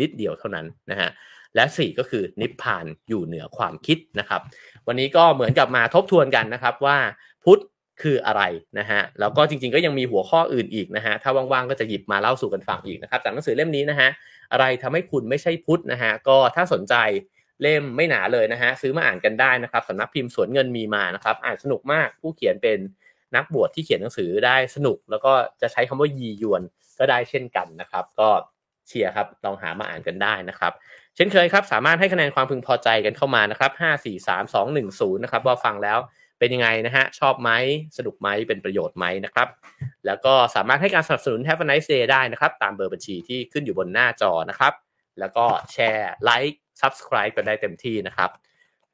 [0.00, 1.10] นิดเดียวเท่านั้นนะฮะ
[1.54, 4.40] และ 4 ก็คือนิพพานอยู่เหนือความคิดนะครับ
[4.86, 6.96] วันนี้ก็เหมือนกับมาทบทวนกันนะครับว่า
[7.44, 7.60] พุทธ
[8.02, 8.42] คืออะไร
[8.78, 14.08] นะฮะแล้วก็จริงๆก็ยังมีหัวข้ออื่นอีกนะฮะถ้าว่างๆก็จะหยิบมาเล่าสู่กันฟังอีกนะครับจากหนังสือเล่มนี้นะฮะ
[14.52, 16.94] อะไรทำให้คุณไม่ใช่พุทธนะฮะก็ถ้าสนใจ
[17.62, 22.78] เล่มไม่หนาเลยนะฮะซื้อมาอ่านกันได้นะครับสำนักพิมพ์สวนเงินมีมานะครับอ่านสนุกมากผู้เขียนเป็น
[23.36, 26.62] นักบวชที่เขียนหนังสือได้สนุก แล้วก็จะใช้คำว่ายียวน
[26.98, 28.28] ก็ได้เช่นกันนะครับ ก็
[28.88, 30.72] เชียร์ครับลองหามาอ่านกันได้นะครับ
[31.16, 35.98] เช่นเคยครับสามารถให้คะแนนความพึงพอใจกันเข้ามานะครับ5 4 3 2 1 0นะครับว่าฟังแล้ว
[36.38, 37.50] เป็นยังไงนะฮะชอบไหม
[37.96, 39.48] สนุกไหมเป็นประโยชน์ไหมนะครับ
[40.06, 44.72] แล้วก็สามารถให้การสนับสนุน Have a nice day ได้นะครับ ตามเบอร์บัญชีที่ขึ้นอยู่บนหน้าจอนะครับ
[45.20, 48.30] แล้วก็แชร์ไลค์ Subscribe กันได้เต็มที่นะครับ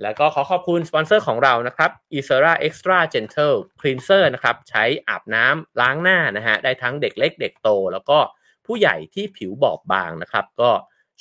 [0.02, 8.18] แล้วก็ขอขอบคุณสปอนเซอร์ของเรานะครับ e s e r a Extra Gentle Cleanser นะครับ ใช้อาบน้ำล้างหน้านะฮะ ได้ทั้งเด็กเล็กเด็กโต แล้วก็
[8.66, 10.70] ผู้ใหญ่ที่ผิวบอบบางนะครับ ก็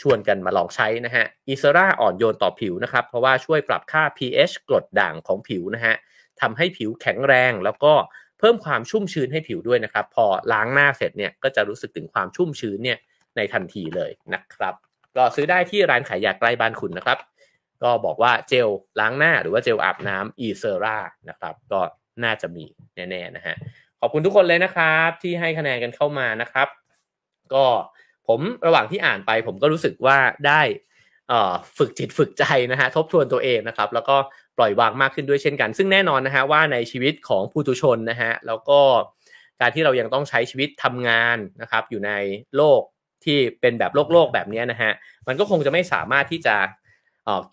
[0.01, 5.95] ชวนกันมาลองใช้นะฮะอีเซราอ่อนโยนต่อผิวนะครับ เพราะว่าช่วยปรับค่า pH กรดด่างของผิวนะฮะ
[6.41, 7.93] ทำให้ผิวแข็งแรง แล้วก็
[8.39, 12.97] เพิ่มความชุ่มชื้นให้ผิวด้วยนะครับ พอล้างหน้าเสร็จเนี่ยก็จะรู้สึกถึงความชุ่มชื้นเนี่ย
[13.35, 14.73] ในทันทีเลยนะครับ
[15.15, 17.17] ก็ซื้อได้ที่ร้านขายยาใกล้บ้านคุณนะครับ
[17.83, 18.69] ก็บอกว่าเจล
[18.99, 20.97] ล้างหน้าหรือว่าเจลอาบน้ำอีเซร่า
[21.29, 21.79] นะครับ ก็
[22.23, 22.65] น่าจะมี
[22.95, 23.55] แน่ๆนะฮะ
[23.99, 26.67] ขอบคุณทุกคนเลยนะครับ ที่ให้คะแนนกันเข้ามานะครับ
[27.53, 27.65] ก็
[28.27, 30.17] ผมระหว่างที่อ่านไป ผมก็รู้สึกว่า
[30.47, 30.61] ได้
[31.77, 34.17] ฝึกจิตฝึกใจนะฮะทบทวนตัวเองนะครับ แล้วก็
[34.57, 38.79] ปล่อยวางมากขึ้นด้วยเช่นกัน ซึ่งแน่นอนนะฮะว่าในชีวิตของผู้ทุชนนะฮะแล้วก็
[39.61, 42.11] การที่เรายังต้องใช้ชีวิตทำงานนะครับ อยู่ใน
[42.55, 42.81] โลก
[43.25, 44.91] ที่เป็นแบบโลกโลกแบบนี้นะฮะ
[45.27, 46.55] มันก็คงจะไม่สามารถที่จะ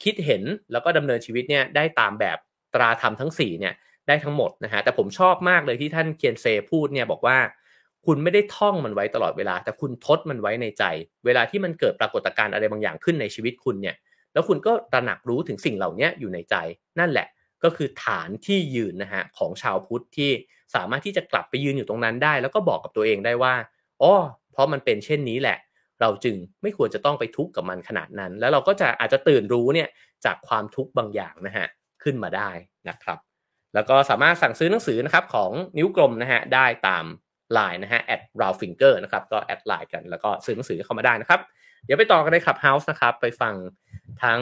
[0.03, 0.43] คิดเห็น
[0.73, 2.39] แล้วก็ดำเนินชีวิตเนี่ยได้ตามแบบ
[2.75, 3.75] ตราธรรมทั้ง4เนี่ย
[4.09, 7.39] ได้ทั้งหมดนะฮะแต่ผมชอบมากเลยที่ท่านเคียนเซพูดเนี่ยบอกว่า
[8.07, 10.85] คุณไม่ได้ท่องมันไว้ตลอดเวลา แต่คุณทดมันไว้ในใจ
[11.27, 13.97] เวลาที่มันเกิดปรากฏการณ์อะไรบางอย่างขึ้นในชีวิตคุณเนี่ย
[14.33, 16.55] แล้วคุณก็ตระหนักรู้ถึงสิ่งเหล่านี้อยู่ในใจ
[16.99, 17.27] นั่นแหละ
[17.65, 20.31] ก็คือฐานที่ยืนนะฮะของชาวพุทธที่
[20.75, 23.55] สามารถที่จะกลับไปยืนอยู่ตรงนั้นได้ แล้วก็บอกกับตัวเองได้ว่า
[24.03, 24.13] อ๋อ
[24.53, 25.59] เพราะมันเป็นเช่นนี้แหละ
[26.01, 29.89] เราจึงไม่ควรจะต้องไปทุกข์กับมันขนาดนั้น แล้วเราก็จะอาจจะตื่นรู้เนี่ย
[30.25, 31.67] จากความทุกข์บางอย่างนะฮะ
[32.03, 32.51] ขึ้นมาได้
[32.89, 33.19] นะครับ
[33.75, 37.05] แล้วก็สามารถสั่งซื้อหนังสือนะครับของนิ้วกลมนะฮะได้ตาม
[37.53, 41.41] ไลน์นะฮะ at r a l finger นะครับก็ add ไลน์กันแล้วก็ซื้อหนังสือเข้ามาได้นะครับ
[41.85, 43.55] เดี๋ยวไปต่อกันในคลับเฮาส์นะครับไปฟัง
[44.23, 44.41] ทั้ง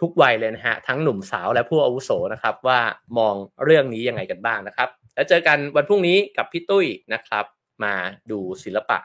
[0.00, 2.80] ทุกวัยเลยนะฮะทั้งหนุ่มสาวและผู้อาวุโสนะครับว่า
[3.18, 7.44] มองเรื่องนี้ยังไงกันบ้างนะครับ แล้วเจอกันวันพรุ่งนี้กับพี่ตุ้ยนะครับ
[7.84, 7.94] มา
[8.30, 8.98] ดูศิลปะ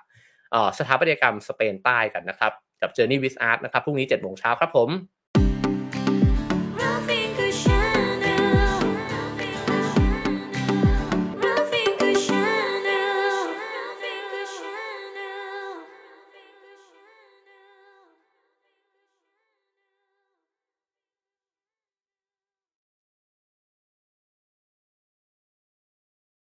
[0.78, 4.90] สถาปัตยกรรมสเปนใต้กันนะครับ กับ Journey with Art นะครับพรุ่งนี้7โมงเช้าครับผม